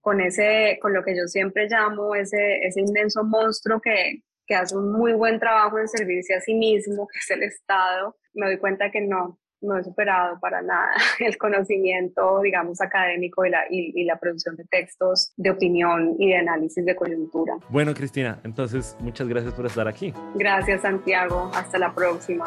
con 0.00 0.20
ese, 0.20 0.78
con 0.80 0.92
lo 0.94 1.04
que 1.04 1.16
yo 1.16 1.26
siempre 1.26 1.68
llamo 1.68 2.14
ese, 2.14 2.66
ese 2.66 2.80
inmenso 2.80 3.24
monstruo 3.24 3.80
que, 3.80 4.22
que 4.46 4.54
hace 4.54 4.76
un 4.76 4.90
muy 4.92 5.12
buen 5.12 5.38
trabajo 5.38 5.78
en 5.78 5.86
servirse 5.86 6.34
a 6.34 6.40
sí 6.40 6.54
mismo, 6.54 7.06
que 7.06 7.18
es 7.18 7.30
el 7.30 7.42
Estado, 7.42 8.16
me 8.32 8.46
doy 8.46 8.58
cuenta 8.58 8.90
que 8.90 9.02
no, 9.02 9.38
no 9.60 9.78
he 9.78 9.84
superado 9.84 10.38
para 10.40 10.62
nada 10.62 10.92
el 11.20 11.36
conocimiento, 11.36 12.40
digamos, 12.40 12.80
académico 12.80 13.44
y 13.44 13.50
la, 13.50 13.64
y, 13.70 14.04
la, 14.04 14.18
producción 14.18 14.56
de 14.56 14.64
textos 14.64 15.32
de 15.36 15.50
opinión 15.50 16.16
y 16.18 16.28
de 16.28 16.36
análisis 16.36 16.84
de 16.84 16.96
coyuntura. 16.96 17.54
Bueno, 17.68 17.94
Cristina, 17.94 18.40
entonces 18.44 18.96
muchas 19.00 19.28
gracias 19.28 19.54
por 19.54 19.66
estar 19.66 19.86
aquí. 19.86 20.12
Gracias, 20.34 20.82
Santiago. 20.82 21.50
Hasta 21.54 21.78
la 21.78 21.94
próxima. 21.94 22.46